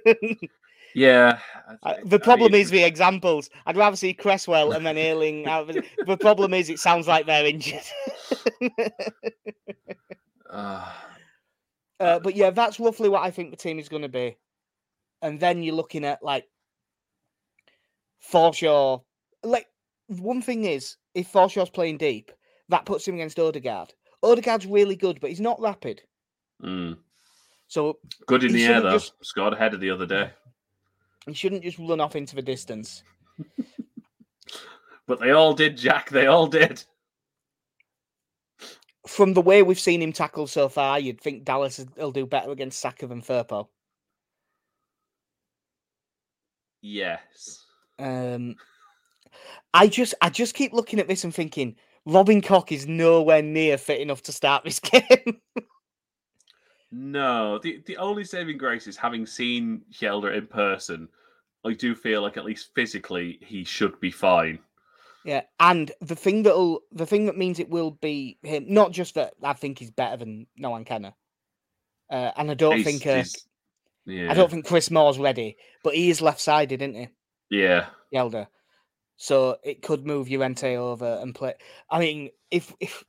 Yeah. 0.98 1.38
I 1.82 1.90
Uh, 1.92 1.96
the 2.04 2.16
I 2.16 2.18
problem 2.18 2.52
mean, 2.52 2.61
is 2.62 2.70
the 2.70 2.82
examples. 2.82 3.50
I'd 3.66 3.76
rather 3.76 3.96
see 3.96 4.14
Cresswell 4.14 4.72
and 4.72 4.84
then 4.87 4.96
Ayling 4.98 5.46
out. 5.46 5.68
Of 5.70 5.76
it. 5.76 5.84
The 6.06 6.16
problem 6.16 6.54
is 6.54 6.68
it 6.70 6.78
sounds 6.78 7.06
like 7.06 7.26
they're 7.26 7.46
injured. 7.46 7.82
uh, 10.50 10.92
uh, 12.00 12.18
but 12.20 12.34
yeah, 12.37 12.50
that's 12.50 12.80
roughly 12.80 13.08
what 13.08 13.22
I 13.22 13.30
think 13.30 13.50
the 13.50 13.56
team 13.56 13.78
is 13.78 13.88
going 13.88 14.02
to 14.02 14.08
be. 14.08 14.37
And 15.22 15.38
then 15.40 15.62
you're 15.62 15.74
looking 15.74 16.04
at 16.04 16.22
like 16.22 16.46
Forshaw. 18.32 19.02
Like 19.42 19.66
one 20.06 20.42
thing 20.42 20.64
is, 20.64 20.96
if 21.14 21.30
Forshaw's 21.32 21.70
playing 21.70 21.98
deep, 21.98 22.30
that 22.68 22.87
puts 22.87 23.06
him 23.06 23.14
against 23.16 23.38
Odegaard. 23.38 23.92
Odegaard's 24.22 24.66
really 24.66 24.96
good, 24.96 25.20
but 25.20 25.30
he's 25.30 25.40
not 25.40 25.61
rapid. 25.61 26.02
mm. 26.62 26.96
So 27.70 27.98
Good 28.26 28.44
in 28.44 28.52
the 28.52 28.64
air 28.64 28.80
though. 28.80 28.92
just- 28.92 29.12
Scored 29.22 29.52
ahead 29.52 29.74
of 29.74 29.80
the 29.80 29.90
other 29.90 30.06
day. 30.06 30.30
He 31.28 31.34
shouldn't 31.34 31.62
just 31.62 31.78
run 31.78 32.00
off 32.00 32.16
into 32.16 32.34
the 32.34 32.42
distance. 32.42 33.02
But 35.08 35.20
they 35.20 35.30
all 35.30 35.54
did, 35.54 35.76
Jack. 35.78 36.10
They 36.10 36.26
all 36.26 36.46
did. 36.46 36.84
From 39.06 39.32
the 39.32 39.40
way 39.40 39.62
we've 39.62 39.80
seen 39.80 40.02
him 40.02 40.12
tackle 40.12 40.46
so 40.46 40.68
far, 40.68 41.00
you'd 41.00 41.20
think 41.20 41.44
Dallas 41.44 41.84
will 41.96 42.12
do 42.12 42.26
better 42.26 42.52
against 42.52 42.78
Saka 42.78 43.06
than 43.06 43.22
Firpo. 43.22 43.68
Yes. 46.82 47.64
Um, 47.98 48.56
I 49.72 49.88
just 49.88 50.14
I 50.20 50.28
just 50.28 50.54
keep 50.54 50.74
looking 50.74 51.00
at 51.00 51.08
this 51.08 51.24
and 51.24 51.34
thinking 51.34 51.76
Robin 52.04 52.42
Koch 52.42 52.70
is 52.70 52.86
nowhere 52.86 53.42
near 53.42 53.78
fit 53.78 54.00
enough 54.00 54.22
to 54.24 54.32
start 54.32 54.62
this 54.62 54.78
game. 54.78 55.40
No, 56.92 57.58
the 57.58 57.82
the 57.86 57.96
only 57.96 58.24
saving 58.24 58.58
grace 58.58 58.86
is 58.86 58.96
having 58.96 59.24
seen 59.24 59.82
Hjelde 59.90 60.36
in 60.36 60.46
person. 60.46 61.08
I 61.68 61.74
do 61.74 61.94
feel 61.94 62.22
like 62.22 62.37
at 62.37 62.44
least 62.44 62.74
physically 62.74 63.38
he 63.42 63.64
should 63.64 63.98
be 64.00 64.11
fine. 64.11 64.59
yeah, 65.24 65.42
and 65.61 65.90
the 66.00 66.16
thing 66.16 66.42
that'll 66.42 66.81
the 66.92 67.07
thing 67.07 67.26
that 67.26 67.37
means 67.37 67.59
it 67.59 67.68
will 67.70 67.90
be 67.92 68.38
him, 68.42 68.66
not 68.68 68.92
just 68.92 69.14
that 69.14 69.35
I 69.42 69.52
think 69.52 69.78
he's 69.78 69.90
better 69.90 70.16
than 70.16 70.46
Nohan 70.61 70.87
Kenneh. 70.87 71.14
Uh, 72.11 72.31
and 72.37 72.50
I 72.50 72.54
don't 72.54 72.78
He's- 72.78 72.85
think 72.87 73.07
uh, 73.07 73.22
yeah, 74.07 74.31
I 74.31 74.35
don't 74.35 74.50
think 74.50 74.66
Chris 74.66 74.90
Moore's 74.90 75.18
ready, 75.18 75.57
but 75.85 75.94
he 75.94 76.09
is 76.09 76.22
left 76.22 76.40
sided, 76.40 76.81
isn't 76.83 76.94
he? 76.94 77.09
yeah. 77.50 77.87
Hjelde. 78.14 78.46
So 79.16 79.59
it 79.62 79.83
could 79.83 80.07
move 80.07 80.31
Llorente 80.31 80.76
over 80.76 81.18
and 81.20 81.35
play. 81.35 81.54
I 81.90 81.98
mean, 81.98 82.31
if 82.50 82.72
if 82.81 83.04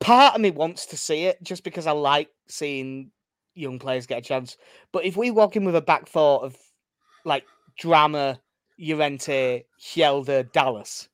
part 0.00 0.34
of 0.34 0.40
me 0.40 0.50
wants 0.50 0.86
to 0.86 0.96
see 0.96 1.24
it 1.24 1.42
just 1.42 1.64
because 1.64 1.86
I 1.86 1.92
like 1.92 2.30
seeing 2.48 3.10
young 3.54 3.78
players 3.78 4.06
get 4.06 4.18
a 4.18 4.22
chance. 4.22 4.56
But 4.92 5.04
if 5.04 5.16
we 5.16 5.30
walk 5.30 5.56
in 5.56 5.64
with 5.64 5.76
a 5.76 5.80
back 5.80 6.08
four 6.08 6.42
of 6.44 6.56
like 7.26 7.44
Drameh, 7.82 8.40
Llorente, 8.78 9.64
Hjelde, 9.80 10.50
Dallas, 10.52 11.10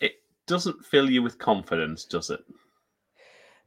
It 0.00 0.14
doesn't 0.46 0.84
fill 0.84 1.10
you 1.10 1.22
with 1.22 1.38
confidence, 1.38 2.04
does 2.04 2.30
it? 2.30 2.44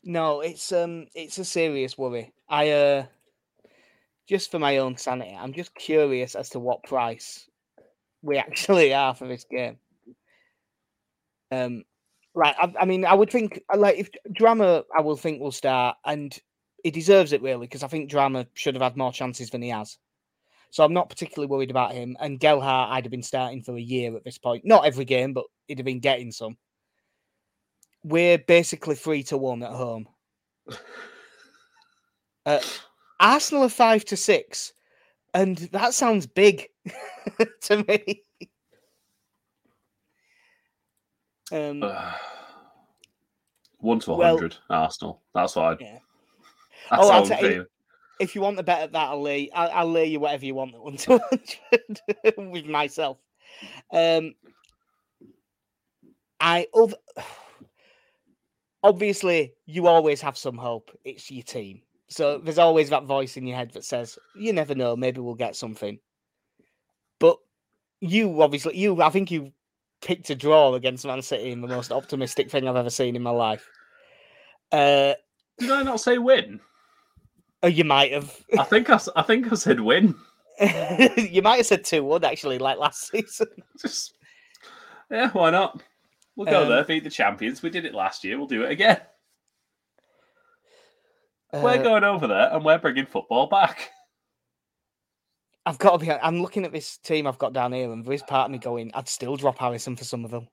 no, 0.04 0.42
it's 0.42 0.72
um 0.72 1.08
it's 1.16 1.38
a 1.38 1.46
serious 1.46 1.98
worry. 1.98 2.34
I 2.50 2.72
uh 2.72 3.06
just 4.28 4.52
for 4.52 4.60
my 4.60 4.78
own 4.78 4.98
sanity, 4.98 5.36
I'm 5.38 5.54
just 5.54 5.76
curious 5.76 6.36
as 6.36 6.50
to 6.52 6.60
what 6.60 6.84
price 6.84 7.50
we 8.22 8.38
actually 8.40 8.94
are 8.94 9.16
for 9.16 9.28
this 9.28 9.46
game. 9.46 9.80
Um, 11.52 11.84
right. 12.34 12.56
I, 12.60 12.74
I 12.82 12.86
mean, 12.86 13.06
I 13.06 13.14
would 13.14 13.30
think 13.30 13.62
uh, 13.74 13.78
like 13.78 13.98
if 13.98 14.10
Drameh, 14.34 14.84
I 14.96 15.02
will 15.02 15.18
think 15.18 15.42
will 15.42 15.52
start, 15.52 15.98
and 16.06 16.38
he 16.84 16.92
deserves 16.92 17.34
it 17.34 17.42
really 17.42 17.68
because 17.68 17.84
I 17.84 17.88
think 17.88 18.10
Drameh 18.10 18.48
should 18.54 18.76
have 18.76 18.82
had 18.82 18.98
more 18.98 19.14
chances 19.14 19.50
than 19.50 19.62
he 19.62 19.70
has. 19.70 19.98
So 20.72 20.86
I'm 20.86 20.94
not 20.94 21.10
particularly 21.10 21.52
worried 21.52 21.70
about 21.70 21.92
him. 21.92 22.16
And 22.20 22.40
Gelhardt, 22.40 22.92
I'd 22.92 23.04
have 23.04 23.12
been 23.12 23.22
starting 23.22 23.62
for 23.62 23.76
a 23.76 23.82
year 23.82 24.16
at 24.16 24.24
this 24.24 24.38
point. 24.38 24.66
Not 24.66 24.86
every 24.86 25.04
game, 25.04 25.34
but 25.34 25.44
he'd 25.68 25.80
have 25.80 25.86
been 25.86 26.00
getting 26.00 26.32
some. 26.32 26.58
We're 28.04 28.38
basically 28.38 28.96
three 28.96 29.22
to 29.24 29.38
one 29.38 29.62
at 29.64 29.72
home. 29.72 30.08
Uh, 32.46 32.60
Arsenal 33.20 33.66
are 33.66 33.70
five 33.70 34.04
to 34.06 34.18
six, 34.18 34.74
and 35.34 35.58
that 35.74 35.94
sounds 35.94 36.26
big 36.26 36.68
to 37.62 37.86
me. 37.88 38.24
Um, 41.52 41.82
One 43.80 44.00
to 44.02 44.14
Well- 44.14 44.36
hundred, 44.38 44.58
Arsenal. 44.70 45.22
That's 45.34 45.56
what 45.56 45.66
I. 45.66 45.84
Yeah. 45.84 45.98
That's 46.90 47.04
Oh, 47.04 47.10
I'll 47.10 47.26
tell 47.26 47.50
you- 47.52 47.68
if 48.20 48.36
you 48.36 48.42
want 48.42 48.56
the 48.56 48.64
bet 48.64 48.82
at 48.84 48.92
that, 48.92 49.10
I'll 49.10 49.22
lay 49.22 49.50
I'll, 49.52 49.72
I'll 49.72 49.92
lay 49.92 50.06
you 50.06 50.20
whatever 50.20 50.46
you 50.46 50.54
want 50.54 50.76
at 50.76 50.82
one 50.82 50.96
to 50.98 51.20
hundred 51.20 52.00
with 52.52 52.66
myself. 52.66 53.18
Um, 53.92 54.36
I 56.40 56.68
other, 56.76 56.96
obviously 58.84 59.54
you 59.66 59.88
always 59.88 60.22
have 60.22 60.38
some 60.38 60.58
hope. 60.58 60.92
It's 61.04 61.32
your 61.32 61.44
team, 61.44 61.82
so 62.10 62.38
there's 62.38 62.60
always 62.60 62.90
that 62.90 63.06
voice 63.06 63.38
in 63.38 63.48
your 63.48 63.58
head 63.58 63.72
that 63.72 63.86
says 63.86 64.20
you 64.36 64.54
never 64.54 64.76
know, 64.76 64.96
maybe 64.96 65.20
we'll 65.20 65.34
get 65.36 65.56
something. 65.56 65.98
But 67.20 67.38
you 68.02 68.42
obviously 68.42 68.78
you 68.78 69.02
I 69.02 69.10
think 69.10 69.32
you 69.32 69.52
picked 70.02 70.30
a 70.30 70.36
draw 70.36 70.74
against 70.74 71.06
Man 71.06 71.22
City 71.22 71.52
in 71.52 71.62
the 71.62 71.68
most 71.68 71.92
optimistic 71.92 72.50
thing 72.52 72.68
I've 72.68 72.76
ever 72.76 72.90
seen 72.90 73.16
in 73.16 73.22
my 73.22 73.30
life. 73.32 73.70
Uh, 74.72 75.14
Did 75.60 75.72
I 75.72 75.84
not 75.84 76.00
say 76.02 76.18
win? 76.18 76.60
oh, 77.64 77.68
you 77.68 77.84
might 77.84 78.12
have. 78.12 78.36
I 78.60 78.64
think 78.64 78.90
I, 78.90 79.00
I 79.16 79.22
think 79.22 79.52
I 79.52 79.56
said 79.56 79.80
win. 79.80 80.16
you 81.18 81.42
might 81.42 81.58
have 81.58 81.66
said 81.66 81.84
two 81.84 82.04
one 82.04 82.24
actually, 82.24 82.58
like 82.58 82.78
last 82.78 83.08
season. 83.12 83.48
Just 83.80 84.14
yeah, 85.10 85.30
why 85.32 85.50
not? 85.50 85.82
We'll 86.36 86.48
go 86.48 86.64
Um, 86.64 86.70
there, 86.70 86.84
beat 86.86 87.04
the 87.04 87.10
champions. 87.10 87.62
We 87.62 87.70
did 87.70 87.86
it 87.86 87.94
last 87.94 88.24
year. 88.24 88.38
We'll 88.38 88.48
do 88.48 88.64
it 88.64 88.72
again. 88.72 89.02
we're 91.54 91.72
Uh, 91.80 91.84
going 91.84 92.04
over 92.04 92.28
there, 92.28 92.50
and 92.54 92.64
we're 92.64 92.78
bringing 92.80 93.06
football 93.06 93.48
back. 93.48 93.92
I've 95.66 95.78
got 95.78 95.92
to 96.00 96.06
be. 96.06 96.12
I'm 96.12 96.42
looking 96.42 96.66
at 96.66 96.72
this 96.72 96.98
team 96.98 97.28
I've 97.28 97.38
got 97.38 97.54
down 97.54 97.72
here, 97.74 97.92
and 97.92 98.04
there 98.04 98.14
is 98.14 98.24
part 98.24 98.46
of 98.46 98.52
me 98.52 98.58
going, 98.58 98.92
I'd 98.94 99.08
still 99.08 99.36
drop 99.38 99.58
Harrison 99.60 99.96
for 99.96 100.04
some 100.04 100.26
of 100.26 100.32
them. 100.32 100.48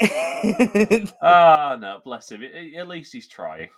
Ah, 1.20 1.76
no, 1.80 2.00
bless 2.04 2.30
him. 2.30 2.42
At- 2.44 2.74
At 2.80 2.88
least 2.88 3.12
he's 3.12 3.26
trying. 3.28 3.68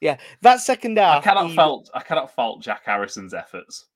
Yeah, 0.00 0.16
that 0.42 0.60
second 0.60 0.96
half. 0.98 1.10
I 1.10 1.14
half, 1.14 1.24
cannot 1.24 1.50
he- 1.50 1.56
fault. 1.56 1.90
I 1.94 2.00
cannot 2.00 2.34
fault 2.34 2.62
Jack 2.62 2.82
Harrison's 2.84 3.34
efforts. 3.34 3.86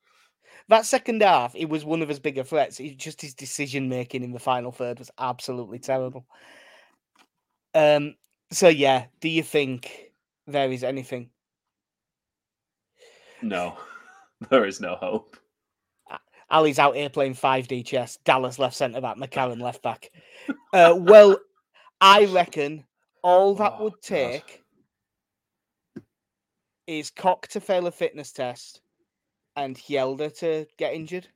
that 0.68 0.86
second 0.86 1.22
half, 1.22 1.54
it 1.54 1.68
was 1.68 1.84
one 1.84 2.02
of 2.02 2.08
his 2.08 2.18
bigger 2.18 2.42
threats. 2.42 2.80
It's 2.80 2.96
just 2.96 3.20
his 3.20 3.34
decision 3.34 3.88
making 3.88 4.22
in 4.24 4.32
the 4.32 4.38
final 4.40 4.72
third 4.72 4.98
was 4.98 5.10
absolutely 5.18 5.78
terrible. 5.78 6.26
Um. 7.74 8.14
So 8.50 8.68
yeah, 8.68 9.06
do 9.20 9.28
you 9.28 9.42
think 9.42 10.10
there 10.46 10.70
is 10.72 10.82
anything? 10.82 11.30
No, 13.42 13.76
there 14.50 14.64
is 14.66 14.80
no 14.80 14.96
hope. 14.96 15.36
Ali's 16.50 16.78
out 16.78 16.96
here 16.96 17.10
playing 17.10 17.34
5D 17.34 17.84
chess. 17.84 18.18
Dallas 18.24 18.58
left 18.58 18.74
centre 18.76 19.00
back, 19.00 19.16
McCarron 19.16 19.60
left 19.60 19.82
back. 19.82 20.10
Uh, 20.72 20.94
well, 20.98 21.36
I 22.00 22.24
reckon 22.26 22.84
all 23.22 23.54
that 23.56 23.74
Oh, 23.78 23.84
would 23.84 23.92
God. 23.94 24.02
take 24.02 24.62
is 26.86 27.10
Koch 27.10 27.46
to 27.48 27.60
fail 27.60 27.86
a 27.86 27.90
fitness 27.90 28.32
test 28.32 28.80
and 29.56 29.76
Hjelde 29.76 30.36
to 30.38 30.66
get 30.78 30.94
injured. 30.94 31.28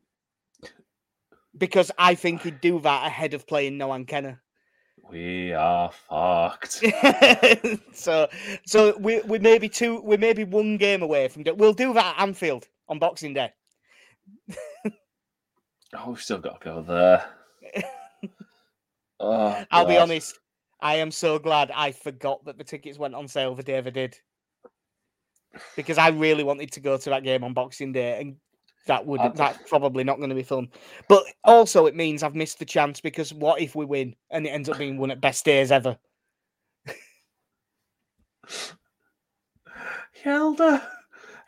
Because 1.59 1.91
I 1.99 2.15
think 2.15 2.43
he'd 2.43 2.63
do 2.63 2.81
that 2.81 3.07
ahead 3.07 3.35
of 3.35 3.47
playing 3.47 3.79
Nohan 3.79 4.07
Kenneh. 4.07 4.39
We 5.11 5.53
are 5.53 5.91
fucked. 6.09 6.83
so, 7.93 8.29
so 8.65 8.97
we 8.99 9.21
we 9.23 9.39
may 9.39 9.59
be 9.59 9.69
two, 9.69 10.01
we 10.01 10.17
may 10.17 10.33
be 10.33 10.45
one 10.45 10.79
game 10.79 11.03
away 11.03 11.29
from. 11.29 11.43
do- 11.43 11.55
We'll 11.55 11.75
do 11.75 11.93
that 11.93 12.15
at 12.17 12.23
Anfield 12.23 12.67
on 12.89 12.99
Boxing 12.99 13.35
Day. 13.35 13.51
Oh, 15.95 16.11
we've 16.11 16.21
still 16.23 16.39
got 16.39 16.61
to 16.61 16.65
go 16.65 16.83
there. 16.83 17.25
Oh, 19.25 19.65
I'll 19.71 19.87
be 19.87 19.97
honest. 19.99 20.41
I 20.81 20.97
am 20.97 21.13
so 21.13 21.39
glad 21.39 21.71
I 21.71 21.93
forgot 21.93 22.45
that 22.45 22.59
the 22.59 22.65
tickets 22.65 22.99
went 22.99 23.15
on 23.15 23.29
sale 23.29 23.55
the 23.55 23.63
day 23.63 23.81
they 23.81 23.93
did. 23.93 24.19
Because 25.77 25.97
I 25.97 26.09
really 26.09 26.43
wanted 26.43 26.73
to 26.73 26.81
go 26.81 26.97
to 26.97 27.11
that 27.11 27.23
game 27.23 27.45
on 27.45 27.53
Boxing 27.55 27.93
Day 27.93 28.21
and 28.21 28.35
that 28.89 29.07
would 29.07 29.21
I'd- 29.21 29.37
that's 29.37 29.59
probably 29.69 30.03
not 30.03 30.17
going 30.17 30.31
to 30.31 30.35
be 30.35 30.43
fun. 30.43 30.71
But 31.09 31.23
also 31.45 31.87
it 31.87 31.95
means 31.95 32.25
I've 32.25 32.35
missed 32.35 32.59
the 32.59 32.65
chance 32.65 33.01
because 33.01 33.33
what 33.33 33.61
if 33.61 33.77
we 33.77 33.85
win 33.85 34.17
and 34.33 34.45
it 34.45 34.51
ends 34.51 34.69
up 34.69 34.77
being 34.77 34.99
one 34.99 35.13
of 35.13 35.21
best 35.21 35.45
days 35.45 35.71
ever? 35.71 35.97
Hilda, 40.15 40.83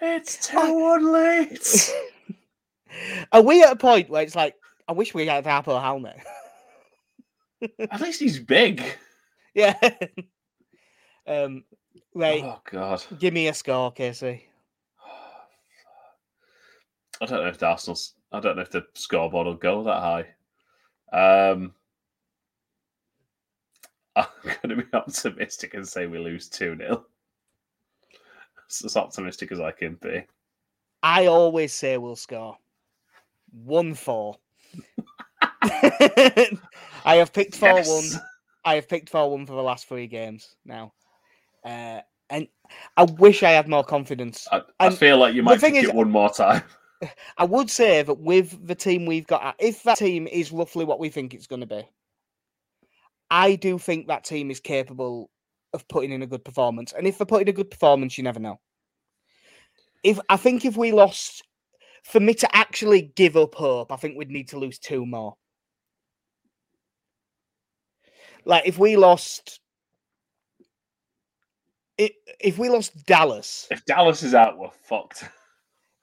it's 0.00 0.46
too 0.46 0.98
late. 1.00 1.90
Are 3.32 3.42
we 3.42 3.62
at 3.62 3.72
a 3.72 3.76
point 3.76 4.10
where 4.10 4.22
it's 4.22 4.36
like 4.36 4.56
I 4.88 4.92
wish 4.92 5.14
we 5.14 5.26
had 5.26 5.44
Harpo 5.44 5.80
helmet? 5.80 6.16
At 7.78 8.00
least 8.00 8.20
he's 8.20 8.38
big. 8.38 8.82
yeah. 9.54 9.78
um 11.26 11.64
right, 12.14 12.42
Oh 12.44 12.60
God. 12.70 13.02
give 13.18 13.32
me 13.32 13.48
a 13.48 13.54
score, 13.54 13.92
Casey. 13.92 14.46
I 17.20 17.26
don't 17.26 17.42
know 17.42 17.48
if 17.48 17.58
the 17.58 17.66
Arsenal's. 17.66 18.14
I 18.32 18.40
don't 18.40 18.56
know 18.56 18.62
if 18.62 18.70
the 18.70 18.86
scoreboard 18.94 19.46
will 19.46 19.54
go 19.54 19.84
that 19.84 20.00
high. 20.00 20.26
Um, 21.12 21.72
I'm 24.16 24.26
going 24.42 24.70
to 24.70 24.76
be 24.76 24.84
optimistic 24.92 25.74
and 25.74 25.86
say 25.86 26.06
we 26.06 26.18
lose 26.18 26.48
two 26.48 26.76
0 26.76 27.04
It's 28.66 28.84
as 28.84 28.96
optimistic 28.96 29.52
as 29.52 29.60
I 29.60 29.70
can 29.70 29.94
be. 29.94 30.24
I 31.02 31.26
always 31.26 31.72
say 31.72 31.98
we'll 31.98 32.16
score. 32.16 32.56
One 33.54 33.94
four. 33.94 34.36
I 35.62 36.58
have 37.04 37.32
picked 37.32 37.56
four 37.56 37.68
Yes. 37.70 37.88
one. 37.88 38.22
I 38.64 38.74
have 38.76 38.88
picked 38.88 39.10
four 39.10 39.30
one 39.30 39.46
for 39.46 39.52
the 39.54 39.62
last 39.62 39.86
three 39.88 40.06
games 40.06 40.54
now. 40.64 40.92
Uh, 41.64 42.00
and 42.30 42.48
I 42.96 43.04
wish 43.04 43.42
I 43.42 43.50
had 43.52 43.68
more 43.68 43.84
confidence. 43.84 44.46
I, 44.50 44.62
I 44.80 44.90
feel 44.90 45.18
like 45.18 45.34
you 45.34 45.42
might 45.42 45.60
pick 45.60 45.74
is- 45.74 45.84
it 45.84 45.94
one 45.94 46.10
more 46.10 46.30
time. 46.30 46.62
I 47.38 47.44
would 47.44 47.68
say 47.70 48.02
that 48.02 48.18
with 48.18 48.66
the 48.66 48.74
team 48.74 49.04
we've 49.04 49.26
got, 49.26 49.56
if 49.58 49.82
that 49.82 49.98
team 49.98 50.26
is 50.26 50.50
roughly 50.52 50.84
what 50.84 50.98
we 51.00 51.08
think 51.10 51.34
it's 51.34 51.46
going 51.46 51.60
to 51.60 51.66
be, 51.66 51.82
I 53.30 53.56
do 53.56 53.78
think 53.78 54.06
that 54.06 54.24
team 54.24 54.50
is 54.50 54.60
capable 54.60 55.28
of 55.74 55.86
putting 55.88 56.12
in 56.12 56.22
a 56.22 56.26
good 56.26 56.44
performance. 56.44 56.92
And 56.96 57.06
if 57.06 57.18
they're 57.18 57.26
putting 57.26 57.48
a 57.48 57.52
good 57.52 57.70
performance, 57.70 58.16
you 58.16 58.24
never 58.24 58.40
know. 58.40 58.58
if 60.02 60.18
I 60.28 60.36
think 60.36 60.64
if 60.64 60.76
we 60.76 60.92
lost, 60.92 61.42
for 62.04 62.20
me 62.20 62.34
to 62.34 62.56
actually 62.56 63.02
give 63.16 63.36
up 63.36 63.54
hope, 63.54 63.90
I 63.90 63.96
think 63.96 64.16
we'd 64.16 64.30
need 64.30 64.48
to 64.50 64.58
lose 64.58 64.78
two 64.78 65.04
more. 65.04 65.34
Like 68.44 68.66
if 68.66 68.78
we 68.78 68.96
lost, 68.96 69.60
if 71.98 72.58
we 72.58 72.68
lost 72.68 73.06
Dallas, 73.06 73.66
If 73.70 73.84
Dallas 73.86 74.22
is 74.22 74.34
out, 74.34 74.58
we're 74.58 74.68
fucked. 74.82 75.24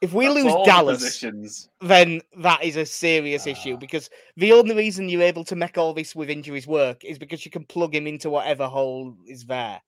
if 0.01 0.11
we 0.13 0.25
That's 0.25 0.43
lose 0.43 0.65
Dallas, 0.65 0.97
positions. 1.03 1.69
then 1.81 2.21
that 2.37 2.63
is 2.63 2.77
a 2.77 2.85
serious 2.85 3.45
issue 3.45 3.75
Ah. 3.75 3.77
because 3.77 4.09
the 4.37 4.53
only 4.53 4.73
reason 4.73 5.07
you're 5.07 5.21
able 5.21 5.43
to 5.45 5.55
make 5.55 5.77
all 5.77 5.93
this 5.93 6.15
with 6.15 6.31
injuries 6.31 6.65
work 6.65 7.03
is 7.05 7.19
because 7.19 7.45
you 7.45 7.51
can 7.51 7.63
plug 7.65 7.93
him 7.93 8.07
into 8.07 8.31
whatever 8.31 8.67
hole 8.67 9.15
is 9.27 9.45
there. 9.45 9.79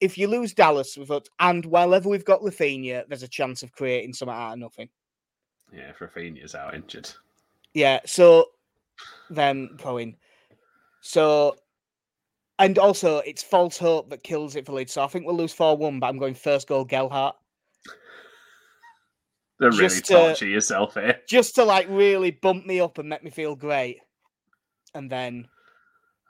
If 0.00 0.16
you 0.16 0.26
lose 0.28 0.54
Dallas 0.54 0.96
without, 0.96 1.28
and 1.38 1.66
wherever 1.66 2.08
we've 2.08 2.24
got 2.24 2.40
Raphinha, 2.40 3.04
there's 3.08 3.22
a 3.22 3.28
chance 3.28 3.62
of 3.62 3.72
creating 3.72 4.14
something 4.14 4.34
out 4.34 4.54
of 4.54 4.58
nothing. 4.58 4.88
Yeah, 5.74 5.90
if 5.90 5.98
Raphinha's 5.98 6.54
out 6.54 6.74
injured. 6.74 7.10
Yeah, 7.72 8.00
so 8.06 8.46
then 9.30 9.70
going. 9.82 10.16
So, 11.00 11.56
and 12.58 12.78
also 12.78 13.18
it's 13.18 13.42
false 13.42 13.76
hope 13.76 14.08
that 14.10 14.22
kills 14.22 14.54
it 14.56 14.64
for 14.66 14.72
Leeds. 14.72 14.92
So 14.92 15.02
I 15.02 15.08
think 15.08 15.26
we'll 15.26 15.36
lose 15.36 15.52
4 15.52 15.76
1, 15.76 15.98
but 15.98 16.06
I'm 16.06 16.18
going 16.18 16.34
first 16.34 16.68
goal 16.68 16.84
Gelhardt. 16.84 17.34
They're 19.58 19.70
really 19.70 20.00
Just, 20.00 20.10
uh, 20.10 20.46
yourself 20.46 20.94
here. 20.94 21.20
Just 21.28 21.54
to 21.56 21.64
like 21.64 21.86
really 21.88 22.30
bump 22.32 22.66
me 22.66 22.80
up 22.80 22.98
and 22.98 23.08
make 23.08 23.22
me 23.24 23.30
feel 23.30 23.54
great. 23.56 23.98
And 24.94 25.10
then 25.10 25.48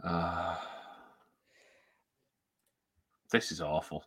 Ah. 0.05 0.67
this 3.31 3.51
is 3.53 3.61
awful. 3.61 4.05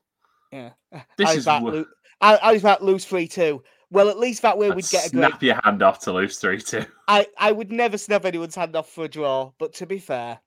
Yeah. 0.51 0.71
This 1.17 1.29
I 1.29 1.33
is 1.33 1.45
that 1.45 1.61
wo- 1.61 1.69
lo- 1.71 1.85
I, 2.21 2.35
I 2.37 2.51
was 2.53 2.61
about 2.61 2.83
lose 2.83 3.05
three 3.05 3.27
two. 3.27 3.63
Well, 3.89 4.09
at 4.09 4.19
least 4.19 4.41
that 4.41 4.57
way 4.57 4.69
I'd 4.69 4.75
we'd 4.75 4.89
get 4.89 5.07
a 5.07 5.09
great. 5.11 5.29
snap 5.29 5.41
your 5.43 5.59
hand 5.63 5.81
off 5.81 5.99
to 6.01 6.11
lose 6.13 6.37
three 6.39 6.59
two. 6.61 6.85
I 7.07 7.27
I 7.37 7.51
would 7.51 7.71
never 7.71 7.97
snap 7.97 8.25
anyone's 8.25 8.55
hand 8.55 8.75
off 8.75 8.89
for 8.89 9.05
a 9.05 9.07
draw, 9.09 9.51
but 9.59 9.73
to 9.75 9.85
be 9.85 9.99
fair, 9.99 10.39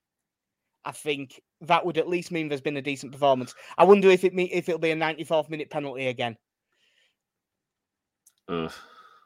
I 0.85 0.93
think 0.93 1.41
that 1.63 1.85
would 1.85 1.99
at 1.99 2.09
least 2.09 2.31
mean 2.33 2.49
there's 2.49 2.61
been 2.61 2.77
a 2.77 2.83
decent 2.83 3.13
performance. 3.13 3.55
I 3.79 3.85
wonder 3.85 4.11
if 4.11 4.25
it 4.25 4.35
me 4.35 4.45
if 4.53 4.69
it'll 4.69 4.79
be 4.79 4.91
a 4.91 4.97
94th 4.97 5.49
minute 5.51 5.71
penalty 5.71 6.07
again 6.09 6.37
Ugh. 8.49 8.73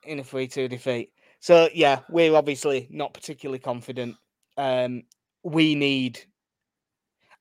in 0.05 0.19
a 0.19 0.25
three 0.25 0.47
two 0.47 0.69
defeat. 0.69 1.11
So 1.41 1.69
yeah, 1.75 2.01
we're 2.09 2.35
obviously 2.37 2.89
not 2.91 3.15
particularly 3.15 3.59
confident. 3.59 4.17
Um, 4.57 5.03
we 5.43 5.75
need. 5.75 6.21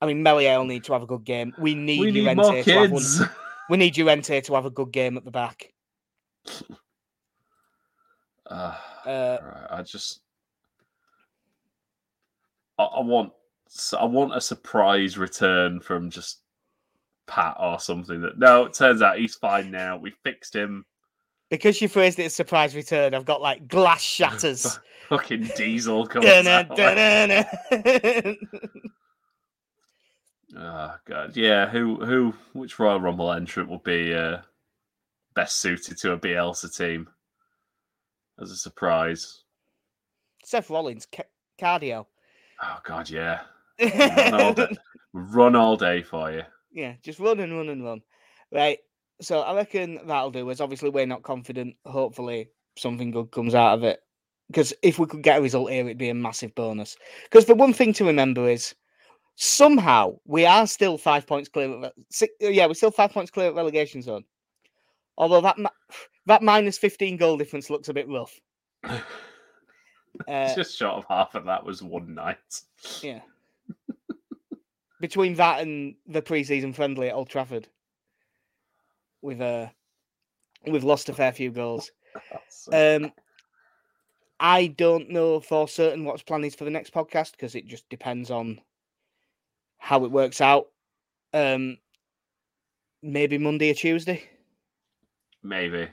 I 0.01 0.05
mean, 0.05 0.21
Meslier 0.24 0.57
will 0.57 0.65
need 0.65 0.84
to 0.86 0.93
have 0.93 1.03
a 1.03 1.07
good 1.07 1.24
game. 1.24 1.53
We 1.57 1.76
need, 1.76 1.99
We 2.01 2.11
need 2.11 2.36
more 2.36 2.61
to 2.61 2.74
have 2.74 2.91
one- 2.91 3.03
We 3.69 3.78
need 3.78 3.97
Llorente 3.97 4.41
to 4.41 4.55
have 4.55 4.65
a 4.65 4.69
good 4.69 4.91
game 4.91 5.15
at 5.15 5.24
the 5.24 5.32
back. 5.32 5.72
Ah, 8.50 9.04
Uh, 9.06 9.38
right, 9.41 9.68
I 9.80 9.82
just, 9.84 10.20
I, 12.78 12.84
I 12.84 13.00
want, 13.02 13.32
I 13.98 14.04
want 14.04 14.36
a 14.36 14.41
surprise 14.41 15.18
return 15.18 15.80
from 15.80 16.10
just 16.10 16.41
Pat 17.26 17.56
or 17.58 17.80
something. 17.80 18.22
That 18.22 18.38
no, 18.38 18.66
it 18.66 18.74
turns 18.74 19.02
out 19.02 19.18
he's 19.18 19.36
fine 19.36 19.72
now. 19.72 19.98
We 19.98 20.12
fixed 20.24 20.54
him. 20.54 20.86
Because 21.50 21.82
you 21.82 21.88
phrased 21.88 22.20
it 22.20 22.26
as 22.26 22.36
surprise 22.36 22.76
return, 22.76 23.14
I've 23.14 23.26
got 23.26 23.41
like 23.41 23.68
glass 23.68 24.02
shatters. 24.04 24.78
Fucking 25.08 25.50
Diesel 25.56 26.06
comes 26.08 26.26
out. 26.26 26.68
Oh 30.56 30.96
god, 31.06 31.38
yeah. 31.38 31.70
Who, 31.70 32.04
who, 32.04 32.34
which 32.52 32.78
Royal 32.78 33.00
Rumble 33.00 33.32
entrant 33.32 33.70
will 33.70 33.80
be 33.80 34.14
uh, 34.14 34.39
best 35.36 35.60
suited 35.60 35.98
to 36.00 36.12
a 36.14 36.18
Bielsa 36.18 36.76
team 36.76 37.08
as 38.42 38.52
a 38.52 38.56
surprise? 38.56 39.44
Seth 40.44 40.70
Rollins, 40.70 41.08
ca- 41.12 41.24
cardio. 41.60 42.06
Oh 42.62 42.80
god, 42.84 43.10
yeah. 43.10 43.42
Run 43.82 44.34
all 44.42 44.54
day, 44.54 44.78
run 45.14 45.56
all 45.56 45.78
day 45.78 46.02
for 46.04 46.32
you. 46.32 46.44
yeah, 46.72 46.94
just 47.02 47.20
run 47.20 47.40
and 47.40 47.56
run 47.56 47.70
and 47.70 47.84
run. 47.84 48.02
Right. 48.52 48.80
So 49.22 49.40
I 49.42 49.56
reckon 49.56 50.00
that'll 50.06 50.32
do 50.32 50.50
us. 50.50 50.60
Obviously, 50.60 50.90
we're 50.90 51.06
not 51.06 51.24
confident. 51.24 51.76
Hopefully, 51.86 52.50
something 52.78 53.12
good 53.12 53.32
comes 53.32 53.56
out 53.56 53.74
of 53.76 53.84
it. 53.84 54.00
Because 54.48 54.74
if 54.84 55.00
we 55.00 55.06
could 55.08 55.24
get 55.24 55.40
a 55.40 55.42
result 55.42 55.72
here, 55.72 55.86
it'd 55.86 55.98
be 55.98 56.10
a 56.10 56.14
massive 56.14 56.54
bonus. 56.54 56.98
Because 57.24 57.46
the 57.46 57.56
one 57.56 57.74
thing 57.74 57.94
to 57.94 58.06
remember 58.06 58.50
is 58.50 58.76
somehow 59.36 60.14
we 60.26 60.46
are 60.46 60.68
still 60.68 60.98
five 60.98 61.26
points 61.26 61.50
clear. 61.50 61.70
Of, 61.70 61.82
re- 61.82 61.92
si- 62.12 62.30
uh, 62.44 62.50
yeah, 62.50 62.68
we're 62.68 62.74
still 62.74 62.92
five 62.92 63.12
points 63.12 63.32
clear 63.32 63.48
of 63.50 63.56
relegation 63.56 64.02
zone. 64.02 64.24
Although 65.18 65.41
that 65.41 65.57
that 66.26 66.41
minus 66.43 66.78
fifteen 66.78 67.18
goal 67.18 67.38
difference 67.38 67.70
looks 67.70 67.89
a 67.89 67.93
bit 67.93 68.07
rough. 68.07 68.39
Uh, 70.28 70.45
It's 70.45 70.53
just 70.53 70.78
short 70.78 70.93
of 70.93 71.05
half 71.09 71.34
of 71.34 71.45
that 71.45 71.66
was 71.66 71.82
one 71.82 72.14
night. 72.14 72.38
Yeah. 73.01 73.22
Between 75.01 75.34
that 75.36 75.61
and 75.61 75.95
the 76.05 76.22
preseason 76.22 76.74
friendly 76.76 77.09
at 77.09 77.16
Old 77.16 77.30
Trafford, 77.30 77.68
we've 79.24 79.41
uh, 79.41 79.70
we've 80.68 80.84
lost 80.84 81.09
a 81.09 81.14
fair 81.14 81.32
few 81.32 81.49
goals. 81.49 81.91
Um, 82.72 83.11
I 84.39 84.68
don't 84.68 85.09
know 85.09 85.39
for 85.39 85.68
certain 85.68 86.05
what's 86.05 86.22
plan 86.22 86.43
is 86.43 86.53
for 86.53 86.64
the 86.64 86.70
next 86.70 86.93
podcast 86.93 87.32
because 87.32 87.55
it 87.55 87.66
just 87.66 87.89
depends 87.89 88.30
on 88.30 88.61
how 89.80 90.05
it 90.05 90.11
works 90.11 90.41
out. 90.41 90.68
Um, 91.34 91.80
maybe 93.01 93.39
Monday 93.39 93.72
or 93.72 93.74
Tuesday. 93.74 94.30
Maybe. 95.44 95.89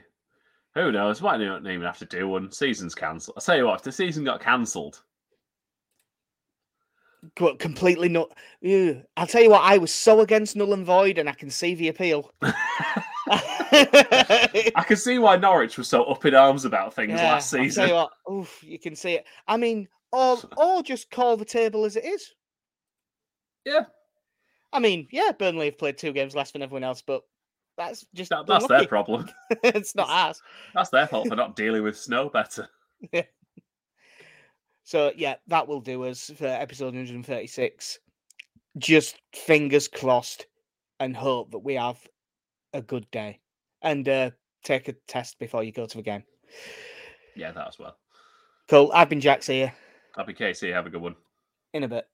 Who 0.75 0.91
knows? 0.91 1.21
Might 1.21 1.37
not 1.37 1.65
even 1.65 1.81
have 1.81 1.97
to 1.99 2.05
do 2.05 2.27
one. 2.27 2.51
Season's 2.51 2.95
cancelled. 2.95 3.35
I'll 3.37 3.41
tell 3.41 3.57
you 3.57 3.65
what, 3.65 3.79
if 3.79 3.83
the 3.83 3.91
season 3.91 4.23
got 4.23 4.41
cancelled, 4.41 5.01
Co- 7.35 7.55
Completely 7.55 8.09
not. 8.09 8.31
Ew. 8.61 9.03
I'll 9.15 9.27
tell 9.27 9.43
you 9.43 9.51
what. 9.51 9.61
I 9.61 9.77
was 9.77 9.93
so 9.93 10.21
against 10.21 10.55
null 10.55 10.73
and 10.73 10.85
void, 10.85 11.17
and 11.19 11.29
I 11.29 11.33
can 11.33 11.49
see 11.51 11.75
the 11.75 11.89
appeal. 11.89 12.31
I 13.73 14.83
can 14.87 14.97
see 14.97 15.19
why 15.19 15.35
Norwich 15.37 15.77
was 15.77 15.87
so 15.87 16.03
up 16.05 16.25
in 16.25 16.33
arms 16.33 16.65
about 16.65 16.93
things 16.93 17.13
last 17.13 17.53
I'll 17.53 17.59
tell 17.59 17.65
season. 17.65 17.87
you 17.89 17.93
what, 17.93 18.11
oof, 18.31 18.63
you 18.63 18.79
can 18.79 18.95
see 18.95 19.13
it. 19.13 19.25
I 19.47 19.57
mean, 19.57 19.87
or 20.11 20.37
or 20.57 20.81
just 20.83 21.11
call 21.11 21.37
the 21.37 21.45
table 21.45 21.85
as 21.85 21.95
it 21.95 22.05
is. 22.05 22.33
Yeah. 23.65 23.85
I 24.73 24.79
mean, 24.79 25.07
yeah, 25.11 25.31
Burnley 25.37 25.65
have 25.65 25.77
played 25.77 25.97
two 25.97 26.13
games 26.13 26.33
less 26.33 26.51
than 26.51 26.61
everyone 26.61 26.83
else, 26.83 27.03
but 27.05 27.21
that's 27.87 28.05
just 28.13 28.29
That, 28.29 28.45
that's 28.47 28.67
their 28.67 28.87
problem. 28.87 29.29
it's 29.63 29.95
not 29.95 30.09
ours. 30.09 30.41
That's 30.73 30.89
their 30.89 31.07
fault 31.07 31.27
for 31.27 31.35
not 31.35 31.55
dealing 31.55 31.83
with 31.83 31.97
snow 31.97 32.29
better. 32.29 32.67
So 34.83 35.11
yeah, 35.15 35.35
that 35.47 35.67
will 35.67 35.79
do 35.79 36.03
us 36.05 36.31
for 36.35 36.47
episode 36.47 36.93
136. 36.95 37.99
Just 38.77 39.21
fingers 39.33 39.87
crossed 39.87 40.47
and 40.99 41.15
hope 41.15 41.51
that 41.51 41.59
we 41.59 41.75
have 41.75 41.97
a 42.73 42.81
good 42.81 43.09
day. 43.11 43.39
And 43.81 44.07
uh, 44.09 44.31
take 44.63 44.87
a 44.87 44.93
test 45.07 45.39
before 45.39 45.63
you 45.63 45.71
go 45.71 45.85
to 45.85 45.97
the 45.97 46.03
game. 46.03 46.23
Yeah, 47.35 47.51
that 47.51 47.67
as 47.69 47.79
well. 47.79 47.95
Cool. 48.69 48.91
I've 48.93 49.07
been 49.09 49.21
Jax 49.21 49.47
here 49.47 49.73
Happy 50.17 50.33
Casey. 50.33 50.71
have 50.71 50.87
a 50.87 50.89
good 50.89 51.01
one. 51.01 51.15
in 51.73 51.83
a 51.83 51.87
bit. 51.87 52.05